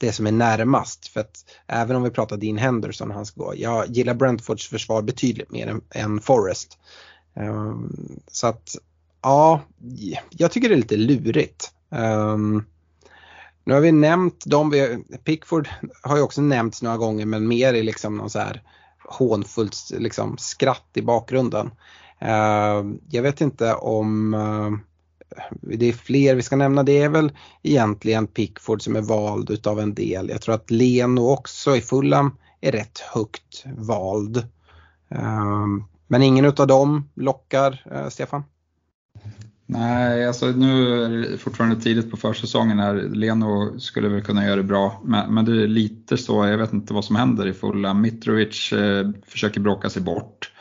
det 0.00 0.12
som 0.12 0.26
är 0.26 0.32
närmast. 0.32 1.08
För 1.08 1.20
att 1.20 1.44
även 1.66 1.96
om 1.96 2.02
vi 2.02 2.10
pratar 2.10 2.36
Dean 2.36 2.58
Henderson, 2.58 3.10
han 3.10 3.26
ska 3.26 3.44
gå, 3.44 3.54
jag 3.56 3.86
gillar 3.88 4.14
Brentfords 4.14 4.68
försvar 4.68 5.02
betydligt 5.02 5.50
mer 5.50 5.66
än, 5.66 5.80
än 5.90 6.20
Forrest. 6.20 6.78
Eh, 7.36 7.74
så 8.28 8.46
att 8.46 8.76
ja, 9.22 9.60
jag 10.30 10.52
tycker 10.52 10.68
det 10.68 10.74
är 10.74 10.76
lite 10.76 10.96
lurigt. 10.96 11.72
Um, 11.88 12.64
nu 13.64 13.74
har 13.74 13.80
vi 13.80 13.92
nämnt 13.92 14.46
dem, 14.46 14.72
Pickford 15.24 15.68
har 16.02 16.16
ju 16.16 16.22
också 16.22 16.40
nämnts 16.40 16.82
några 16.82 16.96
gånger 16.96 17.26
men 17.26 17.48
mer 17.48 17.74
i 17.74 17.82
liksom 17.82 18.16
någon 18.16 18.30
så 18.30 18.38
här 18.38 18.62
hånfullt 19.08 19.90
liksom 19.98 20.38
skratt 20.38 20.90
i 20.94 21.02
bakgrunden. 21.02 21.70
Uh, 22.22 22.94
jag 23.10 23.22
vet 23.22 23.40
inte 23.40 23.74
om 23.74 24.34
uh, 24.34 24.78
det 25.60 25.86
är 25.86 25.92
fler 25.92 26.34
vi 26.34 26.42
ska 26.42 26.56
nämna. 26.56 26.82
Det 26.82 27.02
är 27.02 27.08
väl 27.08 27.32
egentligen 27.62 28.26
Pickford 28.26 28.82
som 28.82 28.96
är 28.96 29.00
vald 29.00 29.50
utav 29.50 29.80
en 29.80 29.94
del. 29.94 30.28
Jag 30.28 30.42
tror 30.42 30.54
att 30.54 30.70
Leno 30.70 31.28
också 31.28 31.76
i 31.76 31.80
Fulham 31.80 32.36
är 32.60 32.72
rätt 32.72 32.98
högt 32.98 33.64
vald. 33.76 34.36
Uh, 35.14 35.66
men 36.06 36.22
ingen 36.22 36.44
utav 36.44 36.66
dem 36.66 37.08
lockar, 37.14 37.86
eh, 37.90 38.08
Stefan? 38.08 38.44
Nej, 39.72 40.26
alltså 40.26 40.46
nu 40.46 41.04
är 41.04 41.08
det 41.08 41.38
fortfarande 41.38 41.80
tidigt 41.80 42.10
på 42.10 42.16
försäsongen 42.16 42.78
här. 42.78 42.94
Leno 42.94 43.78
skulle 43.78 44.08
väl 44.08 44.22
kunna 44.22 44.44
göra 44.44 44.56
det 44.56 44.62
bra, 44.62 45.00
men, 45.04 45.34
men 45.34 45.44
det 45.44 45.62
är 45.62 45.68
lite 45.68 46.16
så, 46.16 46.46
jag 46.46 46.58
vet 46.58 46.72
inte 46.72 46.94
vad 46.94 47.04
som 47.04 47.16
händer 47.16 47.46
i 47.46 47.52
fulla. 47.52 47.94
Mitrovic 47.94 48.72
eh, 48.72 49.10
försöker 49.26 49.60
bråka 49.60 49.90
sig 49.90 50.02
bort. 50.02 50.52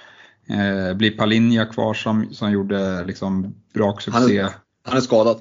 Eh, 0.47 0.97
blir 0.97 1.18
Palinja 1.18 1.66
kvar 1.66 1.93
som, 1.93 2.34
som 2.34 2.51
gjorde 2.51 3.05
liksom 3.05 3.55
bra 3.74 3.97
succé? 3.99 4.12
Han 4.12 4.32
är, 4.32 4.49
han 4.84 4.97
är 4.97 5.01
skadad. 5.01 5.38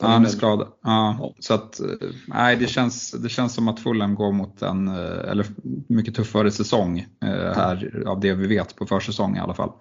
Ja, 0.00 0.06
han 0.06 0.24
är 0.24 0.28
skadad. 0.28 0.68
Ja, 0.82 1.16
ja. 1.20 1.34
Så 1.38 1.54
att, 1.54 1.80
eh, 1.80 1.86
nej, 2.26 2.56
det 2.56 2.66
känns, 2.66 3.10
det 3.10 3.28
känns 3.28 3.54
som 3.54 3.68
att 3.68 3.80
Fulham 3.80 4.14
går 4.14 4.32
mot 4.32 4.62
en 4.62 4.88
eh, 4.88 5.30
eller 5.30 5.46
mycket 5.88 6.14
tuffare 6.14 6.50
säsong 6.50 6.98
eh, 7.24 7.28
här 7.56 8.02
av 8.06 8.20
det 8.20 8.34
vi 8.34 8.46
vet 8.46 8.76
på 8.76 8.86
försäsong 8.86 9.36
i 9.36 9.40
alla 9.40 9.54
fall. 9.54 9.72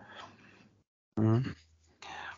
Mm. 1.20 1.44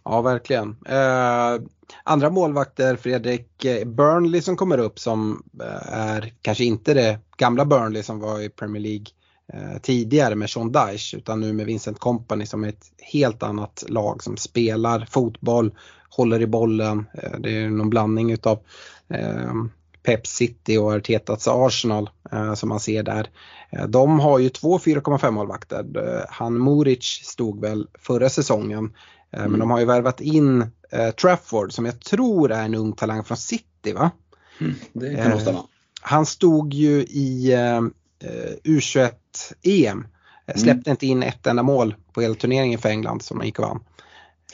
Ja, 0.06 0.22
verkligen. 0.22 0.76
Eh, 0.86 1.62
andra 2.04 2.30
målvakter, 2.30 2.96
Fredrik 2.96 3.66
eh, 3.66 3.88
Burnley 3.88 4.42
som 4.42 4.58
kommer 4.58 4.78
upp 4.78 5.00
som 5.00 5.44
eh, 5.62 5.94
är 5.94 6.34
kanske 6.42 6.64
inte 6.64 6.94
det 6.94 7.20
gamla 7.38 7.66
Burnley 7.66 8.04
som 8.04 8.20
var 8.20 8.40
i 8.42 8.50
Premier 8.50 8.82
League 8.82 9.06
eh, 9.54 9.82
tidigare 9.82 10.36
med 10.36 10.50
Sean 10.50 10.72
Dyche 10.72 11.18
utan 11.18 11.40
nu 11.40 11.54
med 11.54 11.66
Vincent 11.66 12.00
Company 12.00 12.46
som 12.46 12.64
är 12.64 12.70
ett 12.70 12.92
helt 12.98 13.44
annat 13.44 13.84
lag 13.88 14.24
som 14.24 14.38
spelar 14.38 15.08
fotboll, 15.10 15.74
håller 16.10 16.42
i 16.42 16.48
bollen. 16.48 17.06
Eh, 17.14 17.40
det 17.40 17.58
är 17.58 17.70
någon 17.70 17.90
blandning 17.90 18.32
utav 18.32 18.60
eh, 19.10 19.54
Pep 20.04 20.28
City 20.28 20.78
och 20.78 20.94
Artetas 20.94 21.48
Arsenal 21.48 22.10
eh, 22.32 22.54
som 22.54 22.70
man 22.70 22.80
ser 22.80 23.04
där. 23.04 23.30
De 23.88 24.20
har 24.20 24.40
ju 24.40 24.50
två 24.50 24.78
4,5 24.78 25.32
målvakter. 25.32 25.86
Han 26.30 26.58
Moric 26.58 27.22
stod 27.24 27.62
väl 27.62 27.88
förra 28.00 28.30
säsongen 28.30 28.94
Mm. 29.34 29.52
Men 29.52 29.60
de 29.60 29.72
har 29.72 29.80
ju 29.80 29.86
värvat 29.86 30.22
in 30.22 30.62
eh, 30.92 31.10
Trafford 31.12 31.74
som 31.74 31.86
jag 31.86 32.00
tror 32.00 32.52
är 32.52 32.66
en 32.66 32.76
ung 32.76 32.94
talang 32.94 33.24
från 33.24 33.38
City 33.38 33.94
va? 33.94 34.12
Mm, 34.60 34.74
det 34.94 35.16
kan 35.16 35.30
nog 35.30 35.42
stämma. 35.42 35.60
Eh, 35.60 35.66
han 36.02 36.26
stod 36.26 36.74
ju 36.74 37.02
i 37.02 37.54
eh, 37.54 37.82
U21-EM. 38.64 39.98
Mm. 40.46 40.60
Släppte 40.60 40.92
inte 40.92 41.08
in 41.08 41.24
ett 41.24 41.48
enda 41.48 41.64
mål 41.64 41.96
på 42.14 42.22
hela 42.22 42.36
turneringen 42.36 42.80
för 42.80 42.90
England 42.90 43.22
som 43.22 43.40
de 43.40 43.46
gick 43.46 43.60
och 43.60 43.66
vann. 43.66 43.80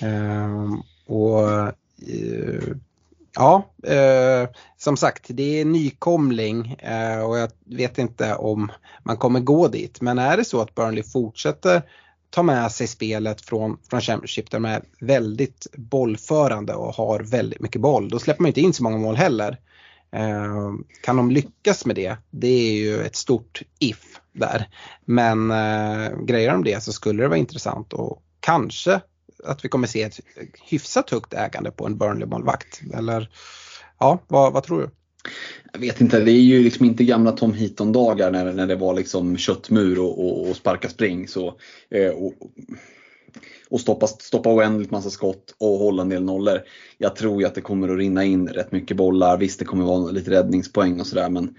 Eh, 0.01 0.73
och 1.05 1.49
eh, 1.51 2.75
ja, 3.35 3.65
eh, 3.83 4.49
som 4.77 4.97
sagt 4.97 5.25
det 5.27 5.61
är 5.61 5.65
nykomling 5.65 6.77
och 7.27 7.37
jag 7.37 7.51
vet 7.65 7.97
inte 7.97 8.35
om 8.35 8.71
man 9.03 9.17
kommer 9.17 9.39
gå 9.39 9.67
dit. 9.67 10.01
Men 10.01 10.19
är 10.19 10.37
det 10.37 10.45
så 10.45 10.61
att 10.61 10.75
Burnley 10.75 11.03
fortsätter 11.03 11.81
ta 12.29 12.43
med 12.43 12.71
sig 12.71 12.87
spelet 12.87 13.41
från, 13.41 13.77
från 13.89 14.01
Championship 14.01 14.51
där 14.51 14.59
de 14.59 14.65
är 14.65 14.83
väldigt 14.99 15.67
bollförande 15.73 16.73
och 16.73 16.95
har 16.95 17.19
väldigt 17.19 17.59
mycket 17.59 17.81
boll. 17.81 18.09
Då 18.09 18.19
släpper 18.19 18.41
man 18.41 18.47
inte 18.47 18.61
in 18.61 18.73
så 18.73 18.83
många 18.83 18.97
mål 18.97 19.15
heller. 19.15 19.57
Eh, 20.11 20.73
kan 21.01 21.17
de 21.17 21.31
lyckas 21.31 21.85
med 21.85 21.95
det? 21.95 22.17
Det 22.31 22.47
är 22.47 22.73
ju 22.73 23.01
ett 23.01 23.15
stort 23.15 23.61
if 23.79 24.19
där. 24.31 24.69
Men 25.05 25.51
eh, 25.51 26.17
grejer 26.25 26.53
om 26.53 26.63
det 26.63 26.83
så 26.83 26.93
skulle 26.93 27.23
det 27.23 27.29
vara 27.29 27.39
intressant 27.39 27.93
och 27.93 28.23
kanske 28.39 29.01
att 29.43 29.65
vi 29.65 29.69
kommer 29.69 29.87
se 29.87 30.01
ett 30.01 30.19
hyfsat 30.69 31.09
högt 31.09 31.33
ägande 31.33 31.71
på 31.71 31.85
en 31.85 31.97
Burnley-målvakt. 31.97 32.81
Eller 32.93 33.29
ja, 33.99 34.19
vad, 34.27 34.53
vad 34.53 34.63
tror 34.63 34.81
du? 34.81 34.89
Jag 35.73 35.79
vet 35.79 36.01
inte, 36.01 36.19
det 36.19 36.31
är 36.31 36.41
ju 36.41 36.63
liksom 36.63 36.85
inte 36.85 37.03
gamla 37.03 37.31
Tom 37.31 37.53
Heaton-dagar 37.53 38.31
när, 38.31 38.53
när 38.53 38.67
det 38.67 38.75
var 38.75 38.93
liksom 38.93 39.37
köttmur 39.37 39.99
och, 39.99 40.25
och, 40.25 40.49
och 40.49 40.55
sparka 40.55 40.89
spring. 40.89 41.27
Så, 41.27 41.57
eh, 41.89 42.09
och, 42.09 42.33
och 43.69 43.81
stoppa, 43.81 44.07
stoppa 44.07 44.53
oändligt 44.53 44.91
massa 44.91 45.09
skott 45.09 45.55
och 45.57 45.77
hålla 45.79 46.01
en 46.01 46.09
del 46.09 46.23
nollor. 46.23 46.59
Jag 46.97 47.15
tror 47.15 47.41
ju 47.41 47.47
att 47.47 47.55
det 47.55 47.61
kommer 47.61 47.89
att 47.89 47.97
rinna 47.97 48.23
in 48.23 48.47
rätt 48.47 48.71
mycket 48.71 48.97
bollar. 48.97 49.37
Visst, 49.37 49.59
det 49.59 49.65
kommer 49.65 49.85
vara 49.85 50.11
lite 50.11 50.31
räddningspoäng 50.31 50.99
och 50.99 51.07
sådär 51.07 51.29
men 51.29 51.55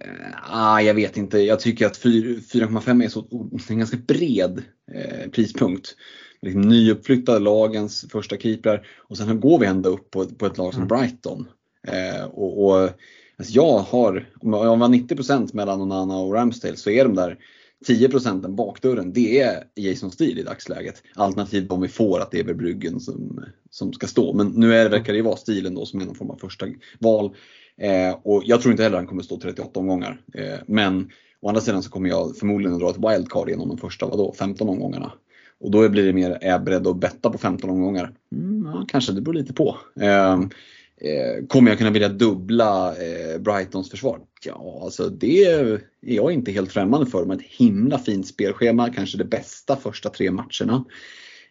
eh, 0.00 0.06
ah, 0.50 0.80
jag 0.80 0.94
vet 0.94 1.16
inte. 1.16 1.38
Jag 1.38 1.60
tycker 1.60 1.86
att 1.86 1.98
4,5 1.98 3.04
är 3.04 3.08
så, 3.08 3.26
en 3.68 3.78
ganska 3.78 3.96
bred 3.96 4.62
eh, 4.94 5.30
prispunkt. 5.30 5.96
Liksom 6.42 6.60
nyuppflyttade 6.60 7.38
lagens 7.38 8.06
första 8.12 8.36
keeprar 8.36 8.86
och 8.96 9.16
sen 9.16 9.40
går 9.40 9.58
vi 9.58 9.66
ända 9.66 9.88
upp 9.88 10.10
på, 10.10 10.24
på 10.26 10.46
ett 10.46 10.58
lag 10.58 10.74
som 10.74 10.82
mm. 10.82 10.88
Brighton. 10.88 11.46
Eh, 11.88 12.24
och, 12.24 12.64
och 12.64 12.90
alltså 13.36 13.52
jag 13.52 13.78
har, 13.78 14.28
om 14.40 14.52
jag 14.52 14.76
var 14.76 14.88
90% 14.88 15.56
mellan 15.56 15.80
Onana 15.80 16.16
och 16.16 16.34
Ramsdale 16.34 16.76
så 16.76 16.90
är 16.90 17.04
de 17.04 17.14
där 17.14 17.38
10 17.84 18.08
procenten 18.08 18.56
bakdörren, 18.56 19.12
det 19.12 19.40
är 19.40 19.64
Jason 19.74 20.10
Steele 20.10 20.40
i 20.40 20.44
dagsläget. 20.44 21.02
Alternativt 21.14 21.72
om 21.72 21.80
vi 21.80 21.88
får 21.88 22.20
att 22.20 22.30
det 22.30 22.40
är 22.40 22.54
Bryggen 22.54 23.00
som, 23.00 23.44
som 23.70 23.92
ska 23.92 24.06
stå. 24.06 24.32
Men 24.32 24.46
nu 24.46 24.74
är, 24.74 24.88
verkar 24.88 25.12
det 25.12 25.16
ju 25.16 25.22
vara 25.22 25.36
stilen 25.36 25.74
då 25.74 25.86
som 25.86 26.00
är 26.00 26.04
någon 26.04 26.14
form 26.14 26.30
av 26.30 26.36
första 26.36 26.66
val. 26.98 27.34
Eh, 27.76 28.16
och 28.22 28.42
jag 28.46 28.60
tror 28.60 28.72
inte 28.72 28.82
heller 28.82 28.96
han 28.96 29.06
kommer 29.06 29.22
stå 29.22 29.38
38 29.38 29.80
omgångar. 29.80 30.20
Eh, 30.34 30.58
men 30.66 31.10
å 31.40 31.48
andra 31.48 31.60
sidan 31.60 31.82
så 31.82 31.90
kommer 31.90 32.08
jag 32.08 32.36
förmodligen 32.36 32.74
att 32.74 32.80
dra 32.80 32.90
ett 32.90 33.12
wildcard 33.12 33.48
genom 33.48 33.68
de 33.68 33.78
första 33.78 34.06
vadå, 34.06 34.34
15 34.38 34.68
omgångarna. 34.68 35.12
Och 35.60 35.70
då 35.70 35.88
blir 35.88 36.06
det 36.06 36.12
mer, 36.12 36.38
är 36.40 36.50
jag 36.50 36.64
beredd 36.64 36.86
att 36.86 37.00
betta 37.00 37.30
på 37.30 37.38
15 37.38 37.70
omgångar? 37.70 38.12
Mm, 38.32 38.70
ja, 38.74 38.84
kanske, 38.88 39.12
det 39.12 39.20
beror 39.20 39.34
lite 39.34 39.52
på. 39.52 39.76
Eh, 40.00 40.40
Eh, 41.04 41.46
kommer 41.46 41.70
jag 41.70 41.78
kunna 41.78 41.90
vilja 41.90 42.08
dubbla 42.08 42.96
eh, 42.96 43.38
Brightons 43.38 43.90
försvar? 43.90 44.20
Ja, 44.44 44.80
alltså 44.82 45.08
det 45.08 45.44
är 45.44 45.80
jag 46.00 46.32
inte 46.32 46.52
helt 46.52 46.72
främmande 46.72 47.06
för. 47.06 47.24
Med 47.24 47.36
ett 47.36 47.46
himla 47.46 47.98
fint 47.98 48.26
spelschema, 48.26 48.92
kanske 48.92 49.18
det 49.18 49.24
bästa 49.24 49.76
första 49.76 50.08
tre 50.08 50.30
matcherna. 50.30 50.84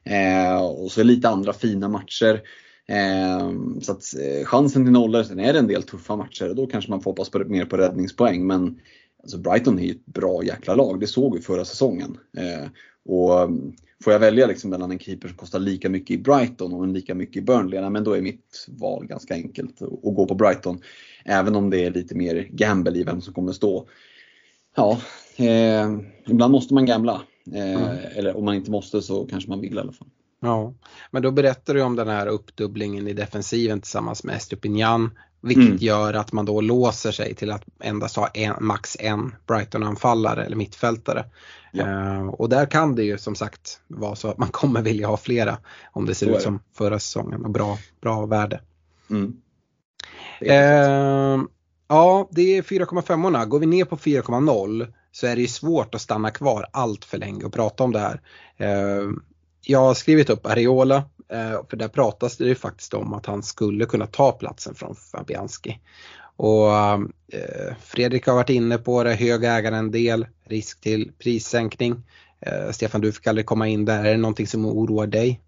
Eh, 0.03 0.61
och 0.63 0.91
så 0.91 1.03
lite 1.03 1.29
andra 1.29 1.53
fina 1.53 1.87
matcher. 1.87 2.41
Eh, 2.87 3.51
så 3.81 3.91
att 3.91 4.03
eh, 4.19 4.45
chansen 4.45 4.85
till 4.85 4.93
nollor, 4.93 5.23
sen 5.23 5.39
är 5.39 5.53
det 5.53 5.59
en 5.59 5.67
del 5.67 5.83
tuffa 5.83 6.15
matcher. 6.15 6.49
och 6.49 6.55
Då 6.55 6.67
kanske 6.67 6.91
man 6.91 7.01
får 7.01 7.11
hoppas 7.11 7.29
på, 7.29 7.39
mer 7.39 7.65
på 7.65 7.77
räddningspoäng. 7.77 8.47
Men 8.47 8.79
alltså 9.21 9.37
Brighton 9.37 9.79
är 9.79 9.83
ju 9.83 9.91
ett 9.91 10.05
bra 10.05 10.43
jäkla 10.43 10.75
lag, 10.75 10.99
det 10.99 11.07
såg 11.07 11.35
vi 11.35 11.41
förra 11.41 11.65
säsongen. 11.65 12.17
Eh, 12.37 12.69
och 13.05 13.49
Får 14.03 14.13
jag 14.13 14.19
välja 14.19 14.47
liksom 14.47 14.69
mellan 14.69 14.91
en 14.91 14.99
keeper 14.99 15.27
som 15.27 15.37
kostar 15.37 15.59
lika 15.59 15.89
mycket 15.89 16.11
i 16.11 16.17
Brighton 16.17 16.73
och 16.73 16.83
en 16.83 16.93
lika 16.93 17.15
mycket 17.15 17.37
i 17.37 17.41
Burnley, 17.41 17.89
men 17.89 18.03
då 18.03 18.13
är 18.13 18.21
mitt 18.21 18.67
val 18.67 19.05
ganska 19.07 19.33
enkelt 19.33 19.81
att 19.81 20.15
gå 20.15 20.25
på 20.25 20.35
Brighton. 20.35 20.81
Även 21.25 21.55
om 21.55 21.69
det 21.69 21.85
är 21.85 21.91
lite 21.91 22.15
mer 22.15 22.47
gamble 22.51 22.99
i 22.99 23.03
vem 23.03 23.21
som 23.21 23.33
kommer 23.33 23.51
stå. 23.51 23.87
Ja, 24.75 25.01
eh, 25.35 25.99
ibland 26.27 26.51
måste 26.51 26.73
man 26.73 26.85
gambla. 26.85 27.21
Eh, 27.53 27.73
mm. 27.73 27.97
Eller 28.15 28.37
om 28.37 28.45
man 28.45 28.55
inte 28.55 28.71
måste 28.71 29.01
så 29.01 29.25
kanske 29.25 29.49
man 29.49 29.61
vill 29.61 29.75
i 29.75 29.79
alla 29.79 29.91
fall. 29.91 30.07
Ja, 30.41 30.73
men 31.11 31.21
då 31.21 31.31
berättar 31.31 31.73
du 31.73 31.81
om 31.81 31.95
den 31.95 32.07
här 32.07 32.27
uppdubblingen 32.27 33.07
i 33.07 33.13
defensiven 33.13 33.81
tillsammans 33.81 34.23
med 34.23 34.35
Estupinian. 34.35 35.11
Vilket 35.41 35.65
mm. 35.65 35.77
gör 35.77 36.13
att 36.13 36.31
man 36.31 36.45
då 36.45 36.61
låser 36.61 37.11
sig 37.11 37.35
till 37.35 37.51
att 37.51 37.63
endast 37.79 38.15
ha 38.15 38.27
en, 38.27 38.53
max 38.59 38.97
en 38.99 39.35
Brighton-anfallare 39.47 40.45
eller 40.45 40.55
mittfältare. 40.55 41.25
Ja. 41.71 41.85
Uh, 41.85 42.27
och 42.27 42.49
där 42.49 42.65
kan 42.65 42.95
det 42.95 43.03
ju 43.03 43.17
som 43.17 43.35
sagt 43.35 43.79
vara 43.87 44.15
så 44.15 44.27
att 44.27 44.37
man 44.37 44.49
kommer 44.49 44.81
vilja 44.81 45.07
ha 45.07 45.17
flera 45.17 45.57
om 45.91 46.05
det 46.05 46.15
ser 46.15 46.35
ut 46.35 46.41
som 46.41 46.59
förra 46.73 46.99
säsongen 46.99 47.45
och 47.45 47.51
bra, 47.51 47.77
bra 48.01 48.25
värde. 48.25 48.61
Mm. 49.09 49.33
Uh, 50.41 51.45
ja, 51.87 52.29
det 52.31 52.57
är 52.57 52.61
4,5orna. 52.61 53.45
Går 53.45 53.59
vi 53.59 53.65
ner 53.65 53.85
på 53.85 53.97
4,0 53.97 54.93
så 55.11 55.27
är 55.27 55.35
det 55.35 55.41
ju 55.41 55.47
svårt 55.47 55.95
att 55.95 56.01
stanna 56.01 56.31
kvar 56.31 56.65
allt 56.73 57.05
för 57.05 57.17
länge 57.17 57.43
och 57.43 57.53
prata 57.53 57.83
om 57.83 57.91
det 57.91 57.99
här. 57.99 58.21
Uh, 58.61 59.13
jag 59.65 59.79
har 59.79 59.93
skrivit 59.93 60.29
upp 60.29 60.45
Areola 60.45 61.03
för 61.69 61.77
där 61.77 61.87
pratas 61.87 62.37
det 62.37 62.45
ju 62.45 62.55
faktiskt 62.55 62.93
om 62.93 63.13
att 63.13 63.25
han 63.25 63.43
skulle 63.43 63.85
kunna 63.85 64.07
ta 64.07 64.31
platsen 64.31 64.75
från 64.75 64.95
Fabianski. 64.95 65.79
Och 66.35 66.71
eh, 66.71 67.75
Fredrik 67.79 68.27
har 68.27 68.35
varit 68.35 68.49
inne 68.49 68.77
på 68.77 69.03
det, 69.03 69.13
hög 69.13 69.43
ägarandel, 69.43 70.27
risk 70.45 70.81
till 70.81 71.11
prissänkning. 71.19 72.03
Eh, 72.39 72.71
Stefan, 72.71 73.01
du 73.01 73.11
fick 73.11 73.27
aldrig 73.27 73.45
komma 73.45 73.67
in 73.67 73.85
där. 73.85 74.05
Är 74.05 74.11
det 74.11 74.17
någonting 74.17 74.47
som 74.47 74.65
oroar 74.65 75.07
dig? 75.07 75.41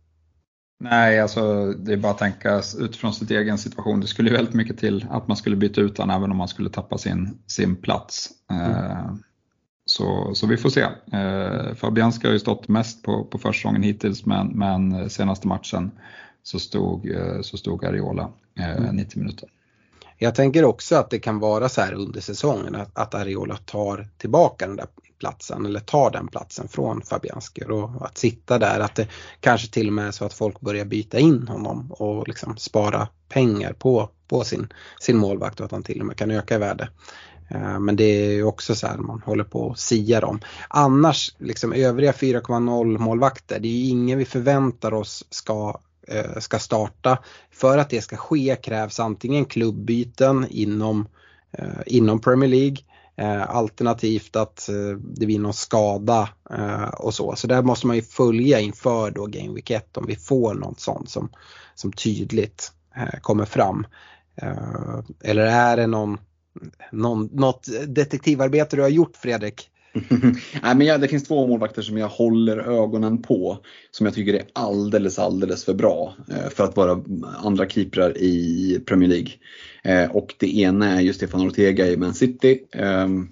Nej, 0.79 1.19
alltså 1.19 1.73
det 1.73 1.93
är 1.93 1.97
bara 1.97 2.11
att 2.11 2.17
tänka 2.17 2.61
utifrån 2.79 3.13
sitt 3.13 3.31
egen 3.31 3.57
situation. 3.57 3.99
Det 3.99 4.07
skulle 4.07 4.31
väldigt 4.31 4.53
mycket 4.53 4.77
till 4.77 5.05
att 5.09 5.27
man 5.27 5.37
skulle 5.37 5.55
byta 5.55 5.81
ut 5.81 5.97
honom 5.97 6.15
även 6.15 6.31
om 6.31 6.37
man 6.37 6.47
skulle 6.47 6.69
tappa 6.69 6.97
sin, 6.97 7.37
sin 7.47 7.75
plats. 7.75 8.29
Mm. 8.51 9.23
Så, 9.93 10.35
så 10.35 10.47
vi 10.47 10.57
får 10.57 10.69
se. 10.69 10.81
Eh, 11.11 11.75
Fabianski 11.75 12.27
har 12.27 12.33
ju 12.33 12.39
stått 12.39 12.67
mest 12.67 13.03
på, 13.03 13.23
på 13.23 13.37
försäsongen 13.37 13.83
hittills 13.83 14.25
men, 14.25 14.47
men 14.47 15.09
senaste 15.09 15.47
matchen 15.47 15.91
så 16.43 16.59
stod, 16.59 17.07
så 17.41 17.57
stod 17.57 17.85
Ariola 17.85 18.29
mm. 18.59 18.95
90 18.95 19.19
minuter. 19.19 19.49
Jag 20.17 20.35
tänker 20.35 20.65
också 20.65 20.95
att 20.95 21.09
det 21.09 21.19
kan 21.19 21.39
vara 21.39 21.69
så 21.69 21.81
här 21.81 21.93
under 21.93 22.21
säsongen 22.21 22.75
att, 22.75 22.97
att 22.97 23.15
Ariola 23.15 23.57
tar 23.57 24.07
tillbaka 24.17 24.67
den 24.67 24.75
där 24.75 24.87
platsen 25.19 25.65
eller 25.65 25.79
tar 25.79 26.11
den 26.11 26.27
platsen 26.27 26.67
från 26.67 27.01
Fabianski 27.01 27.63
och 27.63 28.05
att 28.05 28.17
sitta 28.17 28.59
där 28.59 28.79
att 28.79 28.95
det 28.95 29.07
kanske 29.39 29.67
till 29.67 29.87
och 29.87 29.93
med 29.93 30.07
är 30.07 30.11
så 30.11 30.25
att 30.25 30.33
folk 30.33 30.59
börjar 30.59 30.85
byta 30.85 31.19
in 31.19 31.47
honom 31.47 31.91
och 31.91 32.27
liksom 32.27 32.57
spara 32.57 33.07
pengar 33.29 33.73
på, 33.73 34.09
på 34.27 34.43
sin, 34.43 34.73
sin 34.99 35.17
målvakt 35.17 35.59
och 35.59 35.65
att 35.65 35.71
han 35.71 35.83
till 35.83 35.99
och 35.99 36.05
med 36.05 36.17
kan 36.17 36.31
öka 36.31 36.55
i 36.55 36.57
värde. 36.57 36.89
Eh, 37.53 37.79
men 37.79 37.95
det 37.95 38.03
är 38.03 38.31
ju 38.31 38.43
också 38.43 38.75
så 38.75 38.87
här 38.87 38.97
man 38.97 39.21
håller 39.25 39.43
på 39.43 39.59
och 39.59 39.79
siar 39.79 40.23
om. 40.23 40.39
Annars, 40.67 41.35
liksom 41.37 41.73
övriga 41.73 42.11
4,0 42.11 42.97
målvakter, 42.97 43.59
det 43.59 43.67
är 43.67 43.71
ju 43.71 43.87
ingen 43.89 44.17
vi 44.17 44.25
förväntar 44.25 44.93
oss 44.93 45.25
ska 45.29 45.79
eh, 46.07 46.39
ska 46.39 46.59
starta. 46.59 47.17
För 47.51 47.77
att 47.77 47.89
det 47.89 48.01
ska 48.01 48.17
ske 48.17 48.55
krävs 48.63 48.99
antingen 48.99 49.45
klubbyten 49.45 50.47
inom, 50.49 51.07
eh, 51.51 51.81
inom 51.85 52.19
Premier 52.19 52.49
League 52.49 52.77
alternativt 53.47 54.35
att 54.35 54.69
det 55.01 55.25
blir 55.25 55.39
någon 55.39 55.53
skada 55.53 56.29
och 56.97 57.13
så. 57.13 57.35
Så 57.35 57.47
där 57.47 57.61
måste 57.61 57.87
man 57.87 57.95
ju 57.95 58.01
följa 58.01 58.59
inför 58.59 59.11
då 59.11 59.25
Game 59.25 59.53
Week 59.53 59.71
1 59.71 59.97
om 59.97 60.05
vi 60.07 60.15
får 60.15 60.53
något 60.53 60.79
sånt 60.79 61.09
som, 61.09 61.29
som 61.75 61.93
tydligt 61.93 62.71
kommer 63.21 63.45
fram. 63.45 63.87
Eller 65.23 65.45
är 65.45 65.77
det 65.77 65.87
någon, 65.87 66.17
någon, 66.91 67.29
något 67.33 67.67
detektivarbete 67.87 68.75
du 68.75 68.81
har 68.81 68.89
gjort 68.89 69.17
Fredrik 69.17 69.69
Nej, 70.63 70.75
men 70.75 70.81
ja, 70.81 70.97
det 70.97 71.07
finns 71.07 71.23
två 71.23 71.47
målvakter 71.47 71.81
som 71.81 71.97
jag 71.97 72.07
håller 72.07 72.57
ögonen 72.57 73.21
på. 73.21 73.57
Som 73.91 74.05
jag 74.05 74.15
tycker 74.15 74.33
är 74.33 74.43
alldeles, 74.53 75.19
alldeles 75.19 75.65
för 75.65 75.73
bra 75.73 76.15
eh, 76.29 76.49
för 76.49 76.63
att 76.63 76.75
vara 76.75 77.03
andra 77.43 77.69
keeprar 77.69 78.17
i 78.17 78.79
Premier 78.85 79.09
League. 79.09 79.31
Eh, 79.83 80.11
och 80.11 80.35
det 80.39 80.57
ena 80.57 80.89
är 80.89 81.01
ju 81.01 81.13
Stefan 81.13 81.47
Ortega 81.47 81.87
i 81.87 81.97
Man 81.97 82.13
City. 82.13 82.59
Ehm, 82.71 83.27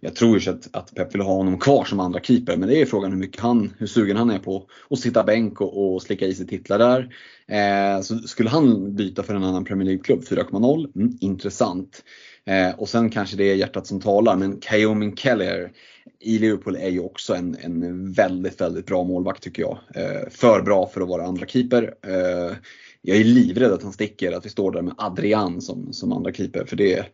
jag 0.00 0.14
tror 0.14 0.38
ju 0.38 0.50
att, 0.50 0.68
att 0.76 0.94
Pep 0.94 1.14
vill 1.14 1.20
ha 1.20 1.34
honom 1.34 1.58
kvar 1.58 1.84
som 1.84 2.00
andra 2.00 2.20
keeper 2.20 2.56
men 2.56 2.68
det 2.68 2.80
är 2.80 2.86
frågan 2.86 3.10
hur 3.10 3.18
mycket 3.18 3.40
han, 3.40 3.72
hur 3.78 3.86
sugen 3.86 4.16
han 4.16 4.30
är 4.30 4.38
på 4.38 4.66
att 4.90 4.98
sitta 4.98 5.24
bänk 5.24 5.60
och, 5.60 5.94
och 5.94 6.02
slicka 6.02 6.26
i 6.26 6.34
sig 6.34 6.46
titlar 6.46 6.78
där. 6.78 7.08
Eh, 7.48 8.02
så 8.02 8.18
skulle 8.18 8.50
han 8.50 8.96
byta 8.96 9.22
för 9.22 9.34
en 9.34 9.44
annan 9.44 9.64
Premier 9.64 9.86
League-klubb, 9.86 10.24
4,0, 10.24 10.96
mm, 10.96 11.18
intressant. 11.20 12.02
Eh, 12.46 12.74
och 12.78 12.88
sen 12.88 13.10
kanske 13.10 13.36
det 13.36 13.50
är 13.50 13.54
hjärtat 13.54 13.86
som 13.86 14.00
talar 14.00 14.36
men 14.36 14.60
Kaomin 14.60 15.16
Keller 15.16 15.72
i 16.20 16.38
Liverpool 16.38 16.76
är 16.76 16.88
ju 16.88 17.00
också 17.00 17.34
en, 17.34 17.56
en 17.62 18.12
väldigt, 18.12 18.60
väldigt 18.60 18.86
bra 18.86 19.04
målvakt 19.04 19.42
tycker 19.42 19.62
jag. 19.62 19.78
Eh, 19.94 20.28
för 20.30 20.62
bra 20.62 20.86
för 20.86 21.00
att 21.00 21.08
vara 21.08 21.26
andra 21.26 21.46
keeper. 21.46 21.94
Eh, 22.06 22.56
jag 23.02 23.16
är 23.16 23.24
livrädd 23.24 23.72
att 23.72 23.82
han 23.82 23.92
sticker, 23.92 24.32
att 24.32 24.46
vi 24.46 24.50
står 24.50 24.72
där 24.72 24.82
med 24.82 24.94
Adrian 24.98 25.60
som, 25.60 25.92
som 25.92 26.12
andra 26.12 26.32
keeper. 26.32 26.64
För 26.64 26.76
det, 26.76 27.06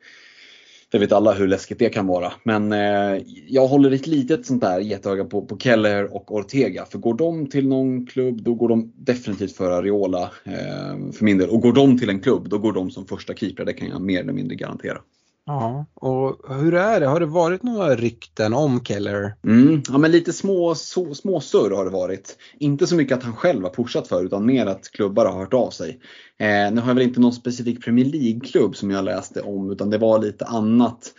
det 0.91 0.99
vet 0.99 1.13
alla 1.13 1.33
hur 1.33 1.49
läskigt 1.49 1.79
det 1.79 1.89
kan 1.89 2.07
vara. 2.07 2.33
Men 2.45 2.73
eh, 2.73 3.23
jag 3.49 3.67
håller 3.67 3.91
ett 3.91 4.07
litet 4.07 4.47
sånt 4.47 4.61
där 4.61 4.81
getöga 4.81 5.25
på, 5.25 5.47
på 5.47 5.59
Keller 5.59 6.15
och 6.15 6.35
Ortega. 6.35 6.85
För 6.85 6.99
går 6.99 7.15
de 7.15 7.47
till 7.47 7.69
någon 7.69 8.07
klubb, 8.07 8.43
då 8.43 8.55
går 8.55 8.69
de 8.69 8.93
definitivt 8.97 9.57
för 9.57 9.71
Ariola 9.71 10.23
eh, 10.45 11.13
för 11.13 11.25
min 11.25 11.39
del. 11.39 11.49
Och 11.49 11.61
går 11.61 11.73
de 11.73 11.99
till 11.99 12.09
en 12.09 12.21
klubb, 12.21 12.49
då 12.49 12.59
går 12.59 12.73
de 12.73 12.91
som 12.91 13.07
första 13.07 13.35
keeper. 13.35 13.65
Det 13.65 13.73
kan 13.73 13.89
jag 13.89 14.03
mer 14.03 14.21
eller 14.21 14.33
mindre 14.33 14.57
garantera. 14.57 14.99
Ja, 15.47 15.87
och 15.95 16.55
hur 16.57 16.75
är 16.75 17.01
det? 17.01 17.07
Har 17.07 17.21
det 17.21 17.27
varit 17.27 17.63
några 17.63 17.95
rykten 17.95 18.55
om 18.55 18.85
Keller? 18.85 19.35
Mm, 19.47 19.83
ja, 19.89 19.99
men 19.99 20.11
lite 20.11 20.33
små, 20.33 20.75
så, 20.75 21.15
små 21.15 21.41
surr 21.41 21.71
har 21.71 21.85
det 21.85 21.91
varit. 21.91 22.37
Inte 22.59 22.87
så 22.87 22.97
mycket 22.97 23.19
att 23.19 23.25
han 23.25 23.37
själv 23.37 23.63
har 23.63 23.71
pushat 23.71 24.09
för 24.09 24.25
utan 24.25 24.47
mer 24.47 24.67
att 24.67 24.91
klubbar 24.91 25.27
har 25.27 25.39
hört 25.39 25.55
av 25.55 25.71
sig. 25.71 26.01
Eh, 26.39 26.73
nu 26.73 26.81
har 26.81 26.89
jag 26.89 26.95
väl 26.95 27.03
inte 27.03 27.21
någon 27.21 27.33
specifik 27.33 27.85
Premier 27.85 28.07
League-klubb 28.07 28.77
som 28.77 28.91
jag 28.91 29.05
läste 29.05 29.41
om 29.41 29.71
utan 29.71 29.91
det 29.91 29.99
var 29.99 30.19
lite 30.19 30.45
annat 30.45 31.13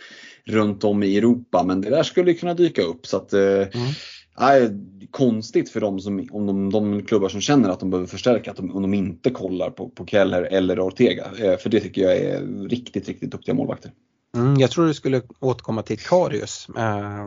runt 0.44 0.84
om 0.84 1.02
i 1.02 1.16
Europa. 1.16 1.64
Men 1.66 1.80
det 1.80 1.90
där 1.90 2.02
skulle 2.02 2.34
kunna 2.34 2.54
dyka 2.54 2.82
upp. 2.82 3.06
Så 3.06 3.16
att, 3.16 3.32
mm. 3.32 3.68
äh, 4.40 4.70
konstigt 5.10 5.70
för 5.70 5.80
dem 5.80 6.00
som, 6.00 6.28
om 6.32 6.46
de, 6.46 6.70
de, 6.70 7.02
klubbar 7.02 7.28
som 7.28 7.40
känner 7.40 7.68
att 7.68 7.80
de 7.80 7.90
behöver 7.90 8.08
förstärka, 8.08 8.50
att 8.50 8.56
de, 8.56 8.76
om 8.76 8.82
de 8.82 8.94
inte 8.94 9.30
kollar 9.30 9.70
på, 9.70 9.88
på 9.88 10.06
Keller 10.06 10.42
eller 10.42 10.80
Ortega. 10.80 11.24
För 11.58 11.68
det 11.68 11.80
tycker 11.80 12.02
jag 12.02 12.16
är 12.16 12.68
riktigt, 12.68 13.08
riktigt 13.08 13.30
duktiga 13.30 13.54
målvakter. 13.54 13.92
Mm, 14.34 14.60
jag 14.60 14.70
tror 14.70 14.86
du 14.86 14.94
skulle 14.94 15.22
återkomma 15.40 15.82
till 15.82 15.98
Karius. 15.98 16.68
Äh, 16.76 17.26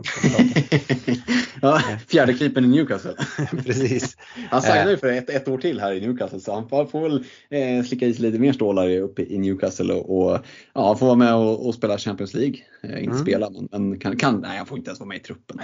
ja, 1.62 1.82
fjärde 2.08 2.34
klipen 2.34 2.64
i 2.64 2.68
Newcastle. 2.68 3.14
Precis. 3.64 4.16
Han 4.50 4.62
signar 4.62 4.90
ju 4.90 4.96
för 4.96 5.12
ett, 5.12 5.30
ett 5.30 5.48
år 5.48 5.58
till 5.58 5.80
här 5.80 5.92
i 5.92 6.00
Newcastle 6.00 6.40
så 6.40 6.54
han 6.54 6.88
får 6.88 7.00
väl 7.02 7.24
eh, 7.50 7.84
slicka 7.84 8.06
i 8.06 8.14
sig 8.14 8.22
lite 8.22 8.38
mer 8.38 8.52
stålar 8.52 8.98
uppe 8.98 9.22
i 9.22 9.38
Newcastle 9.38 9.94
och, 9.94 10.32
och 10.32 10.38
ja, 10.74 10.96
får 10.96 11.06
vara 11.06 11.16
med 11.16 11.34
och, 11.34 11.66
och 11.66 11.74
spela 11.74 11.98
Champions 11.98 12.34
League. 12.34 12.60
Eh, 12.82 12.90
inte 12.90 13.10
mm. 13.10 13.18
spela 13.18 13.50
men, 13.50 13.68
men 13.70 13.98
kan, 13.98 14.16
kan, 14.16 14.40
nej 14.40 14.58
han 14.58 14.66
får 14.66 14.78
inte 14.78 14.90
ens 14.90 15.00
vara 15.00 15.08
med 15.08 15.16
i 15.16 15.20
truppen. 15.20 15.60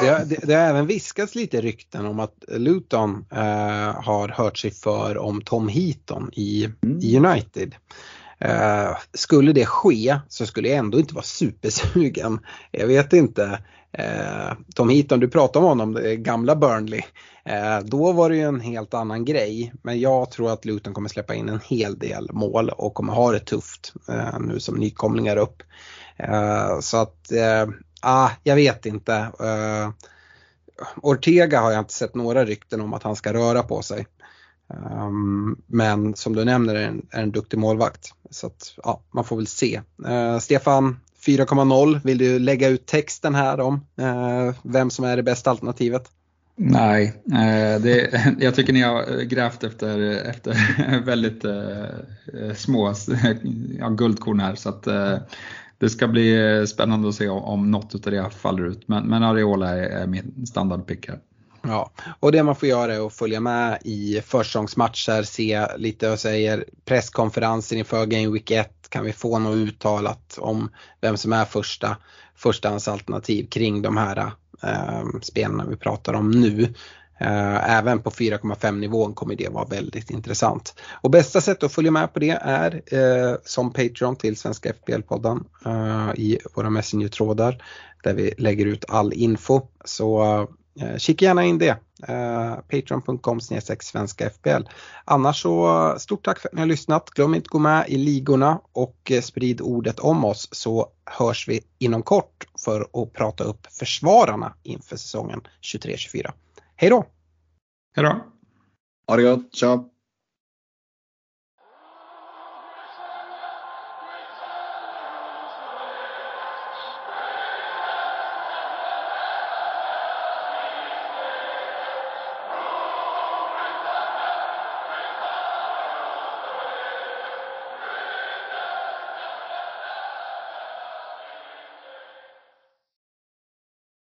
Det 0.00 0.08
har, 0.08 0.24
det, 0.24 0.46
det 0.46 0.54
har, 0.54 0.62
även 0.62 0.86
viskats 0.86 1.34
lite 1.34 1.60
rykten 1.60 2.06
om 2.06 2.20
att 2.20 2.44
Luton 2.48 3.24
eh, 3.30 4.02
har 4.02 4.28
hört 4.28 4.58
sig 4.58 4.70
för 4.70 5.18
om 5.18 5.42
Tom 5.42 5.68
Heaton 5.68 6.30
i, 6.32 6.64
mm. 6.82 6.98
i 7.02 7.16
United. 7.16 7.74
Eh, 8.40 8.96
skulle 9.12 9.52
det 9.52 9.66
ske 9.66 10.18
så 10.28 10.46
skulle 10.46 10.68
jag 10.68 10.78
ändå 10.78 10.98
inte 10.98 11.14
vara 11.14 11.24
supersugen. 11.24 12.40
Jag 12.70 12.86
vet 12.86 13.12
inte. 13.12 13.58
Eh, 13.92 14.52
Tom 14.74 14.88
Heaton, 14.88 15.20
du 15.20 15.28
pratade 15.28 15.66
om 15.66 15.68
honom, 15.68 15.92
det 15.92 16.16
gamla 16.16 16.56
Burnley. 16.56 17.02
Eh, 17.44 17.80
då 17.80 18.12
var 18.12 18.30
det 18.30 18.36
ju 18.36 18.42
en 18.42 18.60
helt 18.60 18.94
annan 18.94 19.24
grej. 19.24 19.72
Men 19.82 20.00
jag 20.00 20.30
tror 20.30 20.52
att 20.52 20.64
Luton 20.64 20.94
kommer 20.94 21.08
släppa 21.08 21.34
in 21.34 21.48
en 21.48 21.60
hel 21.64 21.98
del 21.98 22.32
mål 22.32 22.68
och 22.68 22.94
kommer 22.94 23.12
ha 23.12 23.32
det 23.32 23.40
tufft 23.40 23.92
eh, 24.08 24.40
nu 24.40 24.60
som 24.60 24.74
nykomlingar 24.74 25.36
upp. 25.36 25.62
Eh, 26.16 26.80
så 26.80 26.96
att, 26.96 27.32
eh, 27.32 27.68
ah, 28.02 28.30
jag 28.42 28.56
vet 28.56 28.86
inte. 28.86 29.14
Eh, 29.40 29.90
Ortega 31.02 31.60
har 31.60 31.70
jag 31.70 31.80
inte 31.80 31.92
sett 31.92 32.14
några 32.14 32.44
rykten 32.44 32.80
om 32.80 32.94
att 32.94 33.02
han 33.02 33.16
ska 33.16 33.32
röra 33.32 33.62
på 33.62 33.82
sig. 33.82 34.06
Um, 34.70 35.62
men 35.66 36.16
som 36.16 36.36
du 36.36 36.44
nämner 36.44 36.74
är 36.74 36.88
en, 36.88 37.06
är 37.10 37.22
en 37.22 37.30
duktig 37.30 37.58
målvakt. 37.58 38.14
Så 38.30 38.46
att, 38.46 38.74
ja, 38.82 39.02
man 39.10 39.24
får 39.24 39.36
väl 39.36 39.46
se. 39.46 39.80
Uh, 40.08 40.38
Stefan, 40.38 41.00
4,0. 41.26 42.00
Vill 42.04 42.18
du 42.18 42.38
lägga 42.38 42.68
ut 42.68 42.86
texten 42.86 43.34
här 43.34 43.60
om 43.60 43.74
uh, 43.74 44.54
vem 44.62 44.90
som 44.90 45.04
är 45.04 45.16
det 45.16 45.22
bästa 45.22 45.50
alternativet? 45.50 46.10
Nej, 46.62 47.22
eh, 47.26 47.82
det, 47.82 48.24
jag 48.40 48.54
tycker 48.54 48.72
ni 48.72 48.80
har 48.80 49.18
eh, 49.18 49.24
grävt 49.24 49.64
efter, 49.64 49.98
efter 50.30 50.54
väldigt 51.04 51.44
små 52.58 52.94
ja, 53.78 53.88
guldkorn 53.88 54.40
här. 54.40 54.54
Så 54.54 54.68
att, 54.68 54.88
det 55.78 55.90
ska 55.90 56.08
bli 56.08 56.64
spännande 56.66 57.08
att 57.08 57.14
se 57.14 57.28
om, 57.28 57.42
om 57.42 57.70
något 57.70 58.06
av 58.06 58.12
det 58.12 58.30
faller 58.30 58.66
ut. 58.66 58.88
Men, 58.88 59.06
men 59.06 59.22
Areola 59.22 59.68
är, 59.68 59.82
är 59.82 60.06
min 60.06 60.46
standardpick 60.46 61.08
här. 61.08 61.18
Ja, 61.62 61.90
och 62.20 62.32
det 62.32 62.42
man 62.42 62.56
får 62.56 62.68
göra 62.68 62.94
är 62.94 63.06
att 63.06 63.12
följa 63.12 63.40
med 63.40 63.78
i 63.84 64.20
försäsongsmatcher, 64.26 65.22
se 65.22 65.66
lite 65.76 66.10
och 66.10 66.18
säger 66.18 66.64
presskonferensen 66.84 67.78
inför 67.78 68.06
Game 68.06 68.28
Week 68.28 68.50
1, 68.50 68.70
kan 68.88 69.04
vi 69.04 69.12
få 69.12 69.38
något 69.38 69.56
uttalat 69.56 70.38
om 70.38 70.70
vem 71.00 71.16
som 71.16 71.32
är 71.32 71.44
första 71.44 71.96
förstahandsalternativ 72.36 73.46
kring 73.46 73.82
de 73.82 73.96
här 73.96 74.32
eh, 74.62 75.04
spelarna 75.22 75.66
vi 75.66 75.76
pratar 75.76 76.14
om 76.14 76.30
nu. 76.30 76.74
Eh, 77.20 77.76
även 77.78 78.02
på 78.02 78.10
4,5 78.10 78.78
nivån 78.78 79.14
kommer 79.14 79.34
det 79.34 79.48
vara 79.48 79.64
väldigt 79.64 80.10
intressant. 80.10 80.74
Och 81.02 81.10
bästa 81.10 81.40
sättet 81.40 81.62
att 81.62 81.72
följa 81.72 81.90
med 81.90 82.12
på 82.12 82.18
det 82.18 82.38
är 82.42 82.82
eh, 82.94 83.36
som 83.44 83.72
Patreon 83.72 84.16
till 84.16 84.36
Svenska 84.36 84.72
FBL-podden 84.72 85.44
eh, 85.66 86.20
i 86.20 86.38
våra 86.54 86.70
Messenger-trådar 86.70 87.62
där 88.02 88.14
vi 88.14 88.34
lägger 88.38 88.66
ut 88.66 88.84
all 88.88 89.12
info. 89.12 89.60
Så 89.84 90.22
Eh, 90.22 90.46
kika 90.98 91.24
gärna 91.24 91.44
in 91.44 91.58
det. 91.58 91.78
Eh, 92.08 92.54
Patreon.com 92.54 93.40
svenska 93.80 94.30
FBL. 94.30 94.62
Annars 95.04 95.42
så 95.42 95.94
stort 95.98 96.24
tack 96.24 96.38
för 96.38 96.48
att 96.48 96.54
ni 96.54 96.60
har 96.60 96.66
lyssnat. 96.66 97.10
Glöm 97.10 97.34
inte 97.34 97.46
att 97.46 97.48
gå 97.48 97.58
med 97.58 97.88
i 97.88 97.96
ligorna 97.96 98.60
och 98.72 99.10
eh, 99.10 99.20
sprid 99.20 99.60
ordet 99.60 100.00
om 100.00 100.24
oss 100.24 100.48
så 100.52 100.88
hörs 101.04 101.48
vi 101.48 101.60
inom 101.78 102.02
kort 102.02 102.46
för 102.64 102.80
att 103.02 103.12
prata 103.12 103.44
upp 103.44 103.66
försvararna 103.70 104.54
inför 104.62 104.96
säsongen 104.96 105.40
23-24. 105.62 106.30
Hej 106.76 106.90
då! 106.90 107.06
Hej 107.96 108.04
då! 108.04 108.24
Ha 109.06 109.16
det 109.16 109.22
gott, 109.22 109.54
ciao! 109.54 109.89